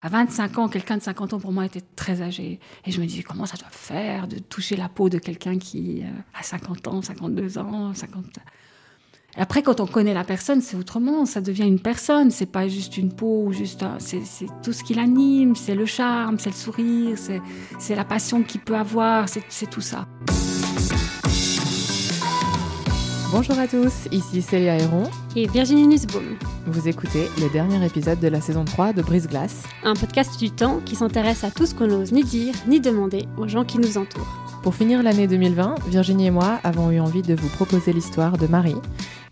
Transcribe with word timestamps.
À 0.00 0.08
25 0.08 0.58
ans, 0.58 0.68
quelqu'un 0.68 0.96
de 0.96 1.02
50 1.02 1.32
ans 1.32 1.40
pour 1.40 1.50
moi 1.50 1.66
était 1.66 1.82
très 1.96 2.22
âgé. 2.22 2.60
Et 2.86 2.92
je 2.92 3.00
me 3.00 3.06
disais, 3.06 3.24
comment 3.24 3.46
ça 3.46 3.56
doit 3.56 3.68
faire 3.70 4.28
de 4.28 4.38
toucher 4.38 4.76
la 4.76 4.88
peau 4.88 5.08
de 5.08 5.18
quelqu'un 5.18 5.58
qui 5.58 6.02
euh, 6.04 6.38
a 6.38 6.42
50 6.42 6.86
ans, 6.86 7.02
52 7.02 7.58
ans, 7.58 7.92
50... 7.92 8.24
Et 9.36 9.40
après, 9.40 9.62
quand 9.62 9.80
on 9.80 9.86
connaît 9.86 10.14
la 10.14 10.24
personne, 10.24 10.60
c'est 10.60 10.76
autrement. 10.76 11.26
Ça 11.26 11.40
devient 11.40 11.66
une 11.66 11.80
personne. 11.80 12.30
C'est 12.30 12.46
pas 12.46 12.66
juste 12.66 12.96
une 12.96 13.12
peau 13.12 13.44
ou 13.46 13.52
juste. 13.52 13.84
C'est 13.98 14.22
tout 14.62 14.72
ce 14.72 14.82
qui 14.82 14.94
l'anime. 14.94 15.54
C'est 15.54 15.74
le 15.74 15.84
charme, 15.84 16.38
c'est 16.38 16.50
le 16.50 16.56
sourire, 16.56 17.16
c'est 17.78 17.94
la 17.94 18.04
passion 18.04 18.42
qu'il 18.42 18.60
peut 18.62 18.76
avoir. 18.76 19.28
C'est 19.28 19.70
tout 19.70 19.80
ça. 19.80 20.06
Bonjour 23.30 23.58
à 23.58 23.68
tous, 23.68 24.08
ici 24.10 24.40
Célia 24.40 24.78
Héron 24.78 25.02
et 25.36 25.46
Virginie 25.46 25.86
Nussbaum. 25.86 26.38
Vous 26.66 26.88
écoutez 26.88 27.28
le 27.38 27.50
dernier 27.50 27.84
épisode 27.84 28.18
de 28.20 28.28
la 28.28 28.40
saison 28.40 28.64
3 28.64 28.94
de 28.94 29.02
Brise 29.02 29.28
Glace, 29.28 29.64
un 29.84 29.92
podcast 29.92 30.38
du 30.38 30.50
temps 30.50 30.80
qui 30.82 30.96
s'intéresse 30.96 31.44
à 31.44 31.50
tout 31.50 31.66
ce 31.66 31.74
qu'on 31.74 31.88
n'ose 31.88 32.10
ni 32.10 32.24
dire 32.24 32.54
ni 32.66 32.80
demander 32.80 33.28
aux 33.36 33.46
gens 33.46 33.66
qui 33.66 33.78
nous 33.78 33.98
entourent. 33.98 34.32
Pour 34.62 34.74
finir 34.74 35.02
l'année 35.02 35.26
2020, 35.26 35.74
Virginie 35.88 36.28
et 36.28 36.30
moi 36.30 36.58
avons 36.64 36.90
eu 36.90 37.00
envie 37.00 37.20
de 37.20 37.34
vous 37.34 37.50
proposer 37.50 37.92
l'histoire 37.92 38.38
de 38.38 38.46
Marie, 38.46 38.80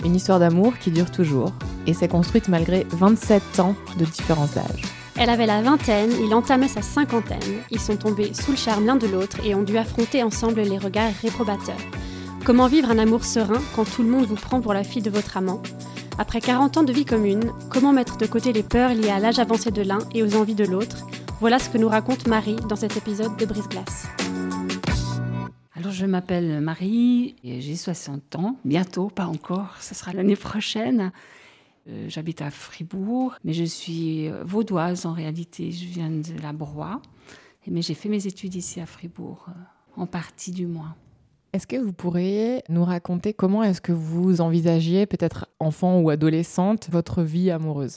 une 0.05 0.15
histoire 0.15 0.41
d'amour 0.41 0.77
qui 0.79 0.91
dure 0.91 1.11
toujours 1.11 1.55
et 1.87 1.95
s'est 1.95 2.07
construite 2.07 2.49
malgré 2.49 2.87
27 2.91 3.61
ans 3.61 3.75
de 3.99 4.05
différence 4.05 4.53
d'âge. 4.53 4.83
Elle 5.19 5.31
avait 5.31 5.47
la 5.47 5.63
vingtaine, 5.63 6.11
il 6.23 6.35
entamait 6.35 6.69
sa 6.69 6.83
cinquantaine. 6.83 7.41
Ils 7.71 7.81
sont 7.81 7.97
tombés 7.97 8.35
sous 8.35 8.51
le 8.51 8.59
charme 8.59 8.85
l'un 8.85 8.97
de 8.97 9.07
l'autre 9.07 9.39
et 9.43 9.55
ont 9.55 9.63
dû 9.63 9.79
affronter 9.79 10.23
ensemble 10.23 10.61
les 10.61 10.77
regards 10.77 11.13
réprobateurs. 11.23 11.81
Comment 12.47 12.69
vivre 12.69 12.93
un 12.93 12.99
amour 12.99 13.25
serein 13.25 13.61
quand 13.75 13.85
tout 13.85 14.05
le 14.05 14.09
monde 14.09 14.27
vous 14.27 14.37
prend 14.37 14.61
pour 14.61 14.73
la 14.73 14.85
fille 14.85 15.03
de 15.03 15.11
votre 15.11 15.37
amant 15.37 15.61
Après 16.17 16.41
40 16.41 16.77
ans 16.77 16.85
de 16.85 16.93
vie 16.93 17.05
commune, 17.05 17.51
comment 17.71 17.93
mettre 17.93 18.19
de 18.19 18.27
côté 18.27 18.53
les 18.53 18.63
peurs 18.63 18.95
liées 18.95 19.11
à 19.11 19.19
l'âge 19.19 19.41
avancé 19.41 19.73
de 19.73 19.83
l'un 19.83 19.99
et 20.15 20.23
aux 20.23 20.37
envies 20.37 20.55
de 20.55 20.63
l'autre 20.63 21.09
Voilà 21.41 21.59
ce 21.59 21.69
que 21.69 21.77
nous 21.77 21.89
raconte 21.89 22.29
Marie 22.29 22.55
dans 22.69 22.77
cet 22.77 22.97
épisode 22.97 23.37
de 23.37 23.47
Brise 23.47 23.69
Glace. 23.69 24.07
Alors 25.75 25.91
je 25.91 26.07
m'appelle 26.07 26.61
Marie 26.61 27.35
et 27.43 27.61
j'ai 27.61 27.75
60 27.75 28.37
ans, 28.37 28.57
bientôt, 28.65 29.09
pas 29.09 29.27
encore, 29.27 29.75
ce 29.81 29.97
sera 29.97 30.13
l'année 30.13 30.37
prochaine. 30.37 31.11
Euh, 31.89 32.07
j'habite 32.09 32.43
à 32.43 32.53
Fribourg, 32.53 33.35
mais 33.43 33.55
je 33.55 33.65
suis 33.65 34.29
euh, 34.29 34.45
vaudoise 34.45 35.05
en 35.05 35.15
réalité, 35.15 35.73
je 35.73 35.87
viens 35.87 36.11
de 36.11 36.41
la 36.41 36.53
Broye, 36.53 37.03
mais 37.67 37.83
j'ai 37.83 37.95
fait 37.95 38.09
mes 38.09 38.25
études 38.29 38.55
ici 38.55 38.81
à 38.81 38.87
Fribourg, 38.87 39.47
euh, 39.49 40.01
en 40.01 40.07
partie 40.07 40.53
du 40.53 40.69
moins. 40.69 40.95
Est-ce 41.57 41.67
que 41.67 41.77
vous 41.77 41.95
pourriez 41.95 42.63
nous 42.69 42.85
raconter 42.85 43.33
comment 43.33 43.63
est-ce 43.63 43.81
que 43.81 43.93
vous 43.93 44.43
envisagiez, 44.43 45.07
peut-être 45.07 45.49
enfant 45.59 46.01
ou 46.01 46.11
adolescente, 46.11 46.89
votre 46.93 47.23
vie 47.23 47.51
amoureuse? 47.51 47.97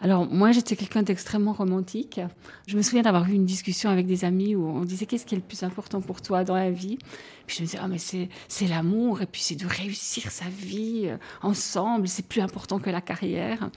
Alors 0.00 0.26
moi 0.26 0.50
j'étais 0.50 0.74
quelqu'un 0.74 1.04
d'extrêmement 1.04 1.52
romantique. 1.52 2.20
Je 2.66 2.76
me 2.76 2.82
souviens 2.82 3.02
d'avoir 3.02 3.28
eu 3.28 3.34
une 3.34 3.44
discussion 3.44 3.88
avec 3.88 4.08
des 4.08 4.24
amis 4.24 4.56
où 4.56 4.66
on 4.66 4.82
disait 4.82 5.06
qu'est-ce 5.06 5.26
qui 5.26 5.36
est 5.36 5.38
le 5.38 5.44
plus 5.44 5.62
important 5.62 6.00
pour 6.00 6.22
toi 6.22 6.42
dans 6.42 6.56
la 6.56 6.72
vie? 6.72 6.98
Puis 7.46 7.58
je 7.58 7.62
me 7.62 7.66
disais 7.66 7.78
ah 7.80 7.86
mais 7.86 7.98
c'est 7.98 8.66
l'amour 8.66 9.22
et 9.22 9.26
puis 9.26 9.42
c'est 9.42 9.54
de 9.54 9.66
réussir 9.68 10.32
sa 10.32 10.46
vie 10.46 11.02
euh, 11.04 11.18
ensemble, 11.40 12.08
c'est 12.08 12.26
plus 12.26 12.40
important 12.40 12.80
que 12.80 12.90
la 12.90 13.00
carrière. 13.00 13.70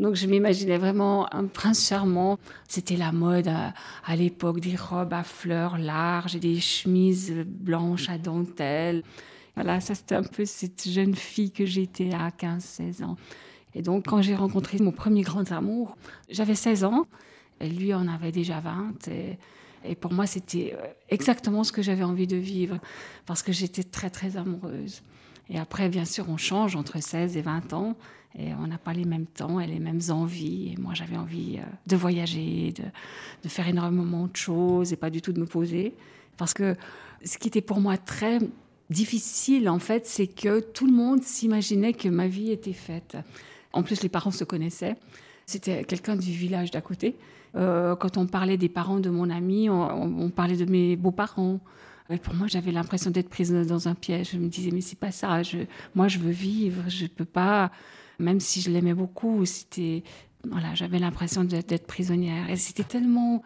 Donc 0.00 0.14
je 0.14 0.26
m'imaginais 0.26 0.78
vraiment 0.78 1.32
un 1.34 1.46
prince 1.46 1.88
charmant. 1.88 2.38
C'était 2.68 2.96
la 2.96 3.12
mode 3.12 3.48
à, 3.48 4.16
l'époque, 4.16 4.60
des 4.60 4.76
robes 4.76 5.12
à 5.12 5.24
fleurs 5.24 5.78
larges 5.78 6.36
et 6.36 6.40
des 6.40 6.60
chemises 6.60 7.32
blanches 7.46 8.08
à 8.08 8.18
dentelle. 8.18 9.02
Voilà, 9.56 9.80
ça 9.80 9.94
c'était 9.94 10.14
un 10.14 10.22
peu 10.22 10.44
cette 10.44 10.88
jeune 10.88 11.16
fille 11.16 11.50
que 11.50 11.66
j'étais 11.66 12.12
à 12.12 12.30
15-16 12.30 13.02
ans. 13.02 13.16
Et 13.74 13.82
donc 13.82 14.06
quand 14.06 14.22
j'ai 14.22 14.36
rencontré 14.36 14.78
mon 14.78 14.92
premier 14.92 15.22
grand 15.22 15.50
amour, 15.50 15.96
j'avais 16.30 16.54
16 16.54 16.84
ans 16.84 17.06
et 17.60 17.68
lui 17.68 17.92
en 17.92 18.06
avait 18.06 18.32
déjà 18.32 18.60
20. 18.60 19.08
Et, 19.08 19.36
et 19.84 19.94
pour 19.94 20.12
moi, 20.12 20.26
c'était 20.26 20.76
euh, 20.76 20.86
exactement 21.08 21.64
ce 21.64 21.72
que 21.72 21.82
j'avais 21.82 22.04
envie 22.04 22.26
de 22.26 22.36
vivre 22.36 22.78
parce 23.26 23.42
que 23.42 23.52
j'étais 23.52 23.84
très 23.84 24.10
très 24.10 24.36
amoureuse. 24.36 25.02
Et 25.50 25.58
après, 25.58 25.88
bien 25.88 26.04
sûr, 26.04 26.26
on 26.28 26.36
change 26.36 26.76
entre 26.76 27.02
16 27.02 27.36
et 27.36 27.42
20 27.42 27.72
ans. 27.72 27.96
Et 28.38 28.54
on 28.54 28.66
n'a 28.66 28.78
pas 28.78 28.92
les 28.92 29.04
mêmes 29.04 29.26
temps 29.26 29.58
et 29.58 29.66
les 29.66 29.78
mêmes 29.78 30.00
envies. 30.10 30.72
Et 30.72 30.80
moi, 30.80 30.94
j'avais 30.94 31.16
envie 31.16 31.58
euh, 31.58 31.62
de 31.86 31.96
voyager, 31.96 32.74
de, 33.42 33.48
faire 33.48 33.66
énormément 33.66 34.26
de 34.26 34.36
choses 34.36 34.92
et 34.92 34.96
pas 34.96 35.10
du 35.10 35.22
tout 35.22 35.32
de 35.32 35.40
me 35.40 35.46
poser. 35.46 35.94
Parce 36.36 36.54
que 36.54 36.76
ce 37.24 37.38
qui 37.38 37.48
était 37.48 37.62
pour 37.62 37.80
moi 37.80 37.96
très 37.96 38.38
difficile, 38.90 39.68
en 39.68 39.78
fait, 39.78 40.06
c'est 40.06 40.26
que 40.26 40.60
tout 40.60 40.86
le 40.86 40.92
monde 40.92 41.22
s'imaginait 41.22 41.94
que 41.94 42.08
ma 42.08 42.28
vie 42.28 42.52
était 42.52 42.72
faite. 42.72 43.16
En 43.72 43.82
plus, 43.82 44.02
les 44.02 44.08
parents 44.08 44.30
se 44.30 44.44
connaissaient. 44.44 44.96
C'était 45.46 45.84
quelqu'un 45.84 46.16
du 46.16 46.30
village 46.30 46.70
d'à 46.70 46.82
côté. 46.82 47.16
Euh, 47.56 47.96
quand 47.96 48.18
on 48.18 48.26
parlait 48.26 48.58
des 48.58 48.68
parents 48.68 49.00
de 49.00 49.08
mon 49.08 49.30
ami, 49.30 49.70
on 49.70 50.30
parlait 50.30 50.56
de 50.56 50.66
mes 50.66 50.96
beaux-parents. 50.96 51.60
Pour 52.22 52.34
moi, 52.34 52.46
j'avais 52.46 52.72
l'impression 52.72 53.10
d'être 53.10 53.28
prise 53.28 53.52
dans 53.52 53.88
un 53.88 53.94
piège. 53.94 54.30
Je 54.32 54.38
me 54.38 54.48
disais, 54.48 54.70
mais 54.72 54.80
c'est 54.80 54.98
pas 54.98 55.10
ça. 55.10 55.42
Je, 55.42 55.58
moi, 55.94 56.08
je 56.08 56.18
veux 56.18 56.30
vivre. 56.30 56.82
Je 56.88 57.06
peux 57.06 57.26
pas 57.26 57.70
même 58.18 58.40
si 58.40 58.60
je 58.60 58.70
l'aimais 58.70 58.94
beaucoup, 58.94 59.44
c'était 59.44 60.02
voilà, 60.48 60.74
j'avais 60.74 60.98
l'impression 60.98 61.44
d'être 61.44 61.86
prisonnière. 61.86 62.48
Et 62.48 62.56
c'était 62.56 62.84
tellement 62.84 63.42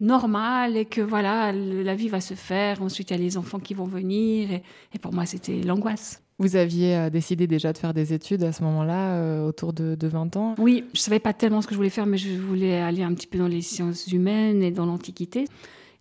normal 0.00 0.76
et 0.76 0.86
que 0.86 1.00
voilà, 1.00 1.52
la 1.52 1.94
vie 1.94 2.08
va 2.08 2.20
se 2.20 2.34
faire. 2.34 2.82
Ensuite, 2.82 3.10
il 3.10 3.16
y 3.16 3.20
a 3.20 3.22
les 3.22 3.36
enfants 3.36 3.58
qui 3.58 3.74
vont 3.74 3.84
venir. 3.84 4.48
Et, 4.94 4.98
pour 4.98 5.12
moi, 5.12 5.26
c'était 5.26 5.60
l'angoisse. 5.60 6.22
Vous 6.38 6.56
aviez 6.56 6.96
euh, 6.96 7.10
décidé 7.10 7.46
déjà 7.46 7.74
de 7.74 7.78
faire 7.78 7.92
des 7.92 8.14
études 8.14 8.42
à 8.42 8.52
ce 8.52 8.62
moment-là, 8.62 9.16
euh, 9.16 9.46
autour 9.46 9.74
de, 9.74 9.94
20 10.00 10.36
ans? 10.36 10.54
Oui, 10.56 10.84
je 10.94 10.98
ne 10.98 11.02
savais 11.02 11.18
pas 11.18 11.34
tellement 11.34 11.60
ce 11.60 11.66
que 11.66 11.74
je 11.74 11.76
voulais 11.76 11.90
faire, 11.90 12.06
mais 12.06 12.16
je 12.16 12.30
voulais 12.30 12.80
aller 12.80 13.02
un 13.02 13.12
petit 13.12 13.26
peu 13.26 13.38
dans 13.38 13.46
les 13.46 13.60
sciences 13.60 14.06
humaines 14.10 14.62
et 14.62 14.70
dans 14.70 14.86
l'Antiquité. 14.86 15.44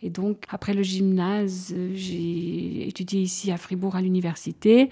Et 0.02 0.10
donc, 0.10 0.44
après 0.50 0.74
le 0.74 0.84
gymnase, 0.84 1.76
j'ai 1.94 2.88
étudié 2.88 3.22
ici 3.22 3.52
à 3.52 3.58
Fribourg 3.58 3.96
à 3.96 4.02
l'université 4.02 4.90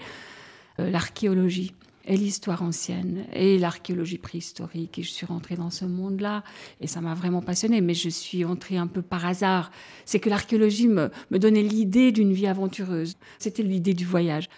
euh, 0.80 0.90
l'archéologie 0.90 1.72
et 2.06 2.16
l'histoire 2.16 2.62
ancienne 2.62 3.24
et 3.32 3.58
l'archéologie 3.58 4.18
préhistorique. 4.18 4.98
Et 4.98 5.02
je 5.02 5.10
suis 5.10 5.26
rentrée 5.26 5.56
dans 5.56 5.70
ce 5.70 5.84
monde-là 5.84 6.42
et 6.80 6.86
ça 6.86 7.00
m'a 7.00 7.14
vraiment 7.14 7.42
passionnée. 7.42 7.80
Mais 7.80 7.94
je 7.94 8.08
suis 8.08 8.44
entrée 8.44 8.76
un 8.76 8.86
peu 8.86 9.02
par 9.02 9.26
hasard. 9.26 9.70
C'est 10.04 10.18
que 10.18 10.30
l'archéologie 10.30 10.88
me, 10.88 11.10
me 11.30 11.38
donnait 11.38 11.62
l'idée 11.62 12.12
d'une 12.12 12.32
vie 12.32 12.46
aventureuse. 12.46 13.16
C'était 13.38 13.62
l'idée 13.62 13.94
du 13.94 14.06
voyage. 14.06 14.48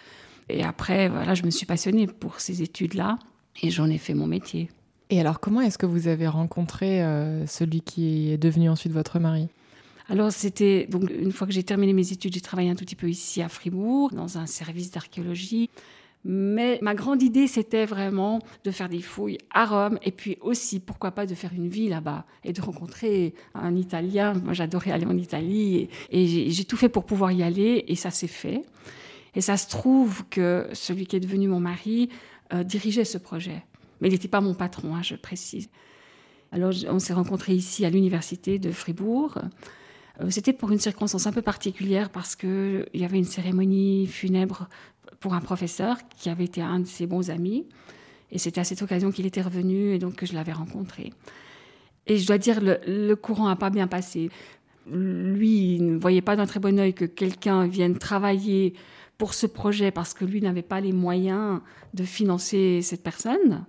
Et 0.49 0.63
après, 0.63 1.09
voilà, 1.09 1.33
je 1.33 1.43
me 1.43 1.49
suis 1.49 1.65
passionnée 1.65 2.07
pour 2.07 2.39
ces 2.39 2.61
études-là 2.61 3.19
et 3.61 3.69
j'en 3.69 3.89
ai 3.89 3.97
fait 3.97 4.13
mon 4.13 4.27
métier. 4.27 4.69
Et 5.09 5.19
alors, 5.19 5.41
comment 5.41 5.59
est-ce 5.59 5.77
que 5.77 5.85
vous 5.85 6.07
avez 6.07 6.27
rencontré 6.27 7.03
euh, 7.03 7.45
celui 7.45 7.81
qui 7.81 8.31
est 8.31 8.37
devenu 8.37 8.69
ensuite 8.69 8.93
votre 8.93 9.19
mari? 9.19 9.49
Alors 10.11 10.33
c'était 10.33 10.87
donc 10.87 11.09
une 11.09 11.31
fois 11.31 11.47
que 11.47 11.53
j'ai 11.53 11.63
terminé 11.63 11.93
mes 11.93 12.11
études, 12.11 12.33
j'ai 12.33 12.41
travaillé 12.41 12.69
un 12.69 12.75
tout 12.75 12.83
petit 12.83 12.97
peu 12.97 13.09
ici 13.09 13.41
à 13.41 13.47
Fribourg 13.47 14.11
dans 14.11 14.37
un 14.37 14.45
service 14.45 14.91
d'archéologie. 14.91 15.69
Mais 16.25 16.79
ma 16.81 16.95
grande 16.95 17.23
idée, 17.23 17.47
c'était 17.47 17.85
vraiment 17.85 18.39
de 18.65 18.71
faire 18.71 18.89
des 18.89 19.01
fouilles 19.01 19.37
à 19.51 19.65
Rome 19.65 19.99
et 20.03 20.11
puis 20.11 20.37
aussi, 20.41 20.81
pourquoi 20.81 21.11
pas, 21.11 21.25
de 21.25 21.33
faire 21.33 21.53
une 21.53 21.69
vie 21.69 21.87
là-bas 21.87 22.25
et 22.43 22.51
de 22.51 22.61
rencontrer 22.61 23.33
un 23.55 23.73
Italien. 23.77 24.33
Moi, 24.33 24.51
j'adorais 24.51 24.91
aller 24.91 25.05
en 25.05 25.17
Italie 25.17 25.87
et, 26.09 26.49
j'ai 26.49 26.65
tout 26.65 26.75
fait 26.75 26.89
pour 26.89 27.05
pouvoir 27.05 27.31
y 27.31 27.41
aller 27.41 27.85
et 27.87 27.95
ça 27.95 28.11
s'est 28.11 28.27
fait. 28.27 28.63
Et 29.33 29.39
ça 29.39 29.55
se 29.55 29.69
trouve 29.69 30.25
que 30.29 30.67
celui 30.73 31.05
qui 31.07 31.15
est 31.15 31.21
devenu 31.21 31.47
mon 31.47 31.61
mari 31.61 32.09
euh, 32.53 32.65
dirigeait 32.65 33.05
ce 33.05 33.17
projet. 33.17 33.63
Mais 34.01 34.09
il 34.09 34.11
n'était 34.11 34.27
pas 34.27 34.41
mon 34.41 34.55
patron, 34.55 34.93
hein, 34.93 35.03
je 35.03 35.15
précise. 35.15 35.69
Alors, 36.51 36.73
on 36.89 36.99
s'est 36.99 37.13
rencontrés 37.13 37.53
ici 37.53 37.85
à 37.85 37.89
l'université 37.89 38.59
de 38.59 38.71
Fribourg. 38.71 39.37
Euh, 40.21 40.29
c'était 40.29 40.53
pour 40.53 40.71
une 40.71 40.79
circonstance 40.79 41.27
un 41.27 41.31
peu 41.31 41.41
particulière 41.41 42.09
parce 42.09 42.35
qu'il 42.35 42.85
y 42.93 43.05
avait 43.05 43.17
une 43.17 43.25
cérémonie 43.25 44.07
funèbre 44.07 44.67
pour 45.19 45.33
un 45.33 45.41
professeur 45.41 45.97
qui 46.09 46.29
avait 46.29 46.45
été 46.45 46.61
un 46.61 46.79
de 46.79 46.87
ses 46.87 47.07
bons 47.07 47.29
amis. 47.29 47.65
Et 48.31 48.37
c'était 48.37 48.61
à 48.61 48.63
cette 48.63 48.81
occasion 48.81 49.11
qu'il 49.11 49.25
était 49.25 49.41
revenu 49.41 49.93
et 49.93 49.99
donc 49.99 50.15
que 50.15 50.25
je 50.25 50.33
l'avais 50.33 50.53
rencontré. 50.53 51.11
Et 52.07 52.17
je 52.17 52.25
dois 52.25 52.37
dire, 52.37 52.61
le, 52.61 52.79
le 52.87 53.15
courant 53.15 53.47
n'a 53.47 53.55
pas 53.55 53.69
bien 53.69 53.87
passé. 53.87 54.29
Lui, 54.89 55.75
il 55.75 55.93
ne 55.93 55.97
voyait 55.97 56.21
pas 56.21 56.35
d'un 56.35 56.45
très 56.45 56.59
bon 56.59 56.79
oeil 56.79 56.93
que 56.93 57.05
quelqu'un 57.05 57.67
vienne 57.67 57.97
travailler 57.97 58.73
pour 59.17 59.33
ce 59.33 59.45
projet 59.45 59.91
parce 59.91 60.13
que 60.13 60.25
lui 60.25 60.41
n'avait 60.41 60.63
pas 60.63 60.81
les 60.81 60.93
moyens 60.93 61.61
de 61.93 62.03
financer 62.03 62.81
cette 62.81 63.03
personne. 63.03 63.65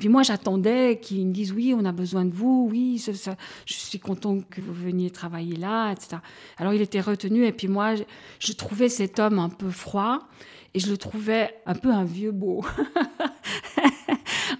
Puis 0.00 0.08
moi, 0.08 0.22
j'attendais 0.22 0.98
qu'ils 0.98 1.26
me 1.26 1.32
disent 1.32 1.52
oui, 1.52 1.74
on 1.78 1.84
a 1.84 1.92
besoin 1.92 2.24
de 2.24 2.32
vous, 2.32 2.68
oui, 2.72 3.00
je 3.06 3.74
suis 3.74 4.00
content 4.00 4.40
que 4.40 4.62
vous 4.62 4.72
veniez 4.72 5.10
travailler 5.10 5.56
là, 5.56 5.92
etc. 5.92 6.16
Alors 6.56 6.72
il 6.72 6.80
était 6.80 7.02
retenu 7.02 7.44
et 7.44 7.52
puis 7.52 7.68
moi, 7.68 7.96
je, 7.96 8.02
je 8.38 8.52
trouvais 8.54 8.88
cet 8.88 9.18
homme 9.18 9.38
un 9.38 9.50
peu 9.50 9.68
froid 9.68 10.20
et 10.72 10.80
je 10.80 10.90
le 10.90 10.96
trouvais 10.96 11.54
un 11.66 11.74
peu 11.74 11.90
un 11.90 12.04
vieux 12.04 12.32
beau. 12.32 12.64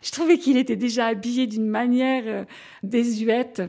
je 0.03 0.11
trouvais 0.13 0.39
qu'il 0.39 0.57
était 0.57 0.77
déjà 0.77 1.07
habillé 1.07 1.47
d'une 1.47 1.67
manière 1.67 2.23
euh, 2.27 2.45
désuète. 2.83 3.63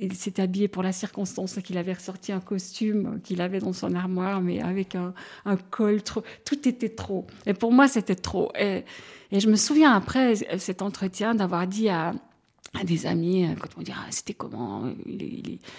Il 0.00 0.14
s'était 0.14 0.42
habillé 0.42 0.68
pour 0.68 0.82
la 0.82 0.92
circonstance 0.92 1.58
qu'il 1.62 1.78
avait 1.78 1.92
ressorti 1.92 2.32
un 2.32 2.40
costume 2.40 3.20
qu'il 3.22 3.40
avait 3.40 3.60
dans 3.60 3.72
son 3.72 3.94
armoire, 3.94 4.40
mais 4.40 4.60
avec 4.60 4.94
un, 4.94 5.14
un 5.44 5.56
col 5.56 6.02
trop. 6.02 6.22
Tout 6.44 6.68
était 6.68 6.88
trop. 6.88 7.26
Et 7.46 7.54
pour 7.54 7.72
moi, 7.72 7.88
c'était 7.88 8.16
trop. 8.16 8.50
Et, 8.58 8.84
je 9.32 9.48
me 9.48 9.56
souviens 9.56 9.92
après 9.92 10.36
cet 10.58 10.80
entretien 10.80 11.34
d'avoir 11.34 11.66
dit 11.66 11.88
à, 11.88 12.12
des 12.84 13.06
amis, 13.06 13.44
euh, 13.44 13.54
quand 13.58 13.68
on 13.78 13.82
dit 13.82 13.92
ah, 13.94 14.06
c'était 14.10 14.34
comment. 14.34 14.92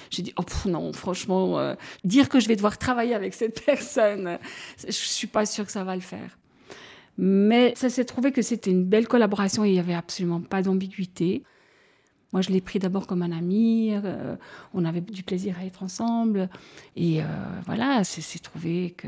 J'ai 0.09 0.23
dit 0.23 0.33
oh 0.37 0.69
non, 0.69 0.93
franchement, 0.93 1.59
euh, 1.59 1.75
dire 2.03 2.29
que 2.29 2.39
je 2.39 2.47
vais 2.47 2.55
devoir 2.55 2.77
travailler 2.77 3.13
avec 3.13 3.33
cette 3.33 3.63
personne, 3.65 4.39
je 4.85 4.91
suis 4.91 5.27
pas 5.27 5.45
sûre 5.45 5.65
que 5.65 5.71
ça 5.71 5.83
va 5.83 5.95
le 5.95 6.01
faire. 6.01 6.37
Mais 7.17 7.73
ça 7.75 7.89
s'est 7.89 8.05
trouvé 8.05 8.31
que 8.31 8.41
c'était 8.41 8.71
une 8.71 8.85
belle 8.85 9.07
collaboration 9.07 9.63
et 9.63 9.69
il 9.69 9.75
y 9.75 9.79
avait 9.79 9.93
absolument 9.93 10.41
pas 10.41 10.61
d'ambiguïté. 10.61 11.43
Moi, 12.33 12.41
je 12.41 12.49
l'ai 12.49 12.59
pris 12.59 12.79
d'abord 12.79 13.07
comme 13.07 13.21
un 13.21 13.31
ami. 13.31 13.91
Euh, 13.93 14.35
on 14.73 14.83
avait 14.83 14.99
du 14.99 15.23
plaisir 15.23 15.55
à 15.57 15.65
être 15.65 15.83
ensemble. 15.83 16.49
Et 16.97 17.21
euh, 17.21 17.25
voilà, 17.65 18.03
c'est 18.03 18.39
trouvé 18.39 18.91
que 18.97 19.07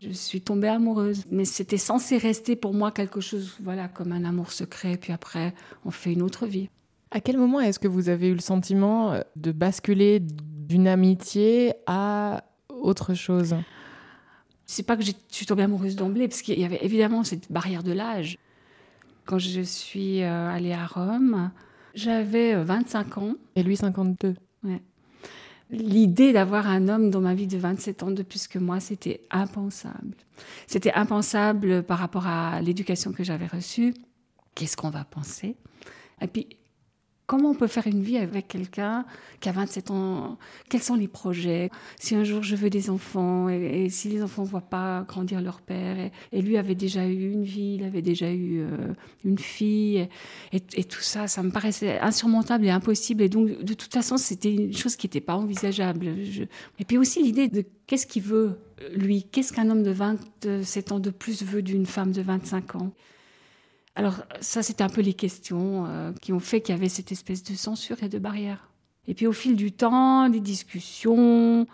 je 0.00 0.10
suis 0.10 0.40
tombée 0.40 0.68
amoureuse. 0.68 1.24
Mais 1.32 1.44
c'était 1.44 1.78
censé 1.78 2.16
rester 2.16 2.54
pour 2.54 2.74
moi 2.74 2.92
quelque 2.92 3.20
chose, 3.20 3.56
voilà, 3.60 3.88
comme 3.88 4.12
un 4.12 4.24
amour 4.24 4.52
secret. 4.52 4.96
Puis 4.96 5.12
après, 5.12 5.52
on 5.84 5.90
fait 5.90 6.12
une 6.12 6.22
autre 6.22 6.46
vie. 6.46 6.68
À 7.10 7.20
quel 7.20 7.38
moment 7.38 7.60
est-ce 7.60 7.80
que 7.80 7.88
vous 7.88 8.08
avez 8.08 8.28
eu 8.28 8.34
le 8.34 8.40
sentiment 8.40 9.20
de 9.34 9.50
basculer 9.50 10.20
d'une 10.20 10.86
amitié 10.86 11.74
à 11.86 12.44
autre 12.68 13.14
chose? 13.14 13.56
C'est 14.66 14.82
pas 14.82 14.96
que 14.96 15.02
je 15.02 15.12
suis 15.28 15.46
tombée 15.46 15.62
amoureuse 15.62 15.96
d'emblée, 15.96 16.28
parce 16.28 16.42
qu'il 16.42 16.58
y 16.58 16.64
avait 16.64 16.82
évidemment 16.82 17.24
cette 17.24 17.50
barrière 17.52 17.82
de 17.82 17.92
l'âge. 17.92 18.38
Quand 19.26 19.38
je 19.38 19.60
suis 19.60 20.22
euh, 20.22 20.50
allée 20.50 20.72
à 20.72 20.86
Rome, 20.86 21.50
j'avais 21.94 22.54
25 22.62 23.18
ans. 23.18 23.34
Et 23.56 23.62
lui, 23.62 23.76
52. 23.76 24.34
Ouais. 24.64 24.82
L'idée 25.70 26.32
d'avoir 26.32 26.68
un 26.68 26.88
homme 26.88 27.10
dans 27.10 27.20
ma 27.20 27.34
vie 27.34 27.46
de 27.46 27.56
27 27.56 28.02
ans 28.02 28.10
de 28.10 28.22
plus 28.22 28.46
que 28.48 28.58
moi, 28.58 28.80
c'était 28.80 29.22
impensable. 29.30 30.16
C'était 30.66 30.92
impensable 30.92 31.82
par 31.82 31.98
rapport 31.98 32.26
à 32.26 32.60
l'éducation 32.60 33.12
que 33.12 33.24
j'avais 33.24 33.46
reçue. 33.46 33.94
Qu'est-ce 34.54 34.76
qu'on 34.76 34.90
va 34.90 35.04
penser? 35.04 35.56
Et 36.20 36.26
puis, 36.26 36.48
comment 37.26 37.50
on 37.50 37.54
peut 37.54 37.66
faire 37.66 37.86
une 37.86 38.02
vie 38.02 38.18
avec 38.18 38.48
quelqu'un 38.48 39.04
qui 39.40 39.48
a 39.48 39.52
27 39.52 39.90
ans? 39.90 40.38
Quels 40.68 40.82
sont 40.82 40.94
les 40.94 41.08
projets? 41.08 41.70
Si 41.98 42.14
un 42.14 42.24
jour 42.24 42.42
je 42.42 42.56
veux 42.56 42.70
des 42.70 42.90
enfants 42.90 43.48
et, 43.48 43.88
si 43.88 44.08
les 44.08 44.22
enfants 44.22 44.42
ne 44.42 44.48
voient 44.48 44.60
pas 44.60 45.04
grandir 45.08 45.40
leur 45.40 45.60
père, 45.60 46.10
et, 46.32 46.42
lui 46.42 46.56
avait 46.56 46.74
déjà 46.74 47.06
eu 47.06 47.30
une 47.30 47.44
vie, 47.44 47.76
il 47.78 47.84
avait 47.84 48.02
déjà 48.02 48.30
eu 48.30 48.60
euh, 48.60 48.92
une 49.24 49.38
fille, 49.38 50.08
et, 50.52 50.84
tout 50.84 51.00
ça, 51.00 51.26
ça 51.26 51.42
me 51.42 51.50
paraissait 51.50 51.98
insurmontable 52.00 52.66
et 52.66 52.70
impossible. 52.70 53.22
Et 53.22 53.28
donc, 53.28 53.62
de 53.62 53.74
toute 53.74 53.92
façon, 53.92 54.16
c'était 54.16 54.52
une 54.52 54.76
chose 54.76 54.96
qui 54.96 55.06
n'était 55.06 55.20
pas 55.20 55.36
envisageable. 55.36 56.14
Et 56.78 56.84
puis 56.84 56.98
aussi 56.98 57.22
l'idée 57.22 57.48
de 57.48 57.64
qu'est-ce 57.86 58.06
qu'il 58.06 58.22
veut, 58.22 58.58
lui? 58.94 59.24
Qu'est-ce 59.24 59.52
qu'un 59.52 59.70
homme 59.70 59.82
de 59.82 59.90
27 59.90 60.92
ans 60.92 61.00
de 61.00 61.10
plus 61.10 61.42
veut 61.42 61.62
d'une 61.62 61.86
femme 61.86 62.12
de 62.12 62.22
25 62.22 62.76
ans? 62.76 62.92
Alors 63.96 64.22
ça, 64.40 64.62
c'était 64.62 64.82
un 64.82 64.88
peu 64.88 65.00
les 65.00 65.14
questions 65.14 65.86
euh, 65.86 66.12
qui 66.20 66.32
ont 66.32 66.40
fait 66.40 66.60
qu'il 66.60 66.74
y 66.74 66.78
avait 66.78 66.88
cette 66.88 67.12
espèce 67.12 67.42
de 67.44 67.54
censure 67.54 68.02
et 68.02 68.08
de 68.08 68.18
barrière. 68.18 68.68
Et 69.06 69.14
puis 69.14 69.26
au 69.26 69.32
fil 69.32 69.54
du 69.54 69.70
temps, 69.70 70.28
des 70.28 70.40
discussions, 70.40 71.66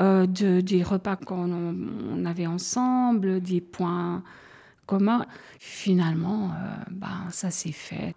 euh, 0.00 0.26
de, 0.26 0.60
des 0.60 0.82
repas 0.82 1.16
qu'on 1.16 1.50
on 1.50 2.24
avait 2.26 2.46
ensemble, 2.46 3.40
des 3.40 3.60
points 3.60 4.22
communs, 4.86 5.26
finalement, 5.58 6.50
euh, 6.50 6.74
ben, 6.90 7.26
ça 7.30 7.50
s'est 7.50 7.72
fait. 7.72 8.14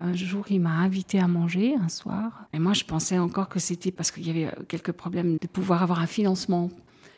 Un 0.00 0.14
jour, 0.14 0.46
il 0.50 0.60
m'a 0.60 0.78
invité 0.78 1.18
à 1.18 1.28
manger 1.28 1.76
un 1.76 1.88
soir. 1.88 2.46
Et 2.52 2.58
moi, 2.58 2.72
je 2.72 2.84
pensais 2.84 3.18
encore 3.18 3.48
que 3.48 3.58
c'était 3.58 3.92
parce 3.92 4.10
qu'il 4.10 4.26
y 4.26 4.30
avait 4.30 4.54
quelques 4.68 4.92
problèmes 4.92 5.36
de 5.40 5.46
pouvoir 5.46 5.82
avoir 5.82 6.00
un 6.00 6.06
financement. 6.06 6.70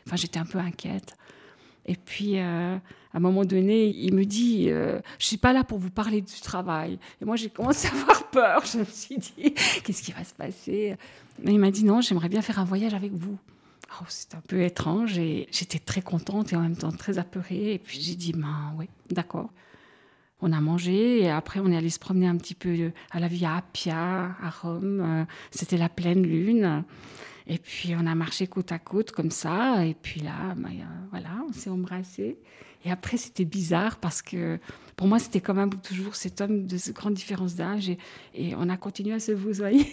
Enfin, 0.05 0.15
j'étais 0.15 0.39
un 0.39 0.45
peu 0.45 0.59
inquiète. 0.59 1.17
Et 1.87 1.95
puis, 1.95 2.37
euh, 2.37 2.75
à 2.75 3.17
un 3.17 3.19
moment 3.19 3.45
donné, 3.45 3.87
il 3.87 4.13
me 4.13 4.25
dit 4.25 4.65
euh, 4.69 4.99
Je 5.19 5.25
suis 5.25 5.37
pas 5.37 5.53
là 5.53 5.63
pour 5.63 5.79
vous 5.79 5.89
parler 5.89 6.21
du 6.21 6.41
travail. 6.41 6.99
Et 7.21 7.25
moi, 7.25 7.35
j'ai 7.35 7.49
commencé 7.49 7.87
à 7.87 7.91
avoir 7.91 8.29
peur. 8.29 8.65
Je 8.65 8.79
me 8.79 8.85
suis 8.85 9.17
dit 9.17 9.53
Qu'est-ce 9.83 10.03
qui 10.03 10.11
va 10.11 10.23
se 10.23 10.33
passer? 10.33 10.97
Il 11.45 11.59
m'a 11.59 11.71
dit 11.71 11.85
Non, 11.85 12.01
j'aimerais 12.01 12.29
bien 12.29 12.41
faire 12.41 12.59
un 12.59 12.65
voyage 12.65 12.93
avec 12.93 13.13
vous. 13.13 13.37
Oh, 13.99 14.05
c'est 14.09 14.35
un 14.35 14.41
peu 14.41 14.61
étrange 14.61 15.17
et 15.17 15.47
j'étais 15.49 15.79
très 15.79 16.01
contente 16.01 16.51
et 16.51 16.57
en 16.57 16.61
même 16.61 16.75
temps 16.75 16.91
très 16.91 17.19
apeurée. 17.19 17.73
Et 17.73 17.79
puis 17.79 18.01
j'ai 18.01 18.15
dit 18.15 18.33
Ben 18.33 18.73
oui, 18.77 18.89
d'accord. 19.09 19.49
On 20.41 20.51
a 20.51 20.59
mangé 20.59 21.21
et 21.21 21.31
après 21.31 21.59
on 21.61 21.71
est 21.71 21.77
allé 21.77 21.89
se 21.89 21.97
promener 21.97 22.27
un 22.27 22.35
petit 22.35 22.53
peu 22.53 22.91
à 23.11 23.19
la 23.19 23.27
Via 23.27 23.55
Appia 23.55 24.35
à 24.39 24.49
Rome. 24.61 25.25
C'était 25.51 25.77
la 25.77 25.89
pleine 25.89 26.21
lune. 26.21 26.83
Et 27.47 27.57
puis 27.57 27.95
on 27.95 28.05
a 28.05 28.15
marché 28.15 28.47
côte 28.47 28.71
à 28.71 28.79
côte 28.79 29.11
comme 29.11 29.31
ça. 29.31 29.85
Et 29.85 29.93
puis 29.93 30.21
là, 30.21 30.53
bah, 30.55 30.69
voilà, 31.11 31.29
on 31.47 31.53
s'est 31.53 31.69
embrassé. 31.69 32.37
Et 32.85 32.91
après, 32.91 33.17
c'était 33.17 33.45
bizarre 33.45 33.97
parce 33.97 34.21
que 34.21 34.59
pour 34.95 35.07
moi, 35.07 35.19
c'était 35.19 35.41
quand 35.41 35.53
même 35.53 35.73
toujours 35.81 36.15
cet 36.15 36.41
homme 36.41 36.67
de 36.67 36.77
grande 36.91 37.13
différence 37.13 37.55
d'âge. 37.55 37.89
Et, 38.33 38.55
on 38.55 38.69
a 38.69 38.77
continué 38.77 39.13
à 39.13 39.19
se 39.19 39.31
vouvoyer. 39.31 39.87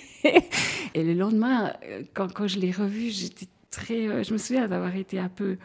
et 0.94 1.02
le 1.02 1.14
lendemain, 1.14 1.72
quand, 2.12 2.32
quand 2.32 2.46
je 2.46 2.58
l'ai 2.58 2.70
revu, 2.70 3.10
j'étais 3.10 3.46
très. 3.70 4.24
Je 4.24 4.32
me 4.32 4.38
souviens 4.38 4.68
d'avoir 4.68 4.94
été 4.94 5.18
un 5.18 5.28
peu 5.28 5.56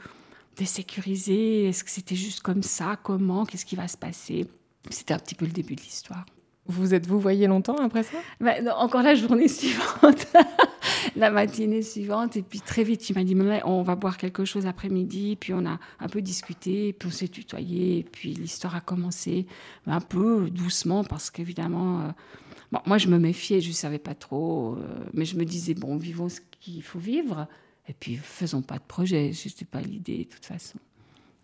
désécurisée. 0.56 1.66
Est-ce 1.66 1.84
que 1.84 1.92
c'était 1.92 2.16
juste 2.16 2.42
comme 2.42 2.64
ça? 2.64 2.98
Comment? 3.02 3.46
Qu'est-ce 3.46 3.66
qui 3.66 3.76
va 3.76 3.88
se 3.88 3.98
passer? 3.98 4.48
C'était 4.90 5.14
un 5.14 5.20
petit 5.20 5.36
peu 5.36 5.46
le 5.46 5.52
début 5.52 5.76
de 5.76 5.82
l'histoire. 5.82 6.26
Vous 6.70 6.94
êtes 6.94 7.08
vous 7.08 7.20
voyez 7.20 7.48
longtemps 7.48 7.78
après 7.78 8.04
ça? 8.04 8.18
Non, 8.40 8.74
Encore 8.78 9.02
la 9.02 9.16
journée 9.16 9.48
suivante, 9.48 10.28
la 11.16 11.32
matinée 11.32 11.82
suivante. 11.82 12.38
Et 12.38 12.44
puis 12.44 12.62
très 12.62 12.84
vite, 12.84 13.10
il 13.10 13.16
m'a 13.16 13.24
dit 13.24 13.36
on 13.66 13.82
va 13.82 13.96
boire 13.96 14.18
quelque 14.18 14.46
chose 14.46 14.68
après-midi. 14.68 15.36
Puis 15.36 15.52
on 15.52 15.66
a 15.66 15.80
un 16.00 16.08
peu 16.08 16.22
discuté, 16.22 16.94
puis 16.94 17.08
on 17.08 17.12
s'est 17.12 17.28
tutoyé. 17.28 18.06
Puis 18.12 18.36
l'histoire 18.36 18.76
a 18.76 18.82
commencé 18.82 19.48
un 19.88 20.00
peu 20.00 20.48
doucement 20.52 21.04
parce 21.04 21.32
qu'évidemment, 21.32 22.02
euh, 22.02 22.78
moi 22.86 23.00
je 23.00 23.08
me 23.08 23.18
méfiais, 23.18 23.62
je 23.62 23.70
ne 23.70 23.74
savais 23.74 23.98
pas 23.98 24.14
trop. 24.14 24.76
Euh, 24.76 25.10
mais 25.16 25.26
je 25.26 25.38
me 25.38 25.46
disais 25.46 25.74
bon, 25.74 25.98
vivons 25.98 26.30
ce 26.30 26.40
qu'il 26.60 26.84
faut 26.84 27.00
vivre. 27.00 27.48
Et 27.88 27.94
puis 27.94 28.16
faisons 28.16 28.62
pas 28.62 28.76
de 28.76 28.84
projet. 28.88 29.34
Ce 29.34 29.48
n'était 29.48 29.66
pas 29.66 29.82
l'idée 29.82 30.26
de 30.26 30.36
toute 30.36 30.46
façon. 30.46 30.78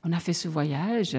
On 0.03 0.11
a 0.11 0.19
fait 0.19 0.33
ce 0.33 0.47
voyage. 0.47 1.17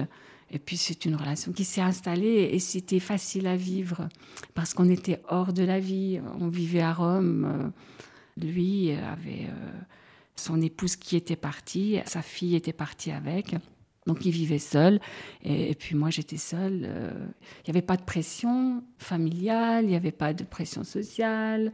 Et 0.51 0.59
puis 0.59 0.77
c'est 0.77 1.05
une 1.05 1.15
relation 1.15 1.51
qui 1.51 1.65
s'est 1.65 1.81
installée 1.81 2.49
et 2.51 2.59
c'était 2.59 2.99
facile 2.99 3.47
à 3.47 3.57
vivre 3.57 4.07
parce 4.53 4.73
qu'on 4.73 4.89
était 4.89 5.21
hors 5.27 5.51
de 5.51 5.63
la 5.63 5.79
vie. 5.79 6.21
On 6.39 6.47
vivait 6.47 6.81
à 6.81 6.93
Rome. 6.93 7.71
Lui 8.37 8.91
avait 8.91 9.47
son 10.35 10.61
épouse 10.61 10.95
qui 10.95 11.15
était 11.15 11.35
partie, 11.35 11.99
sa 12.05 12.21
fille 12.21 12.55
était 12.55 12.73
partie 12.73 13.11
avec. 13.11 13.55
Donc 14.05 14.25
il 14.25 14.31
vivait 14.31 14.59
seul 14.59 15.01
et, 15.43 15.75
puis 15.75 15.95
moi 15.95 16.09
j'étais 16.11 16.37
seule. 16.37 16.89
Il 17.65 17.71
n'y 17.71 17.77
avait 17.77 17.85
pas 17.85 17.97
de 17.97 18.03
pression 18.03 18.83
familiale, 18.97 19.83
il 19.83 19.89
n'y 19.89 19.95
avait 19.97 20.11
pas 20.11 20.33
de 20.33 20.45
pression 20.45 20.85
sociale. 20.85 21.73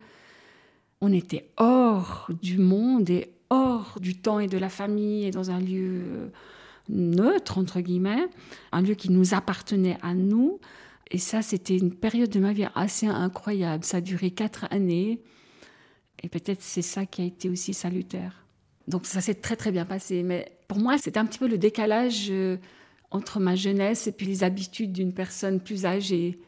On 0.99 1.13
était 1.13 1.51
hors 1.57 2.31
du 2.41 2.57
monde 2.57 3.09
et 3.11 3.29
hors 3.51 3.99
du 3.99 4.15
temps 4.15 4.39
et 4.39 4.47
de 4.47 4.57
la 4.57 4.69
famille 4.69 5.25
et 5.25 5.31
dans 5.31 5.51
un 5.51 5.59
lieu 5.59 6.31
neutre, 6.89 7.57
entre 7.57 7.81
guillemets, 7.81 8.27
un 8.71 8.81
lieu 8.81 8.95
qui 8.95 9.11
nous 9.11 9.33
appartenait 9.33 9.97
à 10.01 10.13
nous. 10.13 10.59
Et 11.11 11.17
ça, 11.17 11.41
c'était 11.41 11.77
une 11.77 11.93
période 11.93 12.29
de 12.29 12.39
ma 12.39 12.53
vie 12.53 12.67
assez 12.75 13.07
incroyable. 13.07 13.83
Ça 13.83 13.97
a 13.97 14.01
duré 14.01 14.31
quatre 14.31 14.65
années. 14.71 15.21
Et 16.23 16.29
peut-être 16.29 16.61
c'est 16.61 16.81
ça 16.81 17.05
qui 17.05 17.21
a 17.21 17.25
été 17.25 17.49
aussi 17.49 17.73
salutaire. 17.73 18.45
Donc 18.87 19.05
ça 19.05 19.21
s'est 19.21 19.35
très 19.35 19.55
très 19.55 19.71
bien 19.71 19.85
passé. 19.85 20.23
Mais 20.23 20.57
pour 20.67 20.79
moi, 20.79 20.97
c'était 20.97 21.19
un 21.19 21.25
petit 21.25 21.39
peu 21.39 21.47
le 21.47 21.57
décalage 21.57 22.27
euh, 22.29 22.57
entre 23.11 23.39
ma 23.39 23.55
jeunesse 23.55 24.07
et 24.07 24.11
puis 24.11 24.25
les 24.25 24.43
habitudes 24.43 24.91
d'une 24.91 25.13
personne 25.13 25.59
plus 25.59 25.85
âgée. 25.85 26.39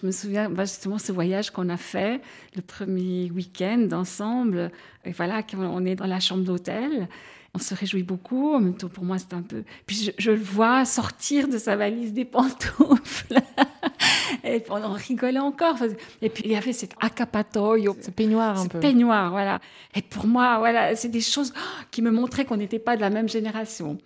Je 0.00 0.06
me 0.06 0.12
souviens 0.12 0.48
bah, 0.50 0.64
justement 0.64 0.98
ce 0.98 1.12
voyage 1.12 1.50
qu'on 1.50 1.68
a 1.68 1.76
fait, 1.76 2.20
le 2.54 2.62
premier 2.62 3.30
week-end 3.30 3.88
ensemble. 3.92 4.70
Et 5.04 5.12
voilà, 5.12 5.42
on 5.54 5.84
est 5.84 5.96
dans 5.96 6.06
la 6.06 6.20
chambre 6.20 6.44
d'hôtel 6.44 7.08
on 7.54 7.58
se 7.58 7.74
réjouit 7.74 8.02
beaucoup. 8.02 8.54
En 8.54 8.60
même 8.60 8.76
temps, 8.76 8.88
pour 8.88 9.04
moi, 9.04 9.18
c'est 9.18 9.34
un 9.34 9.42
peu. 9.42 9.64
Puis 9.86 9.96
je, 9.96 10.10
je, 10.18 10.30
le 10.30 10.40
vois 10.40 10.84
sortir 10.84 11.48
de 11.48 11.58
sa 11.58 11.76
valise 11.76 12.12
des 12.12 12.24
pantoufles 12.24 13.34
Et 14.44 14.62
on 14.70 14.92
rigolait 14.92 15.40
encore. 15.40 15.76
Et 16.22 16.30
puis 16.30 16.44
il 16.46 16.52
y 16.52 16.56
avait 16.56 16.72
cet 16.72 16.94
accapatoio. 17.00 17.96
Ce 18.00 18.10
peignoir 18.10 18.58
un 18.58 18.64
ce 18.64 18.68
peu. 18.68 18.80
peignoir, 18.80 19.30
voilà. 19.30 19.60
Et 19.94 20.02
pour 20.02 20.26
moi, 20.26 20.58
voilà, 20.58 20.94
c'est 20.96 21.08
des 21.08 21.20
choses 21.20 21.52
qui 21.90 22.02
me 22.02 22.10
montraient 22.10 22.44
qu'on 22.44 22.56
n'était 22.56 22.78
pas 22.78 22.96
de 22.96 23.00
la 23.00 23.10
même 23.10 23.28
génération. 23.28 23.98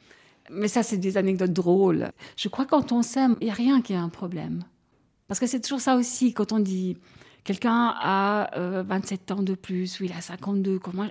Mais 0.50 0.68
ça, 0.68 0.82
c'est 0.82 0.98
des 0.98 1.16
anecdotes 1.16 1.52
drôles. 1.52 2.10
Je 2.36 2.48
crois 2.48 2.64
que 2.64 2.70
quand 2.70 2.92
on 2.92 3.02
s'aime, 3.02 3.36
il 3.40 3.46
n'y 3.46 3.50
a 3.50 3.54
rien 3.54 3.80
qui 3.80 3.92
est 3.92 3.96
un 3.96 4.08
problème. 4.08 4.62
Parce 5.28 5.40
que 5.40 5.46
c'est 5.46 5.60
toujours 5.60 5.80
ça 5.80 5.96
aussi, 5.96 6.34
quand 6.34 6.52
on 6.52 6.58
dit 6.58 6.98
quelqu'un 7.44 7.94
a 7.98 8.50
euh, 8.58 8.82
27 8.86 9.30
ans 9.30 9.42
de 9.42 9.54
plus, 9.54 10.00
ou 10.00 10.04
il 10.04 10.12
a 10.12 10.20
52, 10.20 10.78
comment... 10.78 11.06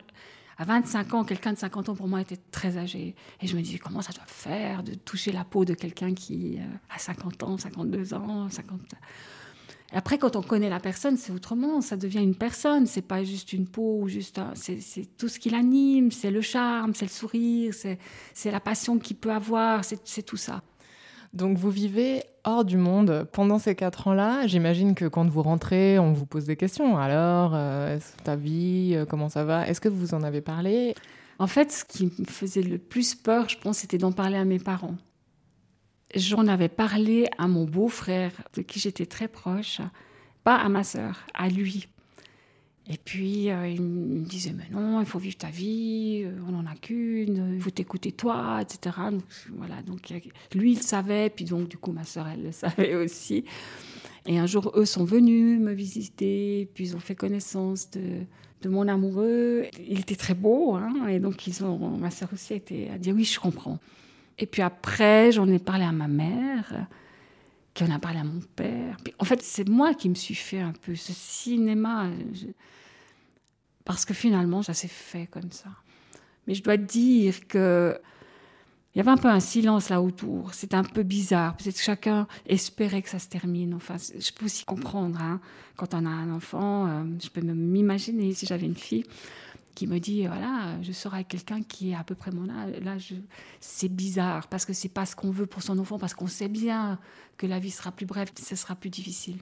À 0.58 0.66
25 0.66 1.14
ans, 1.16 1.24
quelqu'un 1.24 1.54
de 1.54 1.58
50 1.58 1.90
ans 1.90 1.96
pour 1.96 2.08
moi 2.08 2.22
était 2.22 2.38
très 2.52 2.78
âgé. 2.78 3.16
Et 3.42 3.48
je 3.48 3.56
me 3.56 3.62
disais, 3.62 3.80
comment 3.80 4.02
ça 4.02 4.14
doit 4.14 4.24
faire 4.28 4.84
de 4.84 4.94
toucher 4.94 5.32
la 5.32 5.44
peau 5.44 5.66
de 5.66 5.74
quelqu'un 5.74 6.14
qui 6.14 6.58
euh, 6.60 6.64
a 6.96 7.00
50 7.00 7.44
ans, 7.44 7.58
52 7.58 8.14
ans, 8.14 8.50
50... 8.50 8.80
Et 9.92 9.96
après, 9.96 10.18
quand 10.18 10.36
on 10.36 10.42
connaît 10.42 10.70
la 10.72 10.80
personne, 10.80 11.18
c'est 11.18 11.32
autrement. 11.32 11.80
Ça 11.82 11.96
devient 11.98 12.24
une 12.24 12.34
personne. 12.36 12.88
C'est 12.88 13.04
pas 13.04 13.24
juste 13.24 13.54
une 13.54 13.68
peau 13.68 14.00
ou 14.02 14.08
juste. 14.08 14.40
un- 14.40 14.54
C'est 14.56 14.80
tout 15.18 15.28
ce 15.28 15.38
qui 15.38 15.52
l'anime. 15.52 16.12
C'est 16.12 16.32
le 16.32 16.42
charme, 16.42 16.96
c'est 16.96 17.06
le 17.06 17.12
sourire, 17.12 17.74
c'est 17.76 18.52
la 18.52 18.60
passion 18.60 18.98
qu'il 18.98 19.18
peut 19.18 19.32
avoir. 19.32 19.86
C'est 19.86 20.24
tout 20.24 20.38
ça. 20.38 20.64
Donc 21.34 21.58
vous 21.58 21.72
vivez 21.72 22.24
hors 22.44 22.64
du 22.64 22.78
monde 22.78 23.28
pendant 23.32 23.58
ces 23.58 23.76
quatre 23.76 24.08
ans-là. 24.08 24.46
J'imagine 24.46 24.94
que 24.94 25.06
quand 25.06 25.28
vous 25.28 25.42
rentrez, 25.42 25.98
on 25.98 26.14
vous 26.14 26.28
pose 26.28 26.46
des 26.46 26.56
questions. 26.56 26.98
Alors, 26.98 27.54
euh, 27.56 27.98
ta 28.24 28.36
vie, 28.36 28.92
euh, 28.94 29.06
comment 29.06 29.30
ça 29.30 29.44
va? 29.44 29.68
Est-ce 29.68 29.82
que 29.82 29.90
vous 29.90 30.14
en 30.14 30.22
avez 30.22 30.42
parlé? 30.42 30.94
En 31.40 31.48
fait, 31.48 31.72
ce 31.72 31.86
qui 31.86 32.06
me 32.06 32.26
faisait 32.26 32.62
le 32.62 32.78
plus 32.78 33.16
peur, 33.16 33.50
je 33.50 33.58
pense, 33.58 33.80
c'était 33.80 33.98
d'en 33.98 34.12
parler 34.12 34.38
à 34.38 34.46
mes 34.46 34.60
parents. 34.60 34.96
J'en 36.14 36.48
avais 36.48 36.70
parlé 36.70 37.28
à 37.40 37.48
mon 37.48 37.66
beau-frère, 37.66 38.32
de 38.56 38.62
qui 38.62 38.80
j'étais 38.80 39.08
très 39.08 39.28
proche, 39.28 39.82
pas 40.44 40.56
à 40.56 40.70
ma 40.70 40.84
sœur, 40.84 41.26
à 41.34 41.50
lui. 41.50 41.88
Et 42.90 42.98
puis, 42.98 43.50
euh, 43.50 43.68
il 43.68 43.82
me 43.82 44.26
disait, 44.26 44.54
mais 44.54 44.68
non, 44.70 45.00
il 45.00 45.06
faut 45.06 45.20
vivre 45.20 45.38
ta 45.38 45.50
vie, 45.50 46.24
euh, 46.26 46.38
on 46.48 46.52
n'en 46.52 46.66
a 46.70 46.76
qu'une, 46.76 47.54
il 47.56 47.62
faut 47.62 47.70
t'écouter 47.70 48.12
toi, 48.12 48.60
etc. 48.62 48.98
Donc, 49.10 49.24
voilà, 49.56 49.82
donc 49.84 50.12
euh, 50.12 50.20
lui, 50.54 50.74
il 50.74 50.82
savait, 50.82 51.30
puis 51.30 51.46
donc, 51.46 51.70
du 51.70 51.78
coup, 51.78 51.94
ma 51.94 52.04
sœur, 52.04 52.28
elle 52.28 52.44
le 52.44 52.52
savait 52.52 52.96
aussi. 52.96 53.46
Et 54.26 54.38
un 54.38 54.46
jour, 54.46 54.74
eux 54.76 54.86
sont 54.86 55.06
venus 55.06 55.60
me 55.60 55.72
visiter, 55.72 56.70
puis 56.74 56.88
ils 56.88 56.96
ont 56.96 57.00
fait 57.00 57.16
connaissance 57.16 57.90
de, 57.92 58.26
de 58.62 58.70
mon 58.70 58.88
amoureux. 58.90 59.66
Il 59.80 60.02
était 60.02 60.18
très 60.18 60.34
beau, 60.34 60.76
hein, 60.76 61.08
et 61.08 61.20
donc 61.20 61.48
ils 61.48 61.64
ont, 61.64 61.98
ma 61.98 62.12
sœur 62.12 62.30
aussi 62.34 62.54
a 62.54 62.98
dit 62.98 63.12
oui, 63.14 63.24
je 63.24 63.40
comprends. 63.40 63.80
Et 64.40 64.46
puis 64.46 64.62
après, 64.62 65.32
j'en 65.32 65.48
ai 65.48 65.60
parlé 65.60 65.86
à 65.86 65.92
ma 65.92 66.08
mère, 66.08 66.88
qui 67.74 67.84
en 67.84 67.92
a 67.92 68.00
parlé 68.00 68.20
à 68.20 68.24
mon 68.24 68.40
père. 68.56 68.98
En 69.20 69.26
fait, 69.26 69.42
c'est 69.42 69.68
moi 69.68 69.94
qui 69.94 70.10
me 70.10 70.16
suis 70.16 70.36
fait 70.36 70.60
un 70.60 70.74
peu 70.74 70.96
ce 70.96 71.12
cinéma, 71.14 72.10
parce 73.86 74.06
que 74.06 74.14
finalement, 74.14 74.62
ça 74.62 74.74
s'est 74.74 74.88
fait 74.88 75.28
comme 75.28 75.52
ça. 75.52 75.70
Mais 76.48 76.54
je 76.56 76.64
dois 76.64 76.78
dire 76.78 77.48
que 77.48 78.00
il 78.94 79.00
y 79.00 79.02
avait 79.02 79.10
un 79.10 79.18
peu 79.18 79.28
un 79.28 79.40
silence 79.40 79.90
là 79.90 80.04
autour. 80.04 80.54
C'était 80.54 80.76
un 80.76 80.84
peu 80.84 81.02
bizarre. 81.02 81.58
Peut-être 81.58 81.78
que 81.78 81.82
chacun 81.82 82.28
espérait 82.46 83.02
que 83.02 83.10
ça 83.10 83.18
se 83.18 83.28
termine. 83.28 83.74
Enfin, 83.74 83.96
je 83.98 84.32
peux 84.32 84.46
aussi 84.46 84.66
comprendre. 84.66 85.20
hein. 85.20 85.42
Quand 85.78 85.96
on 85.96 86.06
a 86.06 86.10
un 86.10 86.30
enfant, 86.30 86.86
euh, 86.88 87.04
je 87.20 87.28
peux 87.30 87.42
m'imaginer 87.42 88.32
si 88.36 88.46
j'avais 88.46 88.68
une 88.68 88.76
fille 88.76 89.04
qui 89.74 89.88
me 89.88 90.00
dit 90.00 90.28
voilà, 90.28 90.82
je 90.82 90.92
sors 90.92 91.14
avec 91.14 91.28
quelqu'un 91.28 91.62
qui 91.62 91.92
est 91.92 91.96
à 91.96 92.04
peu 92.04 92.16
près 92.16 92.32
mon 92.32 92.50
âge. 92.50 92.74
Là, 92.82 92.96
c'est 93.60 93.90
bizarre 93.90 94.48
parce 94.48 94.66
que 94.66 94.74
c'est 94.74 94.90
pas 94.90 95.06
ce 95.06 95.16
qu'on 95.16 95.32
veut 95.32 95.46
pour 95.46 95.62
son 95.62 95.78
enfant, 95.80 96.00
parce 96.00 96.14
qu'on 96.14 96.28
sait 96.28 96.50
bien 96.50 97.00
que 97.38 97.48
la 97.48 97.60
vie 97.60 97.72
sera 97.72 97.92
plus 97.92 98.06
brève, 98.06 98.32
que 98.34 98.42
ce 98.42 98.56
sera 98.56 98.76
plus 98.76 98.90
difficile. 98.90 99.38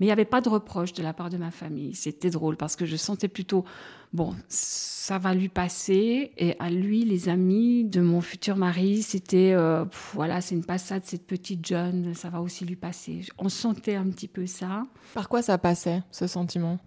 Mais 0.00 0.06
il 0.06 0.08
n'y 0.08 0.12
avait 0.12 0.24
pas 0.24 0.40
de 0.40 0.48
reproche 0.48 0.94
de 0.94 1.02
la 1.02 1.12
part 1.12 1.28
de 1.28 1.36
ma 1.36 1.50
famille. 1.50 1.94
C'était 1.94 2.30
drôle 2.30 2.56
parce 2.56 2.74
que 2.74 2.86
je 2.86 2.96
sentais 2.96 3.28
plutôt, 3.28 3.66
bon, 4.14 4.34
ça 4.48 5.18
va 5.18 5.34
lui 5.34 5.50
passer. 5.50 6.32
Et 6.38 6.58
à 6.58 6.70
lui, 6.70 7.04
les 7.04 7.28
amis 7.28 7.84
de 7.84 8.00
mon 8.00 8.22
futur 8.22 8.56
mari, 8.56 9.02
c'était, 9.02 9.52
euh, 9.52 9.84
voilà, 10.14 10.40
c'est 10.40 10.54
une 10.54 10.64
passade, 10.64 11.02
cette 11.04 11.26
petite 11.26 11.66
jeune, 11.66 12.14
ça 12.14 12.30
va 12.30 12.40
aussi 12.40 12.64
lui 12.64 12.76
passer. 12.76 13.26
On 13.36 13.50
sentait 13.50 13.94
un 13.94 14.08
petit 14.08 14.28
peu 14.28 14.46
ça. 14.46 14.84
Par 15.12 15.28
quoi 15.28 15.42
ça 15.42 15.58
passait, 15.58 16.02
ce 16.10 16.26
sentiment? 16.26 16.78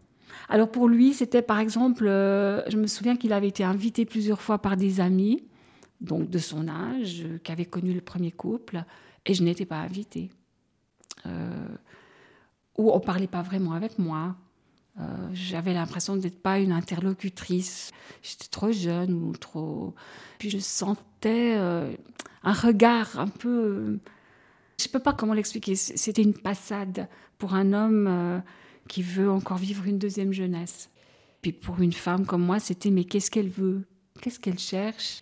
Alors 0.49 0.69
pour 0.69 0.87
lui, 0.87 1.13
c'était 1.13 1.41
par 1.41 1.59
exemple, 1.59 2.05
euh, 2.07 2.61
je 2.69 2.77
me 2.77 2.87
souviens 2.87 3.15
qu'il 3.15 3.33
avait 3.33 3.47
été 3.47 3.63
invité 3.63 4.05
plusieurs 4.05 4.41
fois 4.41 4.59
par 4.59 4.77
des 4.77 4.99
amis, 4.99 5.43
donc 6.01 6.29
de 6.29 6.39
son 6.39 6.67
âge, 6.67 7.23
euh, 7.25 7.37
qui 7.43 7.51
avaient 7.51 7.65
connu 7.65 7.93
le 7.93 8.01
premier 8.01 8.31
couple, 8.31 8.83
et 9.25 9.33
je 9.33 9.43
n'étais 9.43 9.65
pas 9.65 9.77
invitée. 9.77 10.29
Euh, 11.25 11.67
ou 12.77 12.91
on 12.91 12.99
parlait 12.99 13.27
pas 13.27 13.41
vraiment 13.41 13.73
avec 13.73 13.99
moi. 13.99 14.35
J'avais 15.33 15.73
l'impression 15.73 16.15
d'être 16.15 16.39
pas 16.39 16.59
une 16.59 16.71
interlocutrice. 16.71 17.91
J'étais 18.21 18.47
trop 18.51 18.71
jeune 18.71 19.13
ou 19.13 19.31
trop. 19.35 19.95
Puis 20.37 20.51
je 20.51 20.59
sentais 20.59 21.55
un 21.55 22.53
regard 22.53 23.19
un 23.19 23.27
peu. 23.27 23.97
Je 24.79 24.87
peux 24.87 24.99
pas 24.99 25.13
comment 25.13 25.33
l'expliquer. 25.33 25.75
C'était 25.75 26.21
une 26.21 26.35
passade 26.35 27.07
pour 27.39 27.55
un 27.55 27.73
homme 27.73 28.43
qui 28.87 29.01
veut 29.01 29.29
encore 29.31 29.57
vivre 29.57 29.85
une 29.85 29.97
deuxième 29.99 30.33
jeunesse. 30.33 30.89
Puis 31.41 31.51
pour 31.51 31.81
une 31.81 31.93
femme 31.93 32.25
comme 32.25 32.43
moi, 32.43 32.59
c'était 32.59 32.89
mais 32.89 33.03
qu'est-ce 33.03 33.29
qu'elle 33.31 33.49
veut? 33.49 33.83
Qu'est-ce 34.21 34.39
qu'elle 34.39 34.59
cherche? 34.59 35.21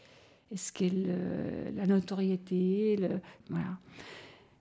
Est-ce 0.52 0.72
qu'elle 0.74 1.06
euh, 1.08 1.72
la 1.76 1.88
notoriété? 1.88 2.98
Le- 2.98 3.20
Voilà. 3.50 3.78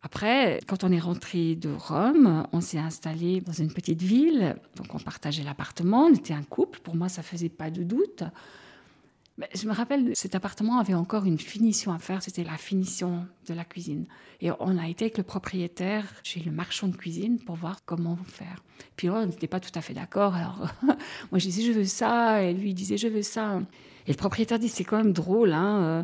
Après, 0.02 0.60
quand 0.66 0.82
on 0.84 0.92
est 0.92 0.98
rentré 1.00 1.56
de 1.56 1.68
Rome, 1.70 2.46
on 2.52 2.60
s'est 2.62 2.78
installé 2.78 3.42
dans 3.42 3.52
une 3.52 3.70
petite 3.70 4.00
ville, 4.00 4.56
donc 4.76 4.94
on 4.94 4.98
partageait 4.98 5.42
l'appartement, 5.42 6.06
on 6.06 6.14
était 6.14 6.32
un 6.32 6.42
couple, 6.42 6.78
pour 6.80 6.96
moi 6.96 7.10
ça 7.10 7.22
faisait 7.22 7.50
pas 7.50 7.70
de 7.70 7.82
doute. 7.82 8.22
Je 9.54 9.66
me 9.66 9.72
rappelle, 9.72 10.14
cet 10.14 10.34
appartement 10.34 10.78
avait 10.78 10.94
encore 10.94 11.24
une 11.24 11.38
finition 11.38 11.92
à 11.92 11.98
faire, 11.98 12.22
c'était 12.22 12.44
la 12.44 12.56
finition 12.56 13.26
de 13.46 13.54
la 13.54 13.64
cuisine. 13.64 14.06
Et 14.40 14.50
on 14.58 14.78
a 14.78 14.88
été 14.88 15.06
avec 15.06 15.18
le 15.18 15.24
propriétaire 15.24 16.04
chez 16.22 16.40
le 16.40 16.50
marchand 16.50 16.88
de 16.88 16.96
cuisine 16.96 17.38
pour 17.38 17.56
voir 17.56 17.84
comment 17.84 18.18
faire. 18.26 18.62
Puis 18.96 19.08
on 19.08 19.26
n'était 19.26 19.46
pas 19.46 19.60
tout 19.60 19.70
à 19.74 19.80
fait 19.80 19.94
d'accord. 19.94 20.34
Alors, 20.34 20.68
moi, 20.82 21.38
je 21.38 21.44
disais, 21.44 21.62
je 21.62 21.72
veux 21.72 21.84
ça, 21.84 22.42
et 22.42 22.52
lui, 22.52 22.70
il 22.70 22.74
disait, 22.74 22.96
je 22.96 23.08
veux 23.08 23.22
ça. 23.22 23.60
Et 24.06 24.12
le 24.12 24.16
propriétaire 24.16 24.58
dit, 24.58 24.68
c'est 24.68 24.84
quand 24.84 24.96
même 24.96 25.12
drôle, 25.12 25.52
hein, 25.52 25.82
euh, 25.82 26.02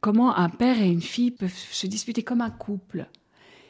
comment 0.00 0.36
un 0.36 0.48
père 0.48 0.80
et 0.80 0.88
une 0.88 1.02
fille 1.02 1.30
peuvent 1.30 1.52
se 1.52 1.86
disputer 1.86 2.22
comme 2.22 2.40
un 2.40 2.50
couple. 2.50 3.06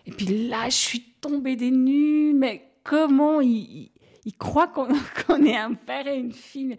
Et 0.07 0.11
puis 0.11 0.49
là, 0.49 0.69
je 0.69 0.77
suis 0.77 1.01
tombée 1.21 1.57
des 1.57 1.71
nues, 1.71 2.35
mais 2.35 2.71
comment 2.83 3.41
il, 3.41 3.91
il, 4.25 4.37
croit 4.37 4.69
qu'on 5.27 5.45
est 5.45 5.57
un 5.57 5.75
père 5.75 6.07
et 6.07 6.19
une 6.19 6.33
fille? 6.33 6.77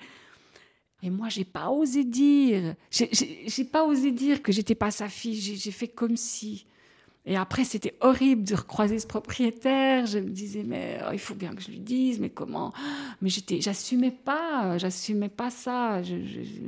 Et 1.06 1.12
moi, 1.12 1.30
j'ai 1.30 1.44
pas 1.46 1.70
osé 1.70 2.04
dire. 2.04 2.74
J'ai- 2.90 3.64
pas 3.66 3.86
osé 3.86 4.12
dire 4.12 4.42
que 4.42 4.52
j'étais 4.52 4.74
pas 4.74 4.90
sa 4.90 5.08
fille. 5.08 5.36
J'ai 5.40 5.70
fait 5.72 5.88
comme 5.88 6.18
si. 6.18 6.66
Et 7.28 7.38
après, 7.38 7.64
c'était 7.64 7.94
horrible 8.02 8.44
de 8.44 8.56
recroiser 8.56 8.98
ce 8.98 9.06
propriétaire. 9.06 10.08
Je 10.08 10.18
me 10.18 10.30
disais, 10.32 10.64
mais 10.64 11.00
oh, 11.08 11.12
il 11.14 11.20
faut 11.20 11.36
bien 11.36 11.54
que 11.54 11.62
je 11.62 11.70
lui 11.70 11.80
dise, 11.80 12.20
mais 12.20 12.32
comment? 12.32 12.74
Mais 13.22 13.30
j'étais, 13.30 13.62
j'assumais 13.62 14.10
pas, 14.10 14.80
j'assumais 14.80 15.30
pas 15.30 15.52
ça. 15.52 16.02
Je 16.02 16.16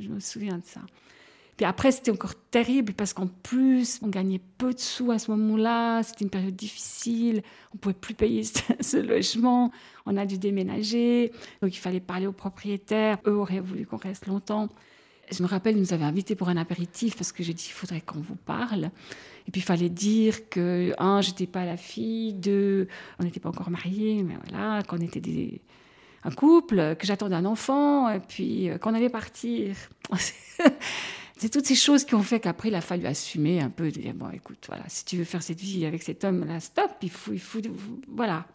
me 0.07 0.19
souviens 0.19 0.59
de 0.59 0.65
ça. 0.65 0.81
Puis 1.57 1.65
après, 1.65 1.91
c'était 1.91 2.11
encore 2.11 2.35
terrible 2.51 2.93
parce 2.93 3.13
qu'en 3.13 3.25
plus, 3.25 3.99
on 4.03 4.09
gagnait 4.09 4.39
peu 4.59 4.73
de 4.73 4.79
sous 4.79 5.11
à 5.11 5.17
ce 5.17 5.31
moment-là. 5.31 6.03
C'était 6.03 6.23
une 6.23 6.29
période 6.29 6.55
difficile. 6.55 7.41
On 7.73 7.77
pouvait 7.77 7.95
plus 7.95 8.13
payer 8.13 8.43
ce, 8.43 8.97
logement. 9.01 9.71
On 10.05 10.17
a 10.17 10.27
dû 10.27 10.37
déménager. 10.37 11.31
Donc, 11.63 11.75
il 11.75 11.79
fallait 11.79 11.99
parler 11.99 12.27
au 12.27 12.31
propriétaire. 12.31 13.17
Eux 13.25 13.35
auraient 13.35 13.59
voulu 13.59 13.87
qu'on 13.87 13.97
reste 13.97 14.27
longtemps. 14.27 14.69
Je 15.31 15.41
me 15.41 15.47
rappelle, 15.47 15.75
ils 15.75 15.81
nous 15.81 15.93
avaient 15.93 16.05
invités 16.05 16.35
pour 16.35 16.47
un 16.47 16.57
apéritif 16.57 17.17
parce 17.17 17.31
que 17.31 17.41
j'ai 17.43 17.55
dit, 17.55 17.65
il 17.67 17.73
faudrait 17.73 18.01
qu'on 18.01 18.19
vous 18.19 18.35
parle. 18.35 18.91
Et 19.47 19.51
puis, 19.51 19.59
il 19.59 19.65
fallait 19.65 19.89
dire 19.89 20.49
que, 20.49 20.93
un, 20.99 21.21
j'étais 21.21 21.47
pas 21.47 21.65
la 21.65 21.75
fille, 21.75 22.33
deux, 22.33 22.87
on 23.19 23.23
n'était 23.23 23.39
pas 23.39 23.49
encore 23.49 23.71
mariés, 23.71 24.21
mais 24.21 24.35
voilà, 24.47 24.83
qu'on 24.83 24.97
était 24.97 25.59
un 26.23 26.31
couple, 26.31 26.95
que 26.97 27.07
j'attendais 27.07 27.35
un 27.35 27.45
enfant, 27.45 28.09
et 28.09 28.19
puis 28.19 28.69
euh, 28.69 28.77
qu'on 28.77 28.93
allait 28.93 29.09
partir. 29.09 29.75
C'est 31.37 31.49
toutes 31.49 31.65
ces 31.65 31.75
choses 31.75 32.03
qui 32.03 32.15
ont 32.15 32.23
fait 32.23 32.39
qu'après, 32.39 32.69
il 32.69 32.75
a 32.75 32.81
fallu 32.81 33.05
assumer 33.05 33.61
un 33.61 33.69
peu, 33.69 33.91
dire, 33.91 34.13
bon, 34.13 34.29
écoute, 34.31 34.63
voilà, 34.67 34.83
si 34.87 35.05
tu 35.05 35.17
veux 35.17 35.23
faire 35.23 35.43
cette 35.43 35.59
vie 35.59 35.85
avec 35.85 36.01
cet 36.01 36.23
homme-là, 36.23 36.59
stop, 36.59 36.91
il 37.01 37.11
faut, 37.11 37.33
il 37.33 37.41
voilà. 38.07 38.47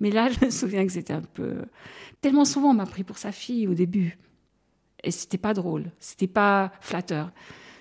Mais 0.00 0.10
là, 0.10 0.28
je 0.40 0.44
me 0.44 0.50
souviens 0.50 0.86
que 0.86 0.92
c'était 0.92 1.14
un 1.14 1.22
peu... 1.22 1.64
Tellement 2.20 2.44
souvent, 2.44 2.70
on 2.70 2.74
m'a 2.74 2.86
pris 2.86 3.04
pour 3.04 3.18
sa 3.18 3.32
fille 3.32 3.66
au 3.66 3.74
début. 3.74 4.18
Et 5.02 5.10
c'était 5.10 5.38
pas 5.38 5.54
drôle, 5.54 5.92
c'était 5.98 6.26
pas 6.26 6.72
flatteur. 6.80 7.30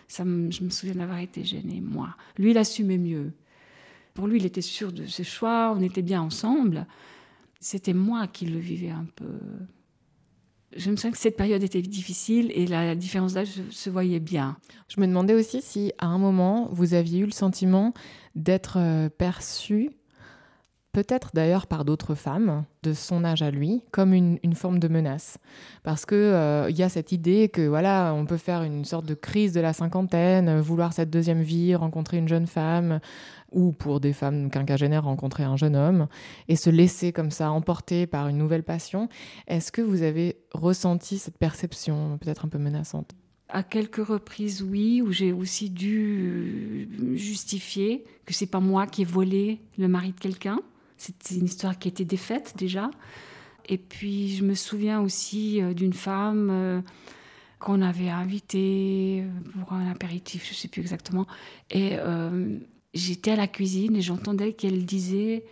Ça 0.08 0.24
je 0.24 0.64
me 0.64 0.70
souviens 0.70 0.96
d'avoir 0.96 1.20
été 1.20 1.44
gênée, 1.44 1.82
moi. 1.82 2.16
Lui, 2.38 2.52
il 2.52 2.58
assumait 2.58 2.98
mieux. 2.98 3.34
Pour 4.14 4.28
lui, 4.28 4.38
il 4.38 4.46
était 4.46 4.62
sûr 4.62 4.94
de 4.94 5.06
ses 5.06 5.24
choix, 5.24 5.74
on 5.76 5.82
était 5.82 6.02
bien 6.02 6.22
ensemble. 6.22 6.86
C'était 7.60 7.94
moi 7.94 8.28
qui 8.28 8.46
le 8.46 8.60
vivais 8.60 8.92
un 8.92 9.08
peu. 9.16 9.40
Je 10.75 10.91
me 10.91 10.96
souviens 10.96 11.12
que 11.12 11.17
cette 11.17 11.38
période 11.38 11.63
était 11.63 11.82
difficile 11.82 12.51
et 12.53 12.67
la 12.67 12.96
différence 12.96 13.34
d'âge 13.34 13.50
se- 13.70 13.89
voyait 13.89 14.20
bien. 14.20 14.58
Je 14.89 15.00
me 15.00 15.08
demandais 15.08 15.34
aussi 15.34 15.62
si 15.62 15.94
à 16.00 16.08
un 16.08 16.17
moment 16.17 16.67
vous 16.72 16.94
aviez 16.94 17.20
eu 17.20 17.25
le 17.25 17.32
sentiment 17.32 17.94
d'être 18.36 18.77
euh, 18.77 19.10
perçu 19.10 19.91
peut-être 20.96 21.32
d'ailleurs 21.34 21.68
par 21.68 21.84
d'autres 21.84 22.16
femmes 22.16 22.64
de 22.82 22.94
son 22.94 23.25
âge 23.25 23.42
à 23.42 23.52
lui, 23.52 23.84
comme 23.92 24.14
une, 24.14 24.54
forme 24.54 24.80
de 24.80 24.88
menace. 24.88 25.38
Parce 25.84 26.06
qu'il 26.06 26.16
euh, 26.16 26.70
y 26.70 26.84
a 26.84 26.88
cette 26.88 27.12
idée 27.12 27.50
que 27.50 27.68
voilà, 27.68 28.14
on 28.16 28.25
peut 28.25 28.38
faire 28.38 28.64
une 28.64 28.86
sorte 28.86 29.06
de 29.06 29.14
crise 29.14 29.52
de 29.52 29.60
la 29.60 29.74
cinquantaine, 29.74 30.62
vouloir 30.62 30.94
cette 30.94 31.10
deuxième 31.10 31.42
vie, 31.42 31.75
rencontrer 31.75 32.16
une 32.16 32.30
jeune 32.30 32.48
femme, 32.48 33.02
ou 33.52 33.74
pour 33.74 34.00
des 34.00 34.14
femmes 34.14 34.50
quinquagénaires, 34.50 35.04
rencontrer 35.04 35.44
un 35.44 35.58
jeune 35.58 35.75
homme, 35.75 36.08
et 36.48 36.56
se 36.56 36.70
laisser 36.70 37.12
comme 37.12 37.30
ça 37.30 37.52
emporter 37.52 38.08
par 38.08 38.30
une 38.30 38.38
nouvelle 38.38 38.64
passion. 38.64 39.10
Est-ce 39.48 39.74
que 39.74 39.82
vous 39.82 40.02
avez 40.02 40.38
ressenti 40.54 41.18
cette 41.18 41.38
perception 41.38 42.18
peut-être 42.22 42.46
un 42.46 42.50
peu 42.50 42.58
menaçante? 42.58 43.12
À 43.50 43.64
quelques 43.64 44.06
reprises, 44.06 44.64
oui, 44.64 45.02
où 45.02 45.12
j'ai 45.12 45.34
aussi 45.34 45.70
dû 45.70 46.88
justifier 47.16 48.06
que 48.25 48.34
c'est 48.34 48.48
pas 48.48 48.62
moi 48.62 48.88
qui 48.88 49.02
ai 49.02 49.06
volé 49.06 49.60
le 49.78 49.90
mari 49.90 50.14
de 50.14 50.20
quelqu'un. 50.22 50.62
C'était 50.98 51.36
une 51.36 51.46
histoire 51.46 51.78
qui 51.78 51.88
était 51.88 52.06
défaite 52.06 52.54
déjà. 52.58 52.90
Et 53.68 53.78
puis 53.78 54.36
je 54.36 54.44
me 54.44 54.54
souviens 54.54 55.02
aussi 55.02 55.62
euh, 55.62 55.74
d'une 55.74 55.94
femme 55.94 56.50
euh, 56.52 56.82
qu'on 57.60 57.82
avait 57.82 58.10
invitée 58.10 59.24
euh, 59.24 59.60
pour 59.60 59.74
un 59.74 59.90
apéritif, 59.90 60.46
je 60.46 60.52
ne 60.52 60.56
sais 60.56 60.68
plus 60.68 60.82
exactement. 60.82 61.25
Et 61.72 61.98
j'étais 62.94 63.32
à 63.32 63.36
la 63.36 63.48
cuisine 63.48 63.96
et 63.96 64.02
j'entendais 64.02 64.54
qu'elle 64.54 64.86
disait 64.86 65.44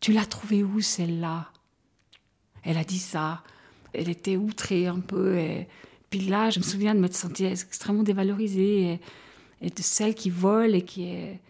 Tu 0.00 0.12
l'as 0.12 0.26
trouvée 0.26 0.62
où 0.62 0.80
celle-là? 0.80 1.50
Elle 2.62 2.78
a 2.78 2.84
dit 2.84 2.98
ça. 2.98 3.42
Elle 3.92 4.08
était 4.08 4.36
outrée 4.36 4.86
un 4.86 5.00
peu. 5.00 5.38
Et 5.38 5.66
puis 6.10 6.20
là, 6.20 6.50
je 6.50 6.60
me 6.60 6.64
souviens 6.64 6.94
de 6.94 7.00
me 7.00 7.08
sentir 7.08 7.50
extrêmement 7.50 8.02
dévalorisée 8.02 8.92
et, 8.92 9.00
et 9.60 9.70
de 9.70 9.82
celle 9.82 10.14
qui 10.14 10.30
vole 10.30 10.74
et 10.74 10.82
qui 10.82 11.04
est 11.04 11.40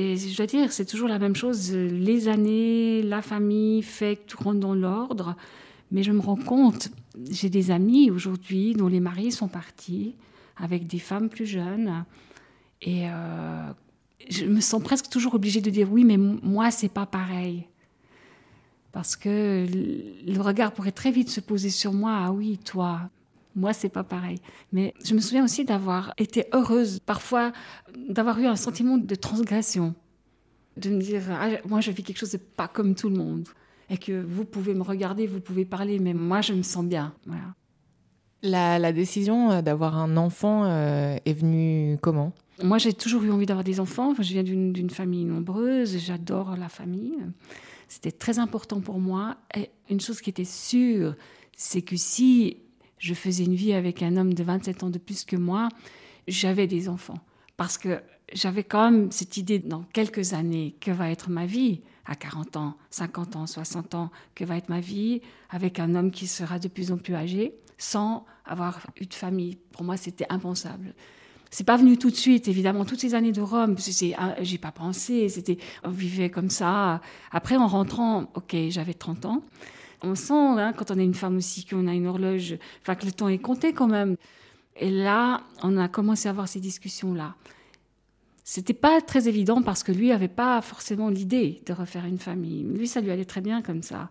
et 0.00 0.16
je 0.16 0.34
dois 0.34 0.46
dire, 0.46 0.72
c'est 0.72 0.86
toujours 0.86 1.08
la 1.08 1.18
même 1.18 1.36
chose. 1.36 1.72
Les 1.74 2.28
années, 2.28 3.02
la 3.02 3.20
famille 3.20 3.82
fait 3.82 4.16
que 4.16 4.30
tout 4.30 4.42
rentre 4.42 4.58
dans 4.58 4.74
l'ordre. 4.74 5.36
Mais 5.90 6.02
je 6.02 6.10
me 6.10 6.20
rends 6.20 6.36
compte, 6.36 6.88
j'ai 7.30 7.50
des 7.50 7.70
amis 7.70 8.10
aujourd'hui 8.10 8.72
dont 8.72 8.88
les 8.88 9.00
maris 9.00 9.30
sont 9.30 9.48
partis 9.48 10.14
avec 10.56 10.86
des 10.86 10.98
femmes 10.98 11.28
plus 11.28 11.44
jeunes. 11.44 12.04
Et 12.80 13.10
euh, 13.10 13.72
je 14.30 14.46
me 14.46 14.60
sens 14.60 14.82
presque 14.82 15.10
toujours 15.10 15.34
obligée 15.34 15.60
de 15.60 15.68
dire 15.68 15.92
oui, 15.92 16.04
mais 16.04 16.16
moi, 16.16 16.70
c'est 16.70 16.88
pas 16.88 17.06
pareil. 17.06 17.66
Parce 18.92 19.16
que 19.16 19.66
le 20.26 20.40
regard 20.40 20.72
pourrait 20.72 20.92
très 20.92 21.10
vite 21.10 21.28
se 21.28 21.40
poser 21.40 21.70
sur 21.70 21.92
moi. 21.92 22.20
Ah 22.24 22.32
oui, 22.32 22.58
toi, 22.64 23.10
moi, 23.54 23.72
c'est 23.72 23.88
pas 23.88 24.04
pareil. 24.04 24.38
Mais 24.72 24.94
je 25.04 25.14
me 25.14 25.20
souviens 25.20 25.44
aussi 25.44 25.64
d'avoir 25.64 26.14
été 26.18 26.46
heureuse, 26.52 27.00
parfois 27.00 27.52
d'avoir 28.08 28.38
eu 28.38 28.46
un 28.46 28.56
sentiment 28.56 28.98
de 28.98 29.14
transgression, 29.14 29.94
de 30.76 30.90
me 30.90 31.00
dire, 31.00 31.22
ah, 31.30 31.48
moi, 31.66 31.80
je 31.80 31.90
vis 31.90 32.02
quelque 32.02 32.18
chose 32.18 32.32
de 32.32 32.38
pas 32.38 32.68
comme 32.68 32.94
tout 32.94 33.08
le 33.08 33.16
monde, 33.16 33.48
et 33.88 33.98
que 33.98 34.22
vous 34.22 34.44
pouvez 34.44 34.74
me 34.74 34.82
regarder, 34.82 35.26
vous 35.26 35.40
pouvez 35.40 35.64
parler, 35.64 35.98
mais 35.98 36.14
moi, 36.14 36.40
je 36.40 36.52
me 36.52 36.62
sens 36.62 36.84
bien. 36.84 37.12
Voilà. 37.26 37.54
La, 38.42 38.92
décision 38.92 39.50
euh, 39.50 39.62
d'avoir 39.62 39.98
un 39.98 40.16
enfant 40.16 40.64
euh, 40.64 41.16
est 41.24 41.32
venue 41.32 41.98
comment? 42.00 42.32
Moi, 42.62 42.78
j'ai 42.78 42.92
toujours 42.92 43.22
eu 43.24 43.30
envie 43.30 43.46
d'avoir 43.46 43.64
des 43.64 43.80
enfants. 43.80 44.14
je 44.18 44.32
viens 44.32 44.42
d'une 44.42 44.90
famille 44.90 45.24
nombreuse, 45.24 45.98
j'adore 45.98 46.56
la 46.56 46.68
famille. 46.68 47.18
C'était 47.88 48.12
très 48.12 48.38
important 48.38 48.80
pour 48.80 48.98
moi. 49.00 49.36
Et 49.56 49.70
une 49.90 50.00
chose 50.00 50.20
qui 50.20 50.30
était 50.30 50.44
sûre, 50.44 51.16
c'est 51.56 51.82
que 51.82 51.96
si 51.96 52.58
je 53.00 53.14
faisais 53.14 53.44
une 53.44 53.54
vie 53.54 53.72
avec 53.72 54.02
un 54.02 54.16
homme 54.16 54.34
de 54.34 54.44
27 54.44 54.84
ans 54.84 54.90
de 54.90 54.98
plus 54.98 55.24
que 55.24 55.34
moi, 55.34 55.68
j'avais 56.28 56.68
des 56.68 56.88
enfants. 56.88 57.18
Parce 57.56 57.78
que 57.78 58.00
j'avais 58.32 58.62
quand 58.62 58.90
même 58.90 59.10
cette 59.10 59.36
idée 59.36 59.58
dans 59.58 59.82
quelques 59.92 60.34
années, 60.34 60.76
que 60.80 60.90
va 60.90 61.10
être 61.10 61.30
ma 61.30 61.46
vie 61.46 61.80
à 62.04 62.14
40 62.14 62.56
ans, 62.56 62.76
50 62.90 63.36
ans, 63.36 63.46
60 63.46 63.94
ans, 63.94 64.10
que 64.34 64.44
va 64.44 64.56
être 64.56 64.68
ma 64.68 64.80
vie 64.80 65.22
avec 65.48 65.80
un 65.80 65.94
homme 65.94 66.10
qui 66.10 66.26
sera 66.26 66.58
de 66.58 66.68
plus 66.68 66.92
en 66.92 66.98
plus 66.98 67.14
âgé, 67.14 67.54
sans 67.78 68.26
avoir 68.44 68.86
eu 69.00 69.06
de 69.06 69.14
famille. 69.14 69.56
Pour 69.72 69.82
moi, 69.82 69.96
c'était 69.96 70.26
impensable. 70.28 70.94
C'est 71.50 71.64
pas 71.64 71.76
venu 71.76 71.98
tout 71.98 72.10
de 72.10 72.16
suite, 72.16 72.46
évidemment. 72.48 72.84
Toutes 72.84 73.00
ces 73.00 73.14
années 73.14 73.32
de 73.32 73.40
Rome, 73.40 73.76
j'ai 73.78 74.58
pas 74.58 74.70
pensé. 74.70 75.28
C'était, 75.28 75.58
on 75.82 75.90
vivait 75.90 76.30
comme 76.30 76.50
ça. 76.50 77.00
Après, 77.32 77.56
en 77.56 77.66
rentrant, 77.66 78.30
ok, 78.34 78.54
j'avais 78.68 78.94
30 78.94 79.24
ans. 79.24 79.42
On 80.02 80.14
sent, 80.14 80.32
hein, 80.32 80.72
quand 80.72 80.90
on 80.90 80.98
est 80.98 81.04
une 81.04 81.14
femme 81.14 81.36
aussi, 81.36 81.64
qu'on 81.64 81.86
a 81.86 81.94
une 81.94 82.06
horloge, 82.06 82.56
enfin 82.82 82.94
que 82.94 83.06
le 83.06 83.12
temps 83.12 83.28
est 83.28 83.38
compté 83.38 83.72
quand 83.72 83.88
même. 83.88 84.16
Et 84.76 84.90
là, 84.90 85.42
on 85.62 85.76
a 85.76 85.88
commencé 85.88 86.28
à 86.28 86.30
avoir 86.30 86.48
ces 86.48 86.60
discussions-là. 86.60 87.34
C'était 88.44 88.72
pas 88.72 89.00
très 89.00 89.28
évident 89.28 89.62
parce 89.62 89.82
que 89.82 89.92
lui 89.92 90.08
n'avait 90.08 90.26
pas 90.26 90.60
forcément 90.62 91.08
l'idée 91.08 91.62
de 91.66 91.72
refaire 91.72 92.06
une 92.06 92.18
famille. 92.18 92.64
Lui, 92.64 92.88
ça 92.88 93.00
lui 93.00 93.10
allait 93.10 93.24
très 93.24 93.40
bien 93.40 93.62
comme 93.62 93.82
ça. 93.82 94.08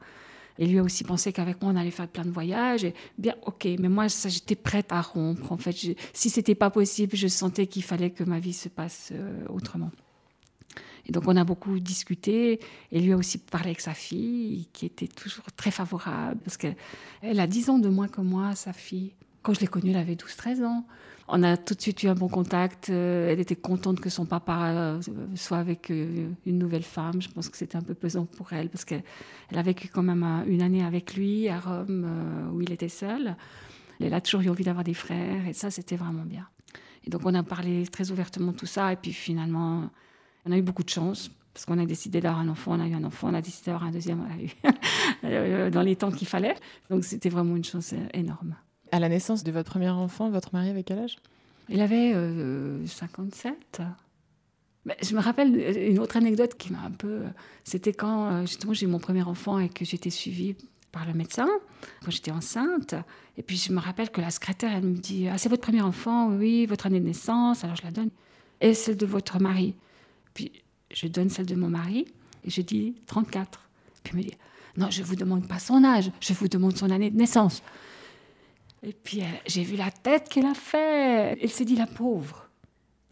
Et 0.60 0.67
lui 0.67 0.78
a 0.78 0.84
aussi 0.84 1.04
pensé 1.04 1.34
qu'avec 1.34 1.62
moi, 1.62 1.71
on 1.73 1.75
allait 1.75 1.89
faire 1.89 2.08
plein 2.08 2.25
de 2.25 2.30
voyages. 2.30 2.84
Et 2.84 2.93
bien, 3.17 3.34
ok, 3.45 3.67
mais 3.80 3.89
moi, 3.89 4.08
j'étais 4.08 4.56
prête 4.56 4.91
à 4.91 5.02
rompre. 5.02 5.52
En 5.52 5.58
fait, 5.58 5.71
je, 5.71 5.91
si 6.13 6.30
c'était 6.30 6.56
pas 6.56 6.69
possible, 6.69 7.15
je 7.15 7.28
sentais 7.28 7.65
qu'il 7.67 7.84
fallait 7.84 8.12
que 8.12 8.23
ma 8.23 8.39
vie 8.39 8.54
se 8.54 8.69
passe 8.69 9.10
euh, 9.13 9.45
autrement. 9.49 9.89
Et 11.05 11.12
donc 11.12 11.23
on 11.27 11.36
a 11.36 11.43
beaucoup 11.43 11.79
discuté 11.79 12.60
et 12.91 12.99
lui 12.99 13.13
a 13.13 13.17
aussi 13.17 13.39
parlé 13.39 13.69
avec 13.69 13.82
sa 13.82 13.93
fille 13.93 14.67
qui 14.73 14.86
était 14.86 15.08
toujours 15.08 15.45
très 15.55 15.71
favorable 15.71 16.39
parce 16.43 16.58
qu'elle 16.58 17.39
a 17.39 17.47
10 17.47 17.69
ans 17.69 17.79
de 17.79 17.89
moins 17.89 18.08
que 18.08 18.21
moi, 18.21 18.55
sa 18.55 18.73
fille. 18.73 19.13
Quand 19.41 19.53
je 19.53 19.62
l'ai 19.62 19.67
connue, 19.67 19.91
elle 19.91 19.97
avait 19.97 20.15
12-13 20.15 20.65
ans. 20.65 20.86
On 21.32 21.43
a 21.43 21.58
tout 21.58 21.75
de 21.75 21.82
suite 21.82 22.01
eu 22.03 22.08
un 22.08 22.15
bon 22.15 22.27
contact. 22.27 22.89
Euh, 22.89 23.32
elle 23.32 23.39
était 23.39 23.55
contente 23.55 23.99
que 23.99 24.10
son 24.10 24.25
papa 24.25 24.69
euh, 24.69 25.01
soit 25.36 25.60
avec 25.60 25.91
euh, 25.91 26.29
une 26.45 26.58
nouvelle 26.58 26.84
femme. 26.84 27.21
Je 27.21 27.29
pense 27.29 27.49
que 27.49 27.58
c'était 27.58 27.75
un 27.75 27.84
peu 27.84 27.93
pesant 27.93 28.25
pour 28.25 28.51
elle 28.51 28.69
parce 28.69 28.84
qu'elle 28.84 29.03
a 29.55 29.62
vécu 29.62 29.89
quand 29.89 30.01
même 30.01 30.23
une 30.47 30.62
année 30.62 30.84
avec 30.84 31.15
lui 31.15 31.47
à 31.47 31.60
Rome 31.60 32.51
où 32.51 32.62
il 32.62 32.71
était 32.71 32.89
seul. 32.89 33.36
Elle 34.01 34.13
a 34.13 34.21
toujours 34.21 34.41
eu 34.41 34.49
envie 34.49 34.63
d'avoir 34.63 34.84
des 34.84 34.93
frères 34.95 35.47
et 35.47 35.53
ça, 35.53 35.69
c'était 35.69 35.97
vraiment 35.97 36.25
bien. 36.25 36.47
Et 37.05 37.10
donc 37.12 37.21
on 37.25 37.34
a 37.36 37.43
parlé 37.43 37.86
très 37.88 38.12
ouvertement 38.12 38.51
de 38.51 38.58
tout 38.58 38.65
ça 38.65 38.91
et 38.91 38.95
puis 38.95 39.13
finalement 39.13 39.89
on 40.45 40.52
a 40.52 40.58
eu 40.58 40.62
beaucoup 40.62 40.84
de 40.84 40.89
chance 40.89 41.32
parce 41.54 41.65
qu'on 41.65 41.80
a 41.80 41.86
décidé 41.86 42.21
d'avoir 42.21 42.41
un 42.41 42.47
enfant, 42.47 42.73
on 42.73 42.80
a 42.80 42.88
eu 42.88 42.93
un 42.93 43.04
enfant, 43.04 43.30
on 43.30 43.34
a 43.34 43.41
décidé 43.41 43.71
d'avoir 43.71 43.89
un 43.89 43.91
deuxième, 43.91 44.21
on 44.21 44.30
l'a 44.30 44.41
eu 44.41 44.49
euh, 45.25 45.69
dans 45.69 45.82
les 45.82 45.95
temps 45.95 46.12
qu'il 46.12 46.28
fallait. 46.28 46.56
Donc 46.89 47.04
c'était 47.04 47.30
vraiment 47.30 47.56
une 47.56 47.63
chance 47.63 47.93
énorme. 48.13 48.56
À 48.91 48.99
la 48.99 49.10
naissance 49.10 49.43
de 49.43 49.52
votre 49.52 49.69
premier 49.71 49.89
enfant, 49.89 50.30
votre 50.30 50.54
mari 50.54 50.69
avait 50.69 50.84
quel 50.84 50.99
âge? 50.99 51.17
Il 51.67 51.82
avait 51.82 52.13
57. 52.86 53.54
Euh, 53.80 53.84
Mais 54.86 54.97
je 55.04 55.13
me 55.15 55.21
rappelle 55.21 55.56
une 55.89 55.99
autre 55.99 56.17
anecdote 56.17 56.56
qui 56.56 56.71
m'a 56.71 56.82
un 56.82 56.91
peu. 56.91 57.23
C'était 57.63 57.93
quand 57.93 58.32
euh, 58.32 58.41
justement 58.41 58.73
j'ai 58.73 58.86
eu 58.86 58.89
mon 58.89 58.99
premier 58.99 59.23
enfant 59.23 59.60
et 59.60 59.69
que 59.69 59.86
j'étais 59.86 60.10
suivie 60.10 60.56
par 60.91 61.06
le 61.06 61.13
médecin 61.13 61.47
quand 62.04 62.12
j'étais 62.12 62.32
enceinte. 62.32 62.95
Et 63.38 63.43
puis 63.43 63.58
je 63.58 63.71
me 63.71 63.80
rappelle 63.80 64.10
que 64.10 64.21
la 64.21 64.32
secrétaire, 64.32 64.71
elle 64.73 64.86
me 64.86 64.97
dit 64.97 65.28
Ah, 65.28 65.38
c'est 65.38 65.49
votre 65.49 65.62
premier 65.62 65.82
enfant 65.82 66.30
Oui, 66.30 66.65
votre 66.65 66.88
année 66.88 66.99
de 66.99 67.06
naissance. 67.06 67.63
Alors 67.63 67.75
je 67.75 67.84
la 67.84 67.91
donne. 67.91 68.10
Et 68.62 68.73
celle 68.73 68.97
de 68.97 69.06
votre 69.06 69.39
mari. 69.39 69.75
Je 70.91 71.08
donne 71.08 71.30
celle 71.30 71.45
de 71.45 71.56
mon 71.56 71.69
mari 71.69 72.06
et 72.43 72.49
je 72.49 72.62
dis 72.62 72.95
34. 73.08 73.69
Puis 74.04 74.13
il 74.13 74.17
me 74.17 74.23
dit 74.23 74.38
Non, 74.78 74.89
je 74.89 75.02
ne 75.02 75.06
vous 75.06 75.15
demande 75.15 75.47
pas 75.47 75.60
son 75.60 75.84
âge, 75.84 76.12
je 76.19 76.34
vous 76.34 76.47
demande 76.47 76.78
son 76.78 76.89
année 76.89 77.10
de 77.10 77.17
naissance. 77.17 77.62
Et 78.82 78.93
puis 78.93 79.21
j'ai 79.45 79.63
vu 79.63 79.75
la 79.75 79.91
tête 79.91 80.30
qu'elle 80.30 80.45
a 80.45 80.54
fait. 80.54 81.38
Elle 81.41 81.49
s'est 81.49 81.65
dit 81.65 81.75
la 81.75 81.88
pauvre. 81.88 82.49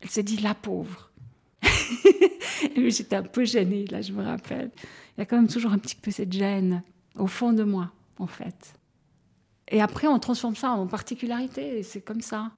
Elle 0.01 0.09
s'est 0.09 0.23
dit 0.23 0.37
la 0.37 0.55
pauvre. 0.55 1.11
j'étais 2.75 3.15
un 3.15 3.23
peu 3.23 3.45
gênée, 3.45 3.85
là, 3.85 4.01
je 4.01 4.11
me 4.11 4.23
rappelle. 4.23 4.71
Il 5.17 5.21
y 5.21 5.23
a 5.23 5.25
quand 5.25 5.35
même 5.35 5.47
toujours 5.47 5.71
un 5.71 5.79
petit 5.79 5.95
peu 5.95 6.11
cette 6.11 6.31
gêne 6.31 6.83
au 7.15 7.27
fond 7.27 7.53
de 7.53 7.63
moi, 7.63 7.91
en 8.19 8.27
fait. 8.27 8.73
Et 9.69 9.81
après, 9.81 10.07
on 10.07 10.17
transforme 10.19 10.55
ça 10.55 10.71
en 10.71 10.87
particularité, 10.87 11.83
c'est 11.83 11.99
comme 11.99 12.21
ça. 12.21 12.51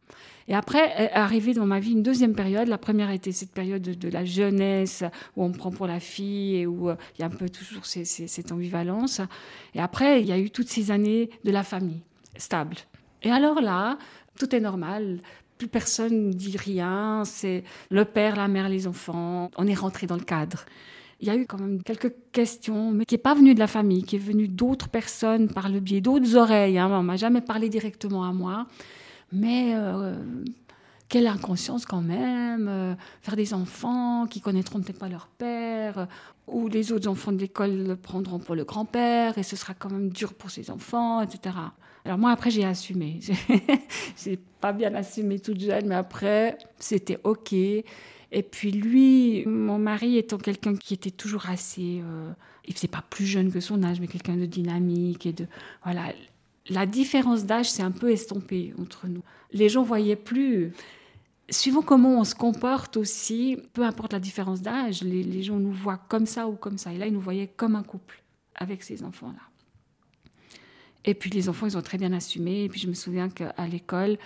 Et 0.48 0.54
après, 0.54 0.90
est 1.04 1.12
arrivée 1.12 1.54
dans 1.54 1.66
ma 1.66 1.80
vie 1.80 1.92
une 1.92 2.04
deuxième 2.04 2.34
période. 2.34 2.68
La 2.68 2.78
première 2.78 3.10
était 3.10 3.32
cette 3.32 3.52
période 3.52 3.82
de, 3.82 4.10
la 4.10 4.26
jeunesse, 4.26 5.04
où 5.36 5.44
on 5.44 5.50
me 5.50 5.54
prend 5.54 5.72
pour 5.72 5.88
la 5.88 6.00
fille 6.00 6.58
et 6.58 6.68
où 6.68 6.90
euh, 6.90 6.96
il 7.16 7.22
y 7.22 7.24
a 7.24 7.28
un 7.28 7.32
peu 7.32 7.50
toujours 7.50 7.86
cette 7.86 8.52
ambivalence. 8.52 9.22
Et 9.74 9.80
après, 9.80 10.22
il 10.22 10.28
y 10.28 10.32
a 10.32 10.38
eu 10.38 10.52
toutes 10.52 10.70
ces 10.70 10.92
années 10.92 11.30
de 11.44 11.52
la 11.52 11.64
famille, 11.64 12.02
stable. 12.38 12.76
Et 13.24 13.32
alors 13.32 13.62
là, 13.62 13.98
tout 14.40 14.56
est 14.56 14.60
normal. 14.60 15.20
Plus 15.58 15.68
personne 15.68 16.28
ne 16.28 16.34
dit 16.34 16.58
rien. 16.58 17.24
C'est 17.26 17.64
le 17.90 18.06
père, 18.06 18.36
la 18.36 18.48
mère, 18.48 18.70
les 18.70 18.88
enfants. 18.88 19.50
On 19.58 19.68
est 19.68 19.74
rentré 19.74 20.08
dans 20.08 20.16
le 20.16 20.24
cadre 20.24 20.66
il 21.22 21.28
y 21.28 21.32
a 21.32 21.36
eu 21.36 21.46
quand 21.46 21.60
même 21.60 21.84
quelques 21.84 22.14
questions, 22.32 22.92
mais 22.92 23.06
qui 23.06 23.16
n'est 23.16 23.20
pas 23.20 23.34
venue 23.34 23.54
de 23.54 23.60
la 23.60 23.68
famille, 23.68 24.04
qui 24.04 24.16
est 24.16 24.20
venue 24.20 24.48
d'autres 24.48 24.90
personnes 24.90 25.50
par 25.50 25.70
le 25.70 25.80
biais 25.80 26.02
d'autres 26.02 26.36
oreilles. 26.36 26.78
Hein. 26.78 26.90
On 26.92 27.04
m'a 27.04 27.18
jamais 27.18 27.42
parlé 27.42 27.70
directement 27.70 28.24
à 28.24 28.32
moi, 28.32 28.68
mais 29.32 29.74
euh, 29.76 30.16
quelle 31.10 31.28
inconscience 31.28 31.86
quand 31.86 32.02
même, 32.02 32.68
euh, 32.70 32.96
faire 33.22 33.36
des 33.36 33.54
enfants 33.54 34.28
qui 34.28 34.40
connaîtront 34.40 34.80
peut-être 34.80 35.00
pas 35.00 35.10
leur 35.10 35.28
père, 35.28 36.08
ou 36.48 36.68
les 36.68 36.92
autres 36.92 37.10
enfants 37.10 37.32
de 37.32 37.40
l'école 37.40 37.88
le 37.88 37.96
prendront 37.96 38.40
pour 38.40 38.56
le 38.56 38.64
grand-père, 38.64 39.38
et 39.38 39.44
ce 39.44 39.56
sera 39.56 39.74
quand 39.74 39.90
même 39.92 40.10
dur 40.10 40.34
pour 40.34 40.50
ces 40.50 40.72
enfants, 40.72 41.22
etc. 41.22 41.56
Alors 42.06 42.18
moi, 42.18 42.32
après, 42.32 42.50
j'ai 42.50 42.64
assumé. 42.64 43.20
j'ai 44.24 44.40
pas 44.62 44.72
bien 44.72 44.96
assumé 44.96 45.40
toute 45.40 45.60
jeune, 45.60 45.88
mais 45.88 45.96
après, 45.96 46.58
c'était 46.80 47.20
OK. 47.24 47.54
Et 48.32 48.44
puis 48.44 48.72
lui, 48.72 49.46
mon 49.46 49.80
mari 49.80 50.18
étant 50.18 50.38
quelqu'un 50.38 50.76
qui 50.76 50.94
était 50.94 51.12
toujours 51.12 51.50
assez... 51.50 52.02
Euh, 52.04 52.32
il 52.68 52.74
faisait 52.74 52.88
pas 52.88 53.04
plus 53.10 53.26
jeune 53.26 53.52
que 53.52 53.60
son 53.60 53.82
âge, 53.84 54.00
mais 54.00 54.08
quelqu'un 54.08 54.38
de 54.38 54.46
dynamique 54.46 55.26
et 55.26 55.34
de... 55.34 55.48
Voilà. 55.84 56.14
La 56.70 56.86
différence 56.86 57.46
d'âge 57.46 57.72
s'est 57.72 57.82
un 57.82 57.92
peu 57.92 58.12
estompée 58.12 58.74
entre 58.80 59.08
nous. 59.08 59.24
Les 59.52 59.70
gens 59.70 59.84
voyaient 59.84 60.16
plus... 60.16 60.72
Suivant 61.50 61.82
comment 61.82 62.20
on 62.20 62.24
se 62.24 62.36
comporte 62.36 62.96
aussi, 62.96 63.58
peu 63.74 63.82
importe 63.82 64.14
la 64.14 64.20
différence 64.20 64.62
d'âge, 64.62 65.02
les, 65.02 65.24
les 65.24 65.42
gens 65.42 65.58
nous 65.58 65.72
voient 65.72 65.98
comme 65.98 66.28
ça 66.28 66.48
ou 66.48 66.54
comme 66.54 66.78
ça. 66.78 66.94
Et 66.94 67.00
là, 67.00 67.08
ils 67.08 67.14
nous 67.14 67.20
voyaient 67.20 67.52
comme 67.58 67.76
un 67.76 67.82
couple 67.82 68.22
avec 68.54 68.84
ces 68.84 69.04
enfants-là. 69.04 69.42
Et 71.06 71.16
puis 71.16 71.32
les 71.32 71.50
enfants, 71.50 71.66
ils 71.66 71.76
ont 71.76 71.82
très 71.82 71.98
bien 71.98 72.14
assumé. 72.14 72.66
Et 72.66 72.70
puis 72.70 72.80
je 72.80 72.88
me 72.88 72.94
souviens 72.94 73.30
qu'à 73.30 73.68
l'école, 73.68 74.20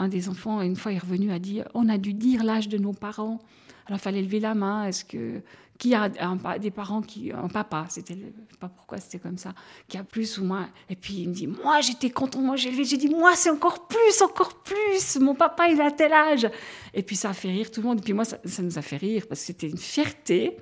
un 0.00 0.08
des 0.08 0.28
enfants, 0.28 0.62
une 0.62 0.76
fois, 0.76 0.92
est 0.92 0.98
revenu, 0.98 1.30
a 1.30 1.38
dit 1.38 1.60
On 1.74 1.88
a 1.88 1.98
dû 1.98 2.14
dire 2.14 2.42
l'âge 2.42 2.68
de 2.68 2.78
nos 2.78 2.92
parents. 2.92 3.38
Alors 3.86 3.98
il 3.98 4.02
fallait 4.02 4.22
lever 4.22 4.40
la 4.40 4.54
main. 4.54 4.86
Est-ce 4.86 5.04
que. 5.04 5.42
Qui 5.78 5.94
a 5.94 6.10
des 6.58 6.70
parents 6.70 7.00
qui. 7.00 7.32
Un 7.32 7.48
papa, 7.48 7.86
c'était. 7.88 8.16
pas 8.58 8.68
pourquoi 8.68 8.98
c'était 8.98 9.18
comme 9.18 9.38
ça. 9.38 9.52
Qui 9.88 9.98
a 9.98 10.04
plus 10.04 10.38
ou 10.38 10.44
moins. 10.44 10.68
Et 10.88 10.96
puis 10.96 11.14
il 11.14 11.28
me 11.28 11.34
dit 11.34 11.46
Moi, 11.46 11.80
j'étais 11.82 12.10
content, 12.10 12.40
moi, 12.40 12.56
j'ai 12.56 12.84
J'ai 12.84 12.96
dit 12.96 13.08
Moi, 13.08 13.34
c'est 13.34 13.50
encore 13.50 13.86
plus, 13.86 14.22
encore 14.22 14.62
plus. 14.62 15.18
Mon 15.20 15.34
papa, 15.34 15.68
il 15.68 15.80
a 15.80 15.90
tel 15.90 16.12
âge. 16.12 16.48
Et 16.94 17.02
puis 17.02 17.16
ça 17.16 17.30
a 17.30 17.32
fait 17.34 17.50
rire 17.50 17.70
tout 17.70 17.82
le 17.82 17.88
monde. 17.88 17.98
Et 17.98 18.02
puis 18.02 18.12
moi, 18.14 18.24
ça, 18.24 18.38
ça 18.44 18.62
nous 18.62 18.78
a 18.78 18.82
fait 18.82 18.96
rire 18.96 19.26
parce 19.28 19.40
que 19.40 19.46
c'était 19.46 19.68
une 19.68 19.78
fierté. 19.78 20.56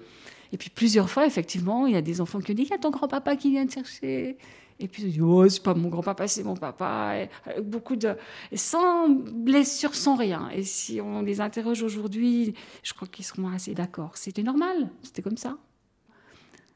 Et 0.53 0.57
puis 0.57 0.71
plusieurs 0.71 1.11
fois, 1.11 1.27
effectivement, 1.27 1.87
il 1.87 1.95
y 1.95 1.97
a 1.97 2.03
des 2.03 2.21
enfants 2.21 2.41
qui 2.41 2.51
ont 2.53 2.55
dit 2.55 2.63
Il 2.63 2.71
y 2.71 2.75
a 2.75 2.79
ton 2.79 2.91
grand-papa 2.91 3.37
qui 3.37 3.51
vient 3.51 3.67
te 3.67 3.75
chercher. 3.75 4.37
Et 4.81 4.87
puis, 4.87 5.03
disent, 5.03 5.21
oh, 5.21 5.49
c'est 5.49 5.63
pas 5.63 5.75
mon 5.75 5.89
grand-papa, 5.89 6.29
c'est 6.29 6.45
mon 6.45 6.55
papa. 6.55 7.17
Et, 7.17 7.61
beaucoup 7.61 7.97
de. 7.97 8.17
sans 8.55 9.09
blessure, 9.09 9.95
sans 9.95 10.15
rien. 10.15 10.49
Et 10.51 10.63
si 10.63 11.01
on 11.01 11.23
les 11.23 11.41
interroge 11.41 11.83
aujourd'hui, 11.83 12.55
je 12.83 12.95
crois 12.95 13.09
qu'ils 13.09 13.25
seront 13.25 13.49
assez 13.49 13.75
d'accord. 13.75 14.17
C'était 14.17 14.45
normal, 14.45 14.91
c'était 15.03 15.23
comme 15.23 15.37
ça. 15.37 15.57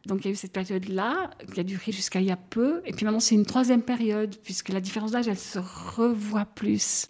Donc 0.06 0.24
il 0.24 0.24
y 0.24 0.28
a 0.30 0.32
eu 0.32 0.36
cette 0.36 0.52
période-là 0.52 1.30
qui 1.54 1.60
a 1.60 1.62
duré 1.62 1.92
jusqu'à 1.92 2.20
il 2.20 2.26
y 2.26 2.32
a 2.32 2.36
peu. 2.36 2.82
Et 2.84 2.92
puis 2.92 3.04
maintenant, 3.04 3.20
c'est 3.20 3.36
une 3.36 3.46
troisième 3.46 3.82
période, 3.82 4.34
puisque 4.42 4.70
la 4.70 4.80
différence 4.80 5.12
d'âge, 5.12 5.28
elle 5.28 5.38
se 5.38 5.60
revoit 5.60 6.44
plus. 6.44 7.08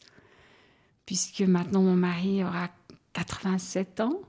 Puisque 1.07 1.40
maintenant, 1.40 1.83
mon 1.83 1.96
mari 1.96 2.44
aura 2.44 2.68
87 3.14 4.00
ans 4.00 4.20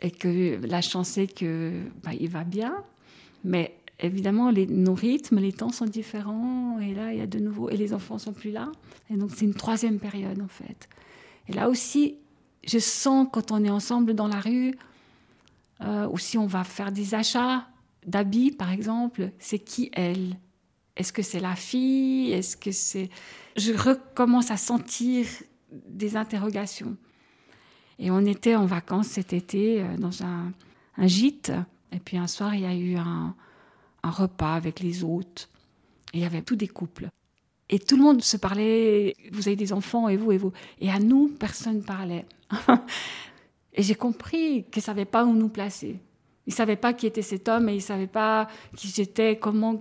et 0.00 0.10
que 0.10 0.60
la 0.66 0.82
chance 0.82 1.16
est 1.16 1.28
que 1.28 1.72
bah, 2.02 2.10
il 2.18 2.28
va 2.28 2.44
bien. 2.44 2.84
Mais 3.44 3.78
évidemment, 3.98 4.50
les, 4.50 4.66
nos 4.66 4.94
rythmes, 4.94 5.38
les 5.38 5.52
temps 5.52 5.70
sont 5.70 5.86
différents. 5.86 6.78
Et 6.80 6.94
là, 6.94 7.12
il 7.12 7.18
y 7.18 7.22
a 7.22 7.26
de 7.26 7.38
nouveau. 7.38 7.70
Et 7.70 7.76
les 7.76 7.94
enfants 7.94 8.18
sont 8.18 8.32
plus 8.32 8.50
là. 8.50 8.70
Et 9.10 9.16
donc, 9.16 9.30
c'est 9.34 9.44
une 9.44 9.54
troisième 9.54 9.98
période, 9.98 10.40
en 10.40 10.48
fait. 10.48 10.88
Et 11.48 11.52
là 11.52 11.68
aussi, 11.68 12.16
je 12.66 12.78
sens 12.78 13.28
quand 13.32 13.50
on 13.50 13.64
est 13.64 13.70
ensemble 13.70 14.14
dans 14.14 14.28
la 14.28 14.40
rue, 14.40 14.74
euh, 15.82 16.08
ou 16.08 16.18
si 16.18 16.38
on 16.38 16.46
va 16.46 16.64
faire 16.64 16.92
des 16.92 17.14
achats 17.14 17.66
d'habits, 18.06 18.52
par 18.52 18.70
exemple, 18.70 19.30
c'est 19.38 19.58
qui 19.58 19.90
elle? 19.92 20.36
Est-ce 20.96 21.12
que 21.12 21.22
c'est 21.22 21.40
la 21.40 21.56
fille? 21.56 22.32
Est-ce 22.32 22.56
que 22.56 22.70
c'est. 22.70 23.08
Je 23.56 23.72
recommence 23.72 24.50
à 24.50 24.56
sentir 24.56 25.26
des 25.70 26.16
interrogations. 26.16 26.96
Et 27.98 28.10
on 28.10 28.20
était 28.20 28.56
en 28.56 28.66
vacances 28.66 29.08
cet 29.08 29.32
été 29.32 29.82
euh, 29.82 29.96
dans 29.96 30.22
un, 30.22 30.52
un 30.98 31.06
gîte. 31.06 31.52
Et 31.92 31.98
puis 31.98 32.16
un 32.16 32.26
soir, 32.26 32.54
il 32.54 32.62
y 32.62 32.66
a 32.66 32.74
eu 32.74 32.96
un, 32.96 33.34
un 34.02 34.10
repas 34.10 34.54
avec 34.54 34.80
les 34.80 35.04
hôtes. 35.04 35.48
Et 36.12 36.18
il 36.18 36.22
y 36.22 36.26
avait 36.26 36.42
tous 36.42 36.56
des 36.56 36.68
couples. 36.68 37.08
Et 37.68 37.78
tout 37.78 37.96
le 37.96 38.02
monde 38.02 38.22
se 38.22 38.36
parlait, 38.36 39.14
vous 39.32 39.48
avez 39.48 39.56
des 39.56 39.72
enfants, 39.72 40.08
et 40.08 40.16
vous, 40.16 40.32
et 40.32 40.36
vous. 40.36 40.52
Et 40.80 40.90
à 40.90 40.98
nous, 40.98 41.28
personne 41.28 41.78
ne 41.78 41.82
parlait. 41.82 42.26
et 43.72 43.82
j'ai 43.82 43.94
compris 43.94 44.64
qu'ils 44.70 44.80
ne 44.80 44.84
savaient 44.84 45.04
pas 45.06 45.24
où 45.24 45.32
nous 45.32 45.48
placer. 45.48 45.98
Ils 46.46 46.50
ne 46.50 46.54
savaient 46.54 46.76
pas 46.76 46.92
qui 46.92 47.06
était 47.06 47.22
cet 47.22 47.48
homme 47.48 47.68
et 47.68 47.72
ils 47.72 47.76
ne 47.76 47.82
savaient 47.82 48.06
pas 48.08 48.48
qui 48.76 48.88
j'étais, 48.88 49.38
comment, 49.38 49.78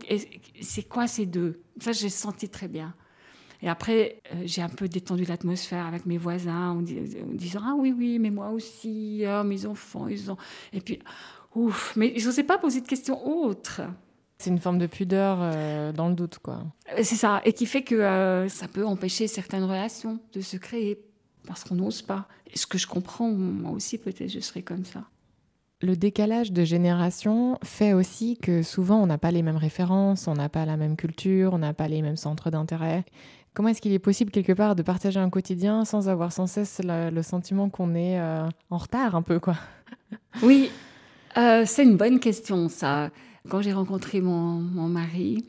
c'est 0.62 0.84
quoi 0.84 1.08
ces 1.08 1.26
deux. 1.26 1.62
Ça, 1.80 1.92
j'ai 1.92 2.10
senti 2.10 2.50
très 2.50 2.68
bien. 2.68 2.94
Et 3.64 3.70
après, 3.70 4.22
euh, 4.34 4.44
j'ai 4.46 4.62
un 4.62 4.70
peu 4.70 4.88
détendu 4.88 5.24
l'atmosphère 5.26 5.86
avec 5.86 6.06
mes 6.06 6.18
voisins 6.18 6.72
en, 6.72 6.82
disant 6.82 7.62
Ah 7.64 7.76
oui, 7.78 7.94
oui, 7.96 8.20
mais 8.20 8.32
moi 8.32 8.50
aussi, 8.50 9.24
oh, 9.28 9.44
mes 9.44 9.66
enfants, 9.66 10.08
ils 10.08 10.32
ont. 10.32 10.38
Et 10.74 10.82
puis, 10.82 11.00
ouf, 11.54 11.94
mais 11.96 12.14
je 12.18 12.26
n'osais 12.28 12.44
pas 12.44 12.58
poser 12.58 12.82
de 12.82 12.88
questions 12.88 13.28
autres. 13.28 13.82
C'est 14.42 14.50
une 14.50 14.58
forme 14.58 14.80
de 14.80 14.88
pudeur 14.88 15.38
euh, 15.40 15.92
dans 15.92 16.10
le 16.10 16.16
doute, 16.16 16.40
quoi. 16.40 16.64
Euh, 16.98 17.02
c'est 17.04 17.16
ça, 17.16 17.42
et 17.46 17.54
qui 17.54 17.68
fait 17.68 17.84
que 17.84 17.94
euh, 17.94 18.50
ça 18.50 18.68
peut 18.68 18.84
empêcher 18.84 19.28
certaines 19.28 19.64
relations 19.64 20.18
de 20.34 20.42
se 20.42 20.58
créer 20.58 21.00
parce 21.46 21.64
qu'on 21.64 21.76
n'ose 21.76 22.02
pas. 22.02 22.28
Et 22.52 22.58
ce 22.58 22.66
que 22.66 22.80
je 22.80 22.88
comprends, 22.88 23.30
moi 23.30 23.72
aussi 23.72 24.00
peut-être 24.00 24.30
je 24.30 24.40
serais 24.40 24.64
comme 24.64 24.84
ça. 24.84 25.04
Le 25.84 25.96
décalage 25.96 26.52
de 26.52 26.64
génération 26.64 27.60
fait 27.64 27.94
aussi 27.94 28.38
que 28.38 28.64
souvent 28.64 29.00
on 29.00 29.06
n'a 29.06 29.20
pas 29.20 29.30
les 29.30 29.44
mêmes 29.44 29.58
références, 29.58 30.28
on 30.28 30.34
n'a 30.34 30.50
pas 30.50 30.66
la 30.66 30.76
même 30.76 30.96
culture, 30.96 31.54
on 31.54 31.60
n'a 31.60 31.76
pas 31.76 31.88
les 31.88 32.02
mêmes 32.02 32.18
centres 32.18 32.50
d'intérêt. 32.50 33.06
Comment 33.54 33.70
est-ce 33.70 33.82
qu'il 33.82 33.94
est 33.94 34.00
possible 34.00 34.32
quelque 34.32 34.54
part 34.54 34.76
de 34.76 34.82
partager 34.82 35.20
un 35.20 35.30
quotidien 35.30 35.86
sans 35.86 36.10
avoir 36.10 36.32
sans 36.32 36.48
cesse 36.48 36.82
le 36.84 37.22
sentiment 37.22 37.70
qu'on 37.70 37.94
est 37.94 38.20
en 38.20 38.78
retard 38.78 39.14
un 39.14 39.22
peu, 39.22 39.40
quoi? 39.40 39.56
Oui, 40.42 40.72
c'est 41.36 41.84
une 41.84 41.98
bonne 41.98 42.20
question 42.20 42.70
ça. 42.70 43.10
Quand 43.50 43.62
j'ai 43.62 43.74
rencontré 43.74 44.22
mon, 44.22 44.60
mon 44.60 44.88
mari, 44.88 45.46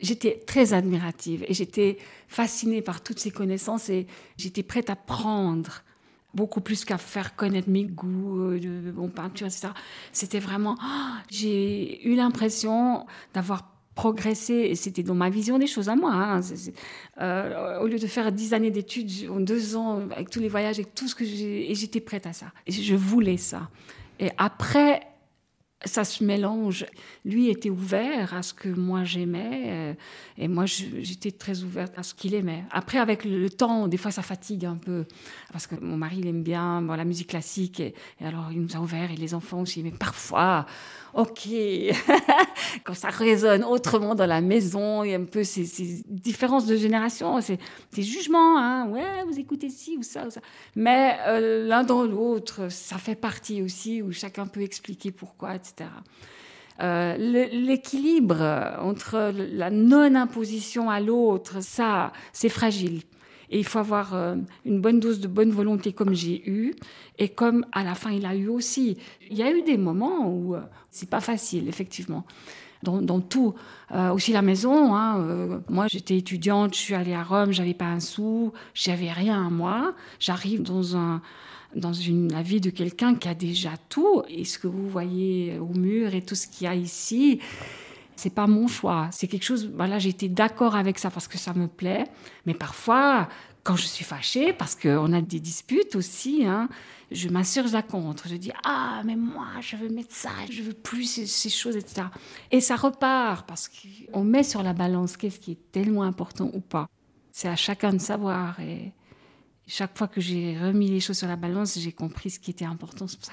j'étais 0.00 0.42
très 0.46 0.72
admirative 0.72 1.44
et 1.48 1.54
j'étais 1.54 1.98
fascinée 2.28 2.82
par 2.82 3.02
toutes 3.02 3.18
ses 3.18 3.30
connaissances 3.30 3.88
et 3.88 4.06
j'étais 4.36 4.62
prête 4.62 4.90
à 4.90 4.96
prendre 4.96 5.82
beaucoup 6.36 6.60
plus 6.60 6.84
qu'à 6.84 6.98
faire 6.98 7.34
connaître 7.34 7.70
mes 7.70 7.84
goûts, 7.84 8.52
euh, 8.52 8.92
mon 8.94 9.08
peinture, 9.08 9.46
etc. 9.46 9.68
C'était 10.12 10.38
vraiment, 10.38 10.76
oh, 10.78 11.14
j'ai 11.30 12.06
eu 12.06 12.14
l'impression 12.14 13.06
d'avoir 13.32 13.72
progressé, 13.94 14.52
et 14.52 14.74
c'était 14.74 15.02
dans 15.02 15.14
ma 15.14 15.30
vision 15.30 15.58
des 15.58 15.66
choses 15.66 15.88
à 15.88 15.96
moi. 15.96 16.12
Hein. 16.12 16.40
Euh, 17.22 17.80
au 17.80 17.86
lieu 17.86 17.98
de 17.98 18.06
faire 18.06 18.30
dix 18.30 18.52
années 18.52 18.70
d'études, 18.70 19.10
en 19.30 19.40
deux 19.40 19.74
ans, 19.74 20.02
avec 20.10 20.28
tous 20.28 20.40
les 20.40 20.50
voyages, 20.50 20.78
et 20.78 20.84
tout 20.84 21.08
ce 21.08 21.14
que 21.14 21.24
j'ai, 21.24 21.70
et 21.70 21.74
j'étais 21.74 22.00
prête 22.00 22.26
à 22.26 22.34
ça. 22.34 22.52
Et 22.66 22.72
je 22.72 22.94
voulais 22.94 23.38
ça. 23.38 23.70
Et 24.20 24.30
après, 24.36 25.00
ça 25.86 26.04
se 26.04 26.22
mélange. 26.22 26.86
Lui 27.24 27.48
était 27.48 27.70
ouvert 27.70 28.34
à 28.34 28.42
ce 28.42 28.52
que 28.52 28.68
moi 28.68 29.04
j'aimais 29.04 29.62
euh, 29.66 29.94
et 30.38 30.48
moi 30.48 30.66
j'étais 30.66 31.30
très 31.30 31.62
ouverte 31.62 31.98
à 31.98 32.02
ce 32.02 32.14
qu'il 32.14 32.34
aimait. 32.34 32.64
Après, 32.70 32.98
avec 32.98 33.24
le 33.24 33.48
temps, 33.48 33.88
des 33.88 33.96
fois 33.96 34.10
ça 34.10 34.22
fatigue 34.22 34.66
un 34.66 34.76
peu 34.76 35.04
parce 35.52 35.66
que 35.66 35.76
mon 35.76 35.96
mari 35.96 36.18
il 36.18 36.26
aime 36.26 36.42
bien 36.42 36.80
la 36.96 37.04
musique 37.04 37.28
classique 37.28 37.80
et, 37.80 37.94
alors 38.20 38.48
il 38.52 38.60
nous 38.60 38.76
a 38.76 38.80
ouvert 38.80 39.10
et 39.10 39.16
les 39.16 39.34
enfants 39.34 39.60
aussi. 39.60 39.82
Mais 39.82 39.90
parfois, 39.90 40.66
ok, 41.14 41.48
quand 42.84 42.94
ça 42.94 43.08
résonne 43.08 43.64
autrement 43.64 44.14
dans 44.14 44.26
la 44.26 44.40
maison, 44.40 45.04
il 45.04 45.10
y 45.10 45.14
a 45.14 45.18
un 45.18 45.24
peu 45.24 45.44
ces, 45.44 46.02
différences 46.08 46.66
de 46.66 46.76
génération, 46.76 47.40
ces, 47.40 47.58
jugements, 47.96 48.58
hein, 48.58 48.88
ouais, 48.88 49.24
vous 49.26 49.38
écoutez 49.38 49.70
ci 49.70 49.96
ou 49.96 50.02
ça 50.02 50.26
ou 50.26 50.30
ça. 50.30 50.40
Mais 50.74 51.16
euh, 51.26 51.66
l'un 51.66 51.84
dans 51.84 52.04
l'autre, 52.04 52.70
ça 52.70 52.98
fait 52.98 53.14
partie 53.14 53.62
aussi 53.62 54.02
où 54.02 54.12
chacun 54.12 54.46
peut 54.46 54.62
expliquer 54.62 55.10
pourquoi, 55.10 55.54
euh, 56.82 57.16
l'équilibre 57.16 58.76
entre 58.80 59.32
la 59.34 59.70
non-imposition 59.70 60.90
à 60.90 61.00
l'autre, 61.00 61.62
ça, 61.62 62.12
c'est 62.32 62.50
fragile. 62.50 63.02
Et 63.50 63.58
il 63.58 63.64
faut 63.64 63.78
avoir 63.78 64.14
euh, 64.14 64.36
une 64.64 64.80
bonne 64.80 65.00
dose 65.00 65.20
de 65.20 65.28
bonne 65.28 65.50
volonté 65.50 65.92
comme 65.92 66.14
j'ai 66.14 66.48
eu, 66.48 66.74
et 67.18 67.28
comme 67.28 67.64
à 67.72 67.84
la 67.84 67.94
fin 67.94 68.10
il 68.10 68.26
a 68.26 68.34
eu 68.34 68.48
aussi. 68.48 68.98
Il 69.30 69.36
y 69.36 69.42
a 69.42 69.50
eu 69.50 69.62
des 69.62 69.76
moments 69.76 70.28
où 70.28 70.54
euh, 70.54 70.60
c'est 70.90 71.10
pas 71.10 71.20
facile, 71.20 71.68
effectivement. 71.68 72.24
Dans, 72.82 73.20
tout, 73.20 73.54
aussi 74.12 74.32
la 74.32 74.42
maison. 74.42 74.94
Hein, 74.94 75.60
moi, 75.68 75.88
j'étais 75.88 76.18
étudiante, 76.18 76.72
je 76.74 76.78
suis 76.78 76.94
allée 76.94 77.14
à 77.14 77.24
Rome, 77.24 77.50
j'avais 77.50 77.74
pas 77.74 77.86
un 77.86 77.98
sou, 77.98 78.52
j'avais 78.74 79.10
rien 79.10 79.44
à 79.44 79.50
moi. 79.50 79.94
J'arrive 80.20 80.62
dans 80.62 80.96
un, 80.96 81.20
dans 81.74 81.92
une, 81.92 82.32
la 82.32 82.42
vie 82.42 82.60
de 82.60 82.70
quelqu'un 82.70 83.14
qui 83.14 83.28
a 83.28 83.34
déjà 83.34 83.70
tout. 83.88 84.22
Et 84.28 84.44
ce 84.44 84.58
que 84.58 84.66
vous 84.66 84.88
voyez 84.88 85.58
au 85.58 85.76
mur 85.76 86.14
et 86.14 86.22
tout 86.22 86.34
ce 86.34 86.46
qu'il 86.46 86.66
y 86.66 86.68
a 86.68 86.74
ici, 86.74 87.40
c'est 88.16 88.34
pas 88.34 88.46
mon 88.46 88.66
choix. 88.66 89.08
C'est 89.12 89.28
quelque 89.28 89.44
chose. 89.44 89.70
Voilà, 89.74 89.98
j'ai 89.98 90.12
d'accord 90.12 90.74
avec 90.74 90.98
ça 90.98 91.10
parce 91.10 91.28
que 91.28 91.38
ça 91.38 91.54
me 91.54 91.68
plaît. 91.68 92.04
Mais 92.46 92.54
parfois, 92.54 93.28
quand 93.62 93.76
je 93.76 93.86
suis 93.86 94.04
fâchée, 94.04 94.52
parce 94.52 94.74
qu'on 94.74 95.12
a 95.12 95.20
des 95.20 95.40
disputes 95.40 95.96
aussi, 95.96 96.46
hein, 96.46 96.68
je 97.10 97.28
m'insurge 97.28 97.72
la 97.72 97.82
contre. 97.82 98.28
Je 98.28 98.36
dis 98.36 98.52
ah 98.64 99.02
mais 99.04 99.16
moi 99.16 99.46
je 99.60 99.76
veux 99.76 99.88
mettre 99.88 100.14
ça, 100.14 100.30
je 100.50 100.62
veux 100.62 100.72
plus 100.72 101.26
ces, 101.26 101.50
choses, 101.50 101.76
etc. 101.76 102.06
Et 102.50 102.60
ça 102.60 102.76
repart 102.76 103.46
parce 103.46 103.68
qu'on 103.68 104.24
met 104.24 104.42
sur 104.42 104.62
la 104.62 104.72
balance 104.72 105.16
qu'est-ce 105.16 105.40
qui 105.40 105.52
est 105.52 105.72
tellement 105.72 106.02
important 106.02 106.50
ou 106.52 106.60
pas. 106.60 106.88
C'est 107.32 107.48
à 107.48 107.56
chacun 107.56 107.92
de 107.92 107.98
savoir 107.98 108.56
Chaque 109.68 109.98
fois 109.98 110.06
que 110.06 110.20
j'ai 110.20 110.56
remis 110.56 110.88
les 110.88 111.00
choses 111.00 111.18
sur 111.18 111.26
la 111.26 111.34
balance, 111.34 111.76
j'ai 111.76 111.90
compris 111.90 112.30
ce 112.30 112.38
qui 112.38 112.52
était 112.52 112.64
important. 112.64 113.08
C'est 113.08 113.18
pour 113.18 113.26
ça 113.26 113.32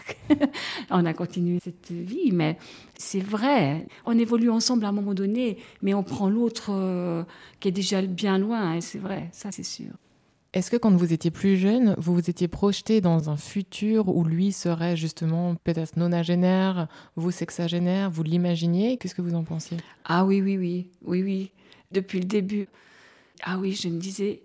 qu'on 0.89 1.05
a 1.05 1.13
continué 1.13 1.59
cette 1.63 1.91
vie. 1.91 2.31
Mais 2.31 2.57
c'est 2.97 3.19
vrai, 3.19 3.85
on 4.05 4.17
évolue 4.17 4.49
ensemble 4.49 4.85
à 4.85 4.89
un 4.89 4.93
moment 4.93 5.13
donné, 5.13 5.59
mais 5.83 5.93
on 5.93 6.01
prend 6.01 6.29
l'autre 6.29 6.71
euh, 6.71 7.23
qui 7.59 7.67
est 7.67 7.71
déjà 7.71 8.01
bien 8.01 8.39
loin. 8.39 8.73
Et 8.73 8.81
c'est 8.81 8.97
vrai, 8.97 9.29
ça 9.31 9.51
c'est 9.51 9.63
sûr. 9.63 9.91
Est-ce 10.53 10.71
que 10.71 10.77
quand 10.77 10.95
vous 10.95 11.13
étiez 11.13 11.29
plus 11.29 11.57
jeune, 11.57 11.95
vous 11.99 12.13
vous 12.15 12.29
étiez 12.29 12.47
projeté 12.47 12.99
dans 12.99 13.29
un 13.29 13.37
futur 13.37 14.15
où 14.15 14.23
lui 14.23 14.51
serait 14.51 14.95
justement 14.95 15.55
peut-être 15.55 15.97
nonagénaire, 15.97 16.87
vous 17.15 17.31
sexagénaire, 17.31 18.09
vous 18.09 18.23
l'imaginiez? 18.23 18.97
Qu'est-ce 18.97 19.15
que 19.15 19.21
vous 19.21 19.35
en 19.35 19.43
pensiez? 19.43 19.77
Ah 20.05 20.25
oui, 20.25 20.41
oui, 20.41 20.57
oui, 20.57 20.89
oui, 21.03 21.23
oui. 21.23 21.51
Depuis 21.91 22.19
le 22.19 22.25
début. 22.25 22.67
Ah 23.43 23.59
oui, 23.59 23.73
je 23.73 23.87
me 23.87 23.99
disais, 23.99 24.41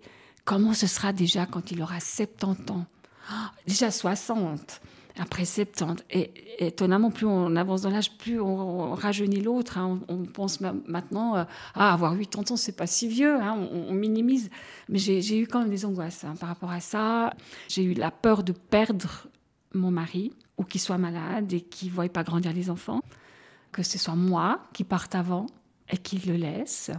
comment 0.49 0.73
ce 0.73 0.87
sera 0.87 1.13
déjà 1.13 1.45
quand 1.45 1.69
il 1.69 1.79
aura 1.83 1.99
70 1.99 2.71
ans? 2.71 2.85
Ah, 3.29 3.51
Déjà 3.67 3.91
60 3.91 4.81
après 5.19 5.45
70. 5.45 6.03
Et, 6.09 6.31
étonnamment, 6.65 7.11
plus 7.11 7.27
on 7.27 7.55
avance 7.55 7.83
dans 7.83 7.91
l'âge, 7.91 8.17
plus 8.17 8.41
on, 8.41 8.95
rajeunit 8.95 9.41
l'autre. 9.41 9.77
Hein. 9.77 9.99
On, 10.07 10.25
pense 10.25 10.59
maintenant, 10.59 11.35
euh, 11.35 11.43
ah, 11.75 11.93
avoir 11.93 12.17
80 12.17 12.53
ans, 12.53 12.57
c'est 12.57 12.75
pas 12.75 12.87
si 12.87 13.07
vieux, 13.07 13.35
hein. 13.35 13.59
on, 13.71 13.93
minimise. 13.93 14.49
Mais 14.87 14.97
j'ai 14.97 15.37
eu 15.37 15.45
quand 15.45 15.59
même 15.59 15.69
des 15.69 15.85
angoisses 15.85 16.23
hein, 16.23 16.33
par 16.39 16.49
rapport 16.49 16.71
à 16.71 16.79
ça. 16.79 17.31
J'ai 17.67 17.83
eu 17.83 17.93
la 17.93 18.09
peur 18.09 18.41
de 18.43 18.51
perdre 18.51 19.27
mon 19.75 19.91
mari, 19.91 20.33
ou 20.57 20.63
qu'il 20.63 20.81
soit 20.81 20.97
malade 20.97 21.53
et 21.53 21.61
qu'il 21.61 21.89
ne 21.89 21.93
voie 21.93 22.09
pas 22.09 22.23
grandir 22.23 22.53
les 22.53 22.71
enfants. 22.71 23.01
Que 23.71 23.83
ce 23.83 23.99
soit 23.99 24.15
moi 24.15 24.63
qui 24.73 24.83
parte 24.83 25.13
avant 25.13 25.45
et 25.91 25.97
qui 25.97 26.17
le 26.17 26.37
laisse. 26.37 26.89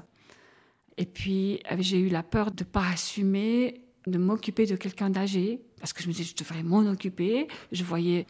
Et 1.01 1.07
puis, 1.07 1.61
j'ai 1.79 1.99
eu 1.99 2.11
la 2.11 2.23
peur 2.23 2.51
de 2.51 2.63
ne 2.63 2.69
pas 2.69 2.87
assumer 2.93 3.81
de 4.07 4.19
m'occuper 4.19 4.67
de 4.67 4.77
quelqu'un 4.77 5.09
d'âgé, 5.09 5.63
parce 5.79 5.95
que 5.95 6.03
je 6.03 6.09
me 6.09 6.13
disais, 6.13 6.25
je 6.25 6.37
devrais 6.37 6.63
m'en 6.63 6.81
occuper. 6.81 7.49
Je 7.73 7.83
voyais 7.85 8.27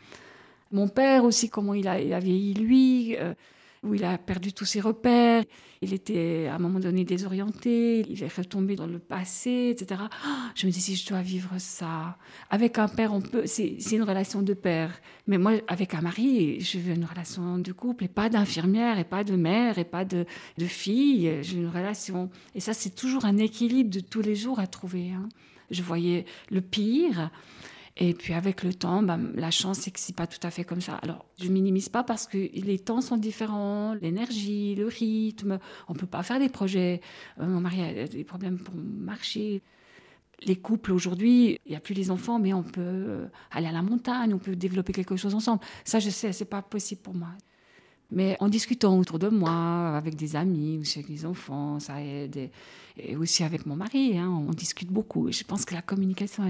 mon 0.70 0.86
père 0.86 1.24
aussi, 1.24 1.50
comment 1.50 1.74
il 1.74 1.88
a, 1.88 2.20
vieilli 2.20 2.54
lui, 2.54 3.16
euh, 3.16 3.34
où 3.82 3.94
il 3.94 4.04
a 4.04 4.18
perdu 4.18 4.52
tous 4.52 4.64
ses 4.64 4.80
repères. 4.80 5.44
Il 5.82 5.94
était 5.94 6.46
à 6.48 6.56
un 6.56 6.58
moment 6.58 6.80
donné 6.80 7.04
désorienté, 7.04 8.04
il 8.08 8.22
est 8.22 8.36
retombé 8.36 8.76
dans 8.76 8.86
le 8.86 8.98
passé, 8.98 9.74
etc. 9.74 10.02
Ah, 10.24 10.50
je 10.54 10.66
me 10.66 10.72
disais, 10.72 10.92
si 10.92 10.96
je 10.96 11.08
dois 11.08 11.22
vivre 11.22 11.50
ça, 11.58 12.18
avec 12.50 12.78
un 12.78 12.88
père, 12.88 13.14
on 13.14 13.22
peut. 13.22 13.44
C'est 13.46 13.78
une 13.92 14.02
relation 14.02 14.42
de 14.42 14.52
père. 14.52 15.00
Mais 15.26 15.38
moi, 15.38 15.52
avec 15.68 15.94
un 15.94 16.02
mari, 16.02 16.60
je 16.60 16.78
veux 16.78 16.94
une 16.94 17.06
relation 17.06 17.58
de 17.58 17.72
couple, 17.72 18.04
et 18.04 18.08
pas 18.08 18.28
d'infirmière, 18.28 18.98
et 18.98 19.04
pas 19.04 19.24
de 19.24 19.36
mère, 19.36 19.78
et 19.78 19.84
pas 19.84 20.04
de, 20.04 20.26
de 20.58 20.66
fille. 20.66 21.38
J'ai 21.42 21.56
une 21.56 21.68
relation. 21.68 22.30
Et 22.54 22.60
ça, 22.60 22.74
c'est 22.74 22.94
toujours 22.94 23.24
un 23.24 23.38
équilibre 23.38 23.90
de 23.90 24.00
tous 24.00 24.20
les 24.20 24.34
jours 24.34 24.58
à 24.58 24.66
trouver. 24.66 25.12
Hein 25.12 25.28
je 25.70 25.82
voyais 25.82 26.24
le 26.50 26.60
pire. 26.60 27.30
Et 28.02 28.14
puis 28.14 28.32
avec 28.32 28.62
le 28.62 28.72
temps, 28.72 29.02
bah, 29.02 29.18
la 29.34 29.50
chance, 29.50 29.80
c'est 29.80 29.90
que 29.90 30.00
c'est 30.00 30.16
pas 30.16 30.26
tout 30.26 30.38
à 30.42 30.50
fait 30.50 30.64
comme 30.64 30.80
ça. 30.80 30.94
Alors, 31.02 31.26
je 31.38 31.48
minimise 31.48 31.90
pas 31.90 32.02
parce 32.02 32.26
que 32.26 32.38
les 32.38 32.78
temps 32.78 33.02
sont 33.02 33.18
différents, 33.18 33.92
l'énergie, 33.92 34.74
le 34.74 34.86
rythme. 34.86 35.58
On 35.86 35.92
peut 35.92 36.06
pas 36.06 36.22
faire 36.22 36.38
des 36.38 36.48
projets. 36.48 37.02
Euh, 37.38 37.46
mon 37.46 37.60
mari 37.60 37.82
a 37.82 38.08
des 38.08 38.24
problèmes 38.24 38.58
pour 38.58 38.74
marcher. 38.74 39.60
Les 40.46 40.56
couples 40.56 40.92
aujourd'hui, 40.92 41.58
il 41.66 41.72
n'y 41.72 41.76
a 41.76 41.80
plus 41.80 41.92
les 41.92 42.10
enfants, 42.10 42.38
mais 42.38 42.54
on 42.54 42.62
peut 42.62 43.28
aller 43.50 43.66
à 43.66 43.72
la 43.72 43.82
montagne, 43.82 44.32
on 44.32 44.38
peut 44.38 44.56
développer 44.56 44.94
quelque 44.94 45.16
chose 45.16 45.34
ensemble. 45.34 45.60
Ça, 45.84 45.98
je 45.98 46.08
sais, 46.08 46.32
c'est 46.32 46.46
pas 46.46 46.62
possible 46.62 47.02
pour 47.02 47.14
moi. 47.14 47.28
Mais 48.12 48.36
en 48.40 48.48
discutant 48.48 48.98
autour 48.98 49.18
de 49.18 49.28
moi, 49.28 49.96
avec 49.96 50.16
des 50.16 50.34
amis, 50.34 50.78
ou 50.78 50.98
avec 50.98 51.08
les 51.08 51.24
enfants, 51.24 51.78
ça 51.78 52.02
aide. 52.02 52.50
Et, 52.96 53.16
aussi 53.16 53.44
avec 53.44 53.66
mon 53.66 53.76
mari, 53.76 54.18
hein, 54.18 54.28
on 54.28 54.50
discute 54.50 54.90
beaucoup. 54.90 55.28
Et 55.28 55.32
je 55.32 55.44
pense 55.44 55.64
que 55.64 55.74
la 55.74 55.82
communication, 55.82 56.44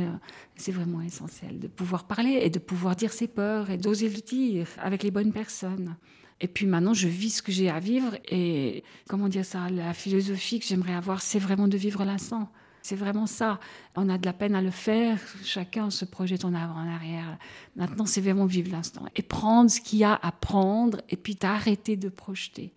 c'est 0.56 0.72
vraiment 0.72 1.02
essentiel. 1.02 1.60
De 1.60 1.68
pouvoir 1.68 2.04
parler 2.04 2.40
et 2.42 2.50
de 2.50 2.58
pouvoir 2.58 2.96
dire 2.96 3.12
ses 3.12 3.28
peurs 3.28 3.70
et 3.70 3.76
d'oser 3.76 4.08
le 4.08 4.20
dire 4.20 4.66
avec 4.78 5.02
les 5.02 5.10
bonnes 5.10 5.32
personnes. 5.32 5.96
Et 6.40 6.48
puis 6.48 6.66
maintenant, 6.66 6.94
je 6.94 7.06
vis 7.06 7.30
ce 7.30 7.42
que 7.42 7.52
j'ai 7.52 7.68
à 7.68 7.78
vivre. 7.78 8.16
Et 8.30 8.82
comment 9.08 9.28
dire 9.28 9.44
ça 9.44 9.68
La 9.68 9.92
philosophie 9.92 10.60
que 10.60 10.66
j'aimerais 10.66 10.94
avoir, 10.94 11.20
c'est 11.20 11.38
vraiment 11.38 11.68
de 11.68 11.76
vivre 11.76 12.04
l'instant. 12.04 12.50
C'est 12.82 12.96
vraiment 12.96 13.26
ça. 13.26 13.60
On 13.94 14.08
a 14.08 14.18
de 14.18 14.26
la 14.26 14.32
peine 14.32 14.54
à 14.54 14.62
le 14.62 14.70
faire. 14.70 15.18
Chacun 15.44 15.90
se 15.90 16.04
projette 16.04 16.44
en 16.44 16.54
avant, 16.54 16.74
en 16.74 16.88
arrière. 16.88 17.38
Maintenant, 17.76 18.06
c'est 18.06 18.20
vraiment 18.20 18.46
vivre 18.46 18.72
l'instant. 18.72 19.04
Et 19.16 19.22
prendre 19.22 19.70
ce 19.70 19.80
qu'il 19.80 19.98
y 19.98 20.04
a 20.04 20.18
à 20.22 20.32
prendre 20.32 21.00
et 21.08 21.16
puis 21.16 21.36
t'arrêter 21.36 21.96
de 21.96 22.08
projeter. 22.08 22.72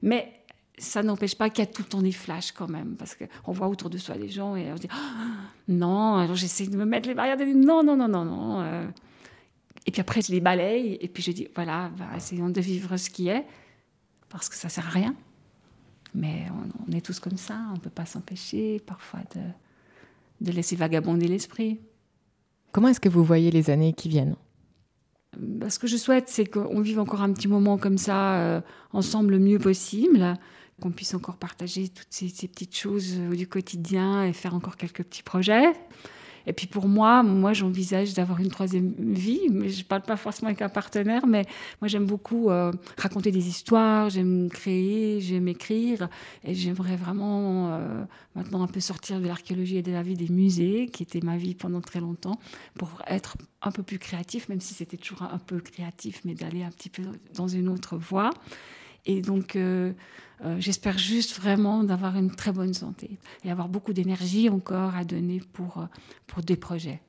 Mais 0.00 0.32
ça 0.78 1.02
n'empêche 1.02 1.34
pas 1.34 1.50
qu'il 1.50 1.64
y 1.64 1.68
a 1.68 1.70
tout 1.70 1.82
le 1.82 1.88
temps 1.88 2.02
des 2.02 2.12
flashs 2.12 2.52
quand 2.52 2.68
même. 2.68 2.96
Parce 2.96 3.16
qu'on 3.16 3.52
voit 3.52 3.68
autour 3.68 3.90
de 3.90 3.98
soi 3.98 4.16
des 4.16 4.28
gens 4.28 4.54
et 4.54 4.70
on 4.72 4.76
se 4.76 4.82
dit 4.82 4.88
oh, 4.92 5.26
non. 5.68 6.16
Alors 6.16 6.36
j'essaie 6.36 6.66
de 6.66 6.76
me 6.76 6.84
mettre 6.84 7.08
les 7.08 7.14
barrières. 7.14 7.36
De 7.36 7.44
non, 7.44 7.82
non, 7.82 7.96
non, 7.96 8.08
non, 8.08 8.24
non. 8.24 8.60
Euh. 8.60 8.86
Et 9.86 9.90
puis 9.90 10.00
après, 10.00 10.22
je 10.22 10.30
les 10.30 10.40
balaye. 10.40 10.98
Et 11.00 11.08
puis 11.08 11.22
je 11.22 11.32
dis 11.32 11.48
voilà, 11.54 11.90
essayons 12.16 12.48
de 12.48 12.60
vivre 12.60 12.96
ce 12.96 13.10
qui 13.10 13.28
est. 13.28 13.44
Parce 14.28 14.48
que 14.48 14.54
ça 14.54 14.68
sert 14.68 14.86
à 14.86 14.90
rien. 14.90 15.14
Mais 16.14 16.46
on, 16.88 16.92
est 16.92 17.00
tous 17.00 17.20
comme 17.20 17.38
ça, 17.38 17.58
on 17.70 17.74
ne 17.74 17.80
peut 17.80 17.90
pas 17.90 18.04
s'empêcher 18.04 18.80
parfois 18.80 19.20
de, 19.34 19.40
de 20.42 20.52
laisser 20.52 20.76
vagabonder 20.76 21.26
l'esprit. 21.26 21.80
Comment 22.70 22.88
est-ce 22.88 23.00
que 23.00 23.08
vous 23.08 23.24
voyez 23.24 23.50
les 23.50 23.70
années 23.70 23.92
qui 23.92 24.08
viennent? 24.08 24.36
Bah, 25.38 25.70
Ce 25.70 25.78
que 25.78 25.86
je 25.86 25.96
souhaite, 25.96 26.28
c'est 26.28 26.46
qu'on 26.46 26.80
vive 26.80 26.98
encore 26.98 27.22
un 27.22 27.32
petit 27.32 27.48
moment 27.48 27.78
comme 27.78 27.98
ça, 27.98 28.40
euh, 28.40 28.60
ensemble 28.92 29.32
le 29.32 29.38
mieux 29.38 29.58
possible, 29.58 30.34
qu'on 30.80 30.90
puisse 30.90 31.14
encore 31.14 31.36
partager 31.36 31.88
toutes 31.88 32.08
ces, 32.10 32.28
ces 32.28 32.48
petites 32.48 32.76
choses 32.76 33.14
euh, 33.18 33.34
du 33.34 33.46
quotidien 33.46 34.24
et 34.24 34.32
faire 34.32 34.54
encore 34.54 34.76
quelques 34.76 35.04
petits 35.04 35.22
projets. 35.22 35.72
Et 36.46 36.52
puis 36.52 36.66
pour 36.66 36.88
moi, 36.88 37.22
moi 37.22 37.52
j'envisage 37.52 38.14
d'avoir 38.14 38.40
une 38.40 38.48
troisième 38.48 38.92
vie, 38.98 39.40
mais 39.50 39.68
je 39.68 39.80
ne 39.80 39.84
parle 39.84 40.02
pas 40.02 40.16
forcément 40.16 40.48
avec 40.48 40.62
un 40.62 40.68
partenaire, 40.68 41.26
mais 41.26 41.44
moi 41.80 41.88
j'aime 41.88 42.06
beaucoup 42.06 42.50
euh, 42.50 42.72
raconter 42.98 43.30
des 43.30 43.48
histoires, 43.48 44.10
j'aime 44.10 44.48
créer, 44.48 45.20
j'aime 45.20 45.48
écrire, 45.48 46.08
et 46.44 46.54
j'aimerais 46.54 46.96
vraiment 46.96 47.72
euh, 47.72 48.04
maintenant 48.34 48.62
un 48.62 48.66
peu 48.66 48.80
sortir 48.80 49.20
de 49.20 49.26
l'archéologie 49.26 49.78
et 49.78 49.82
de 49.82 49.92
la 49.92 50.02
vie 50.02 50.14
des 50.14 50.28
musées, 50.28 50.86
qui 50.92 51.02
était 51.02 51.20
ma 51.20 51.36
vie 51.36 51.54
pendant 51.54 51.80
très 51.80 52.00
longtemps, 52.00 52.38
pour 52.78 53.02
être 53.06 53.36
un 53.62 53.70
peu 53.70 53.82
plus 53.82 53.98
créatif, 53.98 54.48
même 54.48 54.60
si 54.60 54.74
c'était 54.74 54.96
toujours 54.96 55.22
un 55.22 55.38
peu 55.38 55.60
créatif, 55.60 56.20
mais 56.24 56.34
d'aller 56.34 56.62
un 56.62 56.70
petit 56.70 56.90
peu 56.90 57.02
dans 57.34 57.48
une 57.48 57.68
autre 57.68 57.96
voie. 57.96 58.30
Et 59.06 59.22
donc, 59.22 59.56
euh, 59.56 59.92
euh, 60.44 60.56
j'espère 60.58 60.98
juste 60.98 61.38
vraiment 61.38 61.84
d'avoir 61.84 62.16
une 62.16 62.30
très 62.30 62.52
bonne 62.52 62.74
santé 62.74 63.18
et 63.44 63.50
avoir 63.50 63.68
beaucoup 63.68 63.92
d'énergie 63.92 64.48
encore 64.48 64.94
à 64.94 65.04
donner 65.04 65.40
pour, 65.52 65.78
euh, 65.78 65.86
pour 66.26 66.42
des 66.42 66.56
projets. 66.56 67.00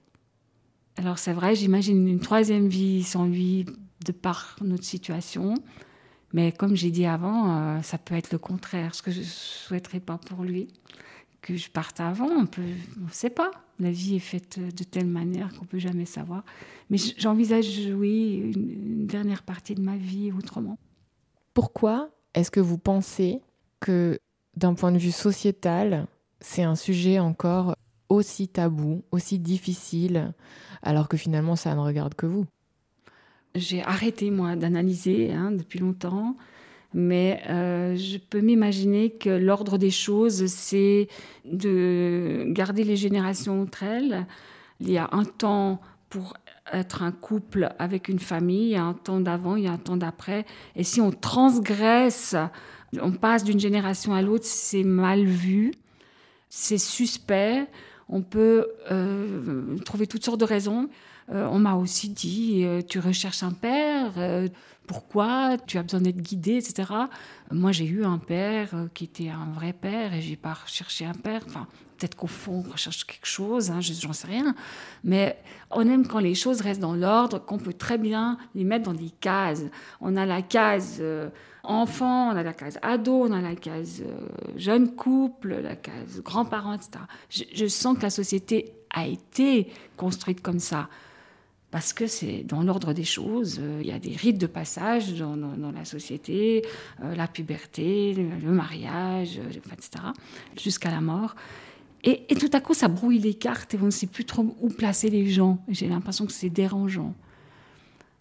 Alors, 0.97 1.19
c'est 1.19 1.33
vrai, 1.33 1.55
j'imagine 1.55 2.07
une 2.07 2.19
troisième 2.19 2.67
vie 2.67 3.03
sans 3.03 3.25
lui 3.25 3.65
de 4.05 4.11
par 4.11 4.57
notre 4.61 4.83
situation. 4.83 5.55
Mais 6.33 6.51
comme 6.51 6.75
j'ai 6.75 6.91
dit 6.91 7.05
avant, 7.05 7.81
ça 7.83 7.97
peut 7.99 8.15
être 8.15 8.31
le 8.31 8.39
contraire, 8.39 8.95
ce 8.95 9.01
que 9.03 9.11
je 9.11 9.19
ne 9.19 9.25
souhaiterais 9.25 9.99
pas 9.99 10.17
pour 10.17 10.43
lui. 10.43 10.67
Que 11.41 11.57
je 11.57 11.69
parte 11.69 11.99
avant, 11.99 12.27
on 12.27 12.41
ne 12.41 13.11
sait 13.11 13.29
pas. 13.29 13.51
La 13.79 13.91
vie 13.91 14.15
est 14.15 14.19
faite 14.19 14.59
de 14.59 14.83
telle 14.83 15.07
manière 15.07 15.51
qu'on 15.53 15.61
ne 15.61 15.67
peut 15.67 15.79
jamais 15.79 16.05
savoir. 16.05 16.43
Mais 16.89 16.97
j'envisage, 17.17 17.89
oui, 17.95 18.53
une 18.55 19.05
dernière 19.05 19.43
partie 19.43 19.75
de 19.75 19.81
ma 19.81 19.97
vie 19.97 20.31
autrement. 20.31 20.77
Pourquoi 21.53 22.09
est-ce 22.33 22.51
que 22.51 22.59
vous 22.59 22.77
pensez 22.77 23.41
que 23.79 24.19
d'un 24.55 24.73
point 24.73 24.91
de 24.91 24.97
vue 24.97 25.11
sociétal, 25.11 26.07
c'est 26.39 26.63
un 26.63 26.75
sujet 26.75 27.19
encore 27.19 27.75
aussi 28.09 28.47
tabou, 28.47 29.03
aussi 29.11 29.39
difficile, 29.39 30.33
alors 30.81 31.07
que 31.07 31.17
finalement 31.17 31.55
ça 31.55 31.73
ne 31.75 31.79
regarde 31.79 32.15
que 32.15 32.25
vous? 32.25 32.45
J'ai 33.55 33.83
arrêté 33.83 34.31
moi 34.31 34.55
d'analyser 34.55 35.31
hein, 35.31 35.51
depuis 35.51 35.79
longtemps, 35.79 36.35
mais 36.93 37.41
euh, 37.49 37.95
je 37.95 38.17
peux 38.17 38.41
m'imaginer 38.41 39.11
que 39.11 39.29
l'ordre 39.29 39.77
des 39.77 39.91
choses, 39.91 40.47
c'est 40.47 41.07
de 41.45 42.45
garder 42.47 42.83
les 42.83 42.95
générations 42.95 43.61
entre 43.61 43.83
elles. 43.83 44.25
Il 44.79 44.89
y 44.89 44.97
a 44.97 45.09
un 45.11 45.23
temps 45.23 45.81
pour 46.09 46.33
être 46.71 47.03
un 47.03 47.11
couple 47.11 47.69
avec 47.79 48.07
une 48.07 48.19
famille, 48.19 48.67
il 48.67 48.71
y 48.71 48.75
a 48.75 48.83
un 48.83 48.93
temps 48.93 49.19
d'avant, 49.19 49.55
il 49.55 49.63
y 49.63 49.67
a 49.67 49.71
un 49.71 49.77
temps 49.77 49.97
d'après. 49.97 50.45
Et 50.75 50.83
si 50.83 51.01
on 51.01 51.11
transgresse, 51.11 52.35
on 53.01 53.11
passe 53.11 53.43
d'une 53.43 53.59
génération 53.59 54.13
à 54.13 54.21
l'autre, 54.21 54.45
c'est 54.45 54.83
mal 54.83 55.25
vu, 55.25 55.73
c'est 56.49 56.77
suspect, 56.77 57.67
on 58.09 58.21
peut 58.21 58.67
euh, 58.91 59.77
trouver 59.79 60.07
toutes 60.07 60.23
sortes 60.23 60.39
de 60.39 60.45
raisons. 60.45 60.89
Euh, 61.31 61.47
on 61.49 61.59
m'a 61.59 61.75
aussi 61.75 62.09
dit, 62.09 62.63
euh, 62.63 62.81
tu 62.81 62.99
recherches 62.99 63.43
un 63.43 63.51
père, 63.51 64.11
Pourquoi? 64.85 65.57
Tu 65.65 65.77
as 65.77 65.83
besoin 65.83 66.01
d'être 66.01 66.21
guidé, 66.21 66.57
etc. 66.57 66.91
Moi, 67.51 67.71
j'ai 67.71 67.85
eu 67.85 68.03
un 68.03 68.17
père 68.17 68.69
qui 68.93 69.05
était 69.05 69.29
un 69.29 69.51
vrai 69.53 69.73
père 69.73 70.13
et 70.13 70.21
j'ai 70.21 70.35
pas 70.35 70.53
recherché 70.53 71.05
un 71.05 71.13
père. 71.13 71.41
Enfin, 71.47 71.67
peut-être 72.03 72.17
qu'au 72.17 72.27
fond, 72.27 72.65
on 72.67 72.71
recherche 72.71 73.05
quelque 73.05 73.25
chose, 73.25 73.71
hein, 73.71 73.79
j'en 73.79 74.11
sais 74.11 74.27
rien. 74.27 74.53
Mais 75.05 75.37
on 75.71 75.87
aime 75.87 76.05
quand 76.05 76.19
les 76.19 76.35
choses 76.35 76.59
restent 76.59 76.81
dans 76.81 76.95
l'ordre, 76.95 77.39
qu'on 77.39 77.57
peut 77.57 77.73
très 77.73 77.97
bien 77.97 78.37
les 78.55 78.65
mettre 78.65 78.83
dans 78.83 78.93
des 78.93 79.11
cases. 79.21 79.63
On 80.01 80.17
a 80.17 80.25
la 80.25 80.41
case 80.41 80.97
euh, 80.99 81.29
enfant, 81.63 82.33
on 82.33 82.35
a 82.35 82.43
la 82.43 82.53
case 82.53 82.77
ado, 82.81 83.23
on 83.23 83.31
a 83.31 83.39
la 83.39 83.55
case 83.55 84.03
euh, 84.05 84.27
jeune 84.57 84.95
couple, 84.95 85.61
la 85.61 85.77
case 85.77 86.21
grands-parents, 86.21 86.73
etc. 86.73 87.05
Je, 87.29 87.67
sens 87.67 87.97
que 87.97 88.03
la 88.03 88.09
société 88.09 88.73
a 88.89 89.07
été 89.07 89.71
construite 89.95 90.41
comme 90.41 90.59
ça 90.59 90.89
parce 91.71 91.91
que 91.91 92.05
c'est 92.05 92.43
dans 92.43 92.61
l'ordre 92.63 92.93
des 92.93 93.05
choses. 93.05 93.59
Euh, 93.61 93.79
il 93.81 93.87
y 93.87 93.93
a 93.93 93.99
des 93.99 94.15
rites 94.15 94.37
de 94.37 94.45
passage 94.45 95.13
dans, 95.13 95.71
la 95.71 95.85
société, 95.85 96.63
la 97.01 97.27
puberté, 97.27 98.13
le, 98.13 98.51
mariage, 98.51 99.39
euh, 99.39 99.71
etc., 99.71 100.03
jusqu'à 100.55 100.91
la 100.91 101.01
mort. 101.01 101.35
Et, 102.03 102.35
tout 102.35 102.49
à 102.51 102.59
coup, 102.59 102.73
ça 102.73 102.89
brouille 102.89 103.19
les 103.19 103.33
cartes 103.33 103.73
et 103.75 103.79
on 103.81 103.85
ne 103.85 103.91
sait 103.91 104.07
plus 104.07 104.25
trop 104.25 104.55
où 104.61 104.69
placer 104.69 105.09
les 105.09 105.29
gens. 105.29 105.63
J'ai 105.69 105.87
l'impression 105.87 106.25
que 106.25 106.33
c'est 106.33 106.49
dérangeant. 106.49 107.13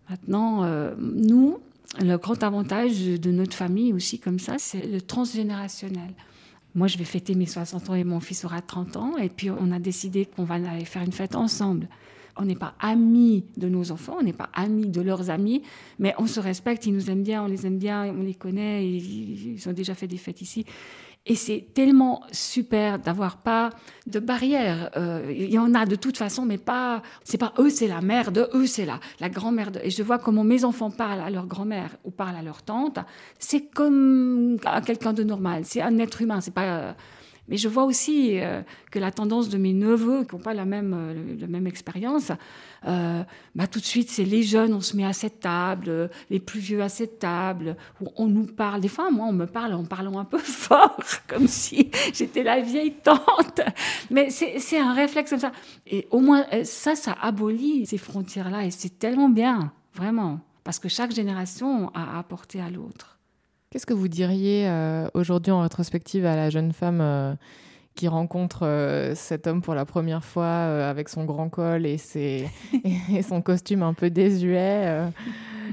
Maintenant, 0.09 0.65
nous, 0.99 1.59
le 2.01 2.17
grand 2.17 2.43
avantage 2.43 3.05
de 3.05 3.31
notre 3.31 3.55
famille 3.55 3.93
aussi, 3.93 4.19
comme 4.19 4.39
ça, 4.39 4.55
c'est 4.59 4.87
le 4.87 5.01
transgénérationnel. 5.01 6.15
Moi, 6.75 6.87
je 6.87 6.97
vais 6.97 7.05
fêter 7.05 7.35
mes 7.35 7.47
60 7.47 7.91
ans 7.91 7.95
et 7.95 8.05
mon 8.05 8.21
fils 8.21 8.45
aura 8.45 8.63
30 8.63 8.97
ans. 8.97 9.17
Et 9.19 9.29
puis, 9.29 9.51
on 9.51 9.73
a 9.73 9.79
décidé 9.79 10.25
qu'on 10.25 10.45
va 10.45 10.55
aller 10.55 10.85
faire 10.85 11.03
une 11.03 11.13
fête 11.13 11.35
ensemble. 11.35 11.89
On 12.37 12.47
n'est 12.47 12.57
pas 12.57 12.75
amis 12.81 13.45
de 13.59 13.69
nos 13.69 13.93
enfants, 13.93 14.17
on 14.19 14.23
n'est 14.23 14.33
pas 14.33 14.49
amis 14.55 14.89
de 14.89 15.03
leurs 15.03 15.29
amis, 15.29 15.63
mais 15.99 16.15
on 16.17 16.27
se 16.27 16.41
respecte, 16.41 16.87
ils 16.87 16.95
nous 16.95 17.11
aiment 17.11 17.23
bien, 17.23 17.45
on 17.45 17.47
les 17.47 17.67
aime 17.67 17.77
bien, 17.77 18.07
on 18.07 18.23
les 18.23 18.33
connaît, 18.33 18.89
ils, 18.89 19.69
ont 19.69 19.75
déjà 19.75 19.95
fait 19.95 20.07
des 20.07 20.17
fêtes 20.17 20.41
ici. 20.41 20.65
Et 21.25 21.37
c'est 21.37 21.69
tellement 21.73 22.25
super 22.33 22.99
d'avoir 22.99 23.37
pas 23.37 23.71
de 24.07 24.19
barrière. 24.19 24.91
Euh, 24.97 25.33
il 25.33 25.53
y 25.53 25.59
en 25.59 25.73
a 25.73 25.87
de 25.87 25.95
toute 25.95 26.17
façon, 26.17 26.45
mais 26.45 26.59
pas. 26.59 27.01
C'est 27.23 27.39
pas 27.39 27.53
eux, 27.59 27.71
c'est 27.71 27.87
la 27.87 28.01
mère 28.01 28.33
de 28.33 28.49
eux, 28.55 28.67
c'est 28.67 28.85
la, 28.85 28.99
la 29.21 29.29
grand-mère 29.29 29.71
de. 29.71 29.81
Et 29.85 29.91
je 29.91 30.03
vois 30.03 30.19
comment 30.19 30.43
mes 30.43 30.65
enfants 30.65 30.91
parlent 30.91 31.21
à 31.21 31.31
leur 31.31 31.47
grand-mère 31.47 31.97
ou 32.05 32.11
parlent 32.11 32.37
à 32.37 32.43
leur 32.43 32.63
tante. 32.63 32.99
C'est 33.39 33.73
comme 33.73 34.57
à 34.65 34.81
quelqu'un 34.81 35.13
de 35.13 35.23
normal. 35.23 35.63
C'est 35.65 35.81
un 35.81 35.97
être 35.99 36.23
humain. 36.23 36.41
C'est 36.41 36.55
pas. 36.55 36.97
Mais 37.53 37.59
je 37.59 37.69
vois 37.69 37.85
aussi 37.85 38.41
euh, 38.41 38.63
que 38.91 38.99
la 38.99 39.11
tendance 39.11 39.51
de 39.51 39.59
mes 39.59 39.75
neveux, 39.75 40.25
qui 40.25 40.35
n'ont 40.35 40.41
pas 40.41 40.55
la 40.55 40.65
même, 40.65 40.95
euh, 40.97 41.47
même 41.47 41.67
expérience, 41.67 42.33
euh, 42.87 43.23
bah, 43.55 43.67
tout 43.67 43.79
de 43.79 43.85
suite, 43.85 44.09
c'est 44.09 44.25
les 44.25 44.43
jeunes, 44.43 44.73
on 44.73 44.81
se 44.81 44.97
met 44.97 45.05
à 45.05 45.13
cette 45.13 45.41
table, 45.41 46.09
les 46.31 46.41
plus 46.41 46.61
vieux 46.61 46.81
à 46.81 46.89
cette 46.89 47.19
table, 47.19 47.77
où 48.01 48.07
on 48.17 48.27
nous 48.27 48.47
parle. 48.47 48.81
Des 48.81 48.89
fois, 48.89 49.11
moi, 49.11 49.27
on 49.27 49.35
me 49.35 49.45
parle 49.45 49.75
en 49.75 49.85
parlant 49.85 50.19
un 50.19 50.25
peu 50.25 50.39
fort, 50.39 50.97
comme 51.29 51.47
si 51.47 51.91
j'étais 52.15 52.43
la 52.43 52.63
vieille 52.63 52.95
tante. 52.95 53.61
Mais 54.11 54.31
c'est 54.31 54.79
un 54.79 54.95
réflexe 54.95 55.29
comme 55.29 55.39
ça. 55.39 55.53
Et 55.87 56.07
au 56.11 56.21
moins, 56.21 56.47
ça, 56.65 56.95
ça 56.95 57.15
abolit 57.21 57.85
ces 57.85 57.99
frontières-là, 57.99 58.65
et 58.65 58.71
c'est 58.71 58.99
tellement 58.99 59.29
bien, 59.29 59.75
vraiment, 59.95 60.41
parce 60.65 60.79
que 60.79 60.89
chaque 60.89 61.13
génération 61.13 61.91
a 61.93 62.19
apporté 62.19 62.63
à 62.63 62.71
l'autre. 62.71 63.12
Qu'est-ce 63.73 63.87
que 63.87 63.95
vous 63.95 64.09
diriez 64.09 64.69
euh, 64.69 65.09
aujourd'hui 65.15 65.51
en 65.51 65.63
rétrospective 65.63 66.27
à 66.27 66.37
la 66.37 66.51
jeune 66.51 66.75
femme 66.75 67.01
euh, 67.01 67.33
qui 67.95 68.07
rencontre 68.07 68.67
euh, 68.67 69.15
cet 69.15 69.47
homme 69.47 69.63
pour 69.63 69.75
la 69.75 69.87
première 69.87 70.27
fois 70.27 70.47
avec 70.87 71.09
son 71.09 71.25
grand 71.25 71.49
col 71.49 71.87
et, 71.87 71.97
ses, 71.97 72.51
et 73.15 73.23
son 73.23 73.41
costume 73.41 73.83
un 73.83 73.95
peu 73.95 74.11
désuet 74.11 75.09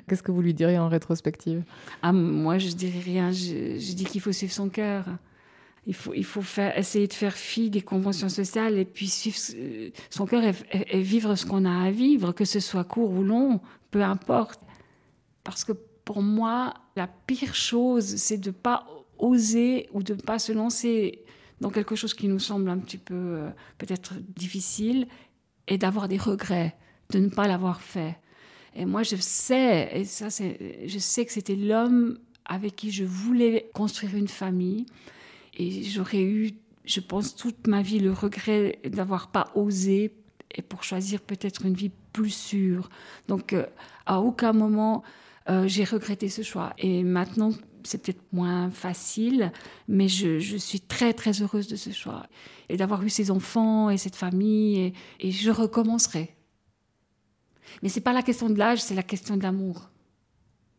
Qu'est-ce 0.08 0.24
que 0.24 0.32
vous 0.32 0.42
lui 0.42 0.54
diriez 0.54 0.78
en 0.78 0.88
rétrospective? 0.88 1.62
Ah, 2.02 2.14
Moi, 2.14 2.58
je 2.58 2.70
dirais 2.70 3.02
rien. 3.04 3.34
Je, 3.34 3.94
dis 3.94 4.06
qu'il 4.06 4.22
faut 4.22 4.32
suivre 4.32 4.54
son 4.54 4.70
cœur. 4.70 5.04
Il 5.86 5.94
faut, 5.94 6.14
il 6.14 6.24
faut 6.24 6.42
faire, 6.42 6.78
essayer 6.78 7.08
de 7.08 7.14
faire 7.14 7.34
fi 7.34 7.70
des 7.70 7.82
conventions 7.82 8.30
sociales 8.30 8.78
et 8.78 8.86
puis 8.86 9.08
suivre 9.08 9.38
son 10.10 10.26
cœur 10.26 10.44
et 10.72 11.02
vivre 11.02 11.36
ce 11.36 11.46
qu'on 11.46 11.66
a 11.66 11.88
à 11.88 11.92
vivre, 11.92 12.32
que 12.32 12.46
ce 12.46 12.62
soit 12.62 12.86
court 12.86 13.12
ou 13.12 13.24
long, 13.24 13.60
peu 13.92 14.02
importe. 14.04 14.62
Parce 15.44 15.66
que 15.66 15.74
pour 16.10 16.24
moi, 16.24 16.74
la 16.96 17.06
pire 17.06 17.54
chose, 17.54 18.16
c'est 18.16 18.40
de 18.40 18.50
ne 18.50 18.56
pas 18.56 18.88
oser 19.20 19.88
ou 19.94 20.02
de 20.02 20.16
ne 20.16 20.20
pas 20.20 20.40
se 20.40 20.52
lancer 20.52 21.24
dans 21.62 21.70
quelque 21.70 21.96
chose 21.96 22.16
qui 22.16 22.28
nous 22.28 22.40
semble 22.40 22.72
un 22.72 22.80
petit 22.80 22.98
peu 22.98 23.14
euh, 23.14 23.50
peut-être 23.78 24.16
difficile 24.36 25.08
et 25.68 25.78
d'avoir 25.78 26.08
des 26.08 26.18
regrets 26.18 26.76
de 27.12 27.20
ne 27.20 27.30
pas 27.30 27.48
l'avoir 27.48 27.80
fait. 27.80 28.18
Et 28.76 28.86
moi, 28.86 29.04
je 29.04 29.18
sais, 29.18 29.92
et 29.94 30.04
ça, 30.04 30.30
je 30.30 30.98
sais 30.98 31.26
que 31.28 31.32
c'était 31.32 31.56
l'homme 31.56 32.18
avec 32.44 32.76
qui 32.76 32.90
je 32.90 33.04
voulais 33.04 33.70
construire 33.76 34.16
une 34.16 34.28
famille. 34.28 34.88
Et 35.60 35.84
j'aurais 35.84 36.24
eu, 36.24 36.54
je 36.86 37.02
pense, 37.02 37.36
toute 37.36 37.68
ma 37.68 37.84
vie 37.84 38.00
le 38.00 38.14
regret 38.14 38.80
d'avoir 38.84 39.30
pas 39.30 39.52
osé 39.54 40.16
et 40.56 40.64
pour 40.64 40.82
choisir 40.82 41.22
peut-être 41.22 41.68
une 41.68 41.76
vie 41.76 41.92
plus 42.14 42.34
sûre. 42.34 42.90
Donc, 43.28 43.54
euh, 43.54 43.68
à 44.08 44.22
aucun 44.22 44.54
moment, 44.54 45.04
euh, 45.50 45.68
j'ai 45.68 45.84
regretté 45.84 46.30
ce 46.30 46.42
choix. 46.44 46.74
Et 46.78 47.04
maintenant, 47.04 47.52
c'est 47.84 48.02
peut-être 48.04 48.22
moins 48.32 48.70
facile, 48.70 49.52
mais 49.88 50.08
je, 50.08 50.58
suis 50.58 50.82
très, 50.82 51.14
très 51.14 51.42
heureuse 51.42 51.68
de 51.68 51.76
ce 51.76 51.92
choix. 51.92 52.28
Et 52.70 52.78
d'avoir 52.78 53.04
eu 53.04 53.10
ces 53.10 53.32
enfants 53.32 53.90
et 53.90 53.98
cette 53.98 54.16
famille, 54.16 54.94
et, 55.20 55.32
je 55.32 55.50
recommencerai. 55.50 56.36
Mais 57.82 57.90
c'est 57.90 58.02
pas 58.02 58.14
la 58.14 58.22
question 58.22 58.50
de 58.50 58.58
l'âge, 58.58 58.82
c'est 58.82 58.96
la 58.96 59.04
question 59.04 59.38
de 59.38 59.44
l'amour. 59.44 59.90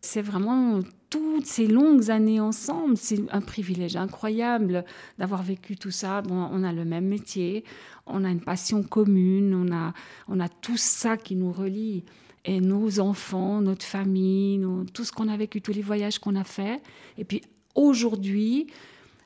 C'est 0.03 0.23
vraiment 0.23 0.81
toutes 1.11 1.47
ces 1.47 1.67
longues 1.67 2.11
années 2.11 2.41
ensemble, 2.41 2.97
c'est 2.97 3.21
un 3.33 3.41
privilège 3.41 3.97
incroyable 3.97 4.85
d'avoir 5.19 5.43
vécu 5.43 5.77
tout 5.77 5.91
ça. 5.91 6.23
Bon, 6.23 6.49
on 6.53 6.63
a 6.63 6.73
le 6.73 6.85
même 6.85 7.07
métier, 7.07 7.65
on 8.07 8.25
a 8.25 8.31
une 8.31 8.41
passion 8.41 8.83
commune, 8.83 9.55
on 9.55 9.75
a, 9.75 9.93
on 10.29 10.41
a 10.41 10.49
tout 10.49 10.77
ça 10.77 11.17
qui 11.17 11.35
nous 11.37 11.53
relie 11.53 12.05
et 12.45 12.61
nos 12.61 13.01
enfants, 13.01 13.61
notre 13.61 13.85
famille, 13.85 14.61
tout 14.95 15.05
ce 15.05 15.13
qu'on 15.13 15.29
a 15.29 15.37
vécu, 15.37 15.61
tous 15.61 15.73
les 15.73 15.83
voyages 15.83 16.19
qu'on 16.19 16.37
a 16.37 16.45
fait. 16.45 16.83
Et 17.19 17.25
puis 17.25 17.43
aujourd'hui, 17.75 18.67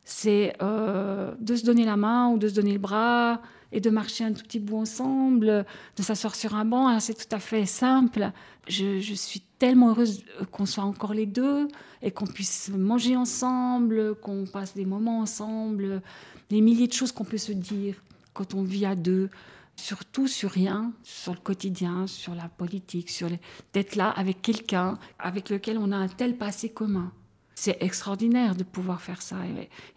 c'est 0.05 0.55
euh, 0.63 1.33
de 1.41 1.57
se 1.57 1.65
donner 1.65 1.85
la 1.85 1.97
main 1.97 2.29
ou 2.29 2.39
de 2.39 2.49
se 2.49 2.55
donner 2.55 2.73
le 2.73 2.79
bras 2.79 3.41
et 3.73 3.81
de 3.81 3.91
marcher 3.91 4.25
un 4.25 4.33
tout 4.33 4.43
petit 4.43 4.61
bout 4.61 4.77
ensemble, 4.77 5.65
de 5.97 6.03
s'asseoir 6.03 6.35
sur 6.35 6.55
un 6.55 6.65
banc. 6.65 7.01
C'est 7.01 7.15
tout 7.15 7.35
à 7.35 7.41
fait 7.41 7.67
simple. 7.67 8.31
Je, 8.69 9.01
je 9.01 9.15
suis 9.15 9.41
tellement 9.59 9.91
heureuse 9.91 10.25
qu'on 10.53 10.67
soit 10.67 10.85
encore 10.85 11.15
les 11.15 11.27
deux 11.27 11.69
et 12.03 12.11
qu'on 12.11 12.27
puisse 12.27 12.71
manger 12.71 13.17
ensemble, 13.17 14.15
qu'on 14.17 14.45
passe 14.45 14.75
des 14.75 14.85
moments 14.85 15.21
ensemble, 15.21 16.03
les 16.51 16.61
milliers 16.61 16.87
de 16.87 16.93
choses 16.93 17.13
qu'on 17.13 17.25
peut 17.25 17.39
se 17.39 17.53
dire 17.53 17.97
quand 18.33 18.55
on 18.55 18.63
vit 18.63 18.87
à 18.87 18.95
deux 18.95 19.31
surtout 19.77 20.29
sur 20.29 20.51
rien, 20.51 20.93
sur 21.03 21.33
le 21.33 21.41
quotidien, 21.41 22.07
sur 22.07 22.35
la 22.35 22.49
politique, 22.49 23.11
sur 23.11 23.29
d'être 23.73 23.97
là 23.97 24.11
avec 24.11 24.43
quelqu'un 24.43 24.99
avec 25.19 25.51
lequel 25.51 25.79
on 25.79 25.93
a 25.93 25.97
un 25.97 26.09
tel 26.09 26.37
passé 26.37 26.69
commun. 26.69 27.13
C'est 27.55 27.77
extraordinaire 27.81 28.57
de 28.57 28.65
pouvoir 28.65 29.01
faire 29.01 29.23
ça. 29.23 29.37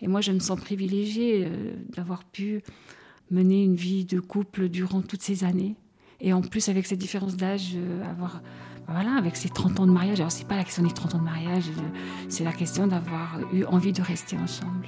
Et, 0.02 0.08
moi, 0.08 0.22
je 0.22 0.32
me 0.32 0.40
sens 0.40 0.60
privilégiée 0.60 1.46
euh, 1.46 1.74
d'avoir 1.90 2.24
pu 2.24 2.62
mener 3.32 3.64
une 3.64 3.76
vie 3.76 4.06
de 4.06 4.20
couple 4.20 4.70
durant 4.70 5.02
toutes 5.02 5.24
ces 5.24 5.44
années. 5.44 5.76
Et 6.20 6.34
en 6.34 6.42
plus, 6.42 6.70
avec 6.70 6.86
cette 6.86 7.00
différence 7.00 7.36
d'âge, 7.36 7.72
euh, 7.76 8.04
avoir, 8.10 8.42
voilà, 8.88 9.16
avec 9.16 9.36
ces 9.36 9.50
30 9.50 9.80
ans 9.80 9.88
de 9.88 9.92
mariage. 9.92 10.20
Alors, 10.20 10.32
c'est 10.32 10.48
pas 10.48 10.56
la 10.56 10.64
question 10.64 10.84
des 10.84 10.94
30 10.94 11.16
ans 11.16 11.20
de 11.20 11.24
mariage, 11.24 11.70
euh, 11.70 11.82
c'est 12.30 12.44
la 12.44 12.54
question 12.54 12.88
d'avoir 12.88 13.40
eu 13.54 13.64
envie 13.66 13.94
de 13.94 14.02
rester 14.02 14.38
ensemble. 14.38 14.88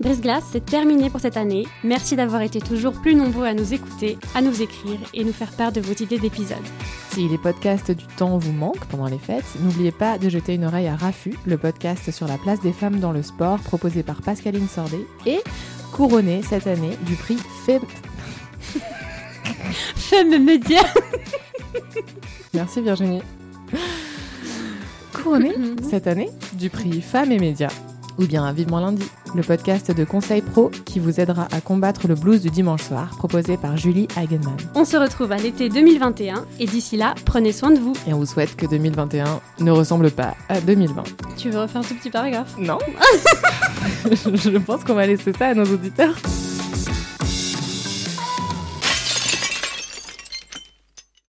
Brise 0.00 0.20
Glace, 0.20 0.44
c'est 0.50 0.64
terminé 0.64 1.08
pour 1.08 1.20
cette 1.20 1.36
année. 1.36 1.66
Merci 1.84 2.16
d'avoir 2.16 2.42
été 2.42 2.60
toujours 2.60 2.92
plus 2.92 3.14
nombreux 3.14 3.46
à 3.46 3.54
nous 3.54 3.72
écouter, 3.72 4.18
à 4.34 4.42
nous 4.42 4.60
écrire 4.60 4.98
et 5.14 5.24
nous 5.24 5.32
faire 5.32 5.52
part 5.52 5.72
de 5.72 5.80
vos 5.80 5.92
idées 5.92 6.18
d'épisodes. 6.18 6.58
Si 7.10 7.28
les 7.28 7.38
podcasts 7.38 7.92
du 7.92 8.04
temps 8.16 8.38
vous 8.38 8.52
manquent 8.52 8.86
pendant 8.86 9.06
les 9.06 9.18
fêtes, 9.18 9.44
n'oubliez 9.60 9.92
pas 9.92 10.18
de 10.18 10.28
jeter 10.28 10.54
une 10.54 10.64
oreille 10.64 10.88
à 10.88 10.96
Rafu, 10.96 11.34
le 11.46 11.56
podcast 11.56 12.10
sur 12.10 12.26
la 12.26 12.38
place 12.38 12.60
des 12.60 12.72
femmes 12.72 12.98
dans 12.98 13.12
le 13.12 13.22
sport 13.22 13.60
proposé 13.60 14.02
par 14.02 14.20
Pascaline 14.20 14.68
Sordet 14.68 15.06
et 15.26 15.40
couronné 15.92 16.42
cette 16.42 16.66
année 16.66 16.96
du 17.06 17.14
prix 17.14 17.38
Femme... 17.64 17.86
Femme 19.96 20.44
Média. 20.44 20.82
Merci 22.54 22.80
Virginie. 22.80 23.22
Couronné 25.12 25.54
cette 25.88 26.08
année 26.08 26.30
du 26.54 26.68
prix 26.68 27.00
Femmes 27.00 27.30
et 27.30 27.38
Médias. 27.38 27.93
Ou 28.18 28.26
bien 28.26 28.50
vivement 28.52 28.80
lundi. 28.80 29.04
le 29.34 29.42
podcast 29.42 29.90
de 29.90 30.04
Conseil 30.04 30.40
Pro 30.42 30.70
qui 30.84 31.00
vous 31.00 31.20
aidera 31.20 31.48
à 31.50 31.60
combattre 31.60 32.06
le 32.06 32.14
blues 32.14 32.40
du 32.42 32.50
dimanche 32.50 32.82
soir, 32.82 33.08
proposé 33.18 33.56
par 33.56 33.76
Julie 33.76 34.06
Eigenman. 34.16 34.56
On 34.74 34.84
se 34.84 34.96
retrouve 34.96 35.32
à 35.32 35.36
l'été 35.36 35.68
2021 35.68 36.44
et 36.60 36.66
d'ici 36.66 36.96
là, 36.96 37.14
prenez 37.24 37.52
soin 37.52 37.70
de 37.70 37.78
vous. 37.80 37.94
Et 38.06 38.12
on 38.14 38.18
vous 38.18 38.26
souhaite 38.26 38.54
que 38.56 38.66
2021 38.66 39.40
ne 39.60 39.70
ressemble 39.72 40.10
pas 40.10 40.34
à 40.48 40.60
2020. 40.60 41.02
Tu 41.36 41.50
veux 41.50 41.60
refaire 41.60 41.80
un 41.80 41.84
tout 41.84 41.94
petit 41.94 42.10
paragraphe? 42.10 42.54
Non 42.58 42.78
Je 44.12 44.58
pense 44.58 44.84
qu'on 44.84 44.94
va 44.94 45.06
laisser 45.06 45.32
ça 45.32 45.48
à 45.48 45.54
nos 45.54 45.64
auditeurs. 45.64 46.14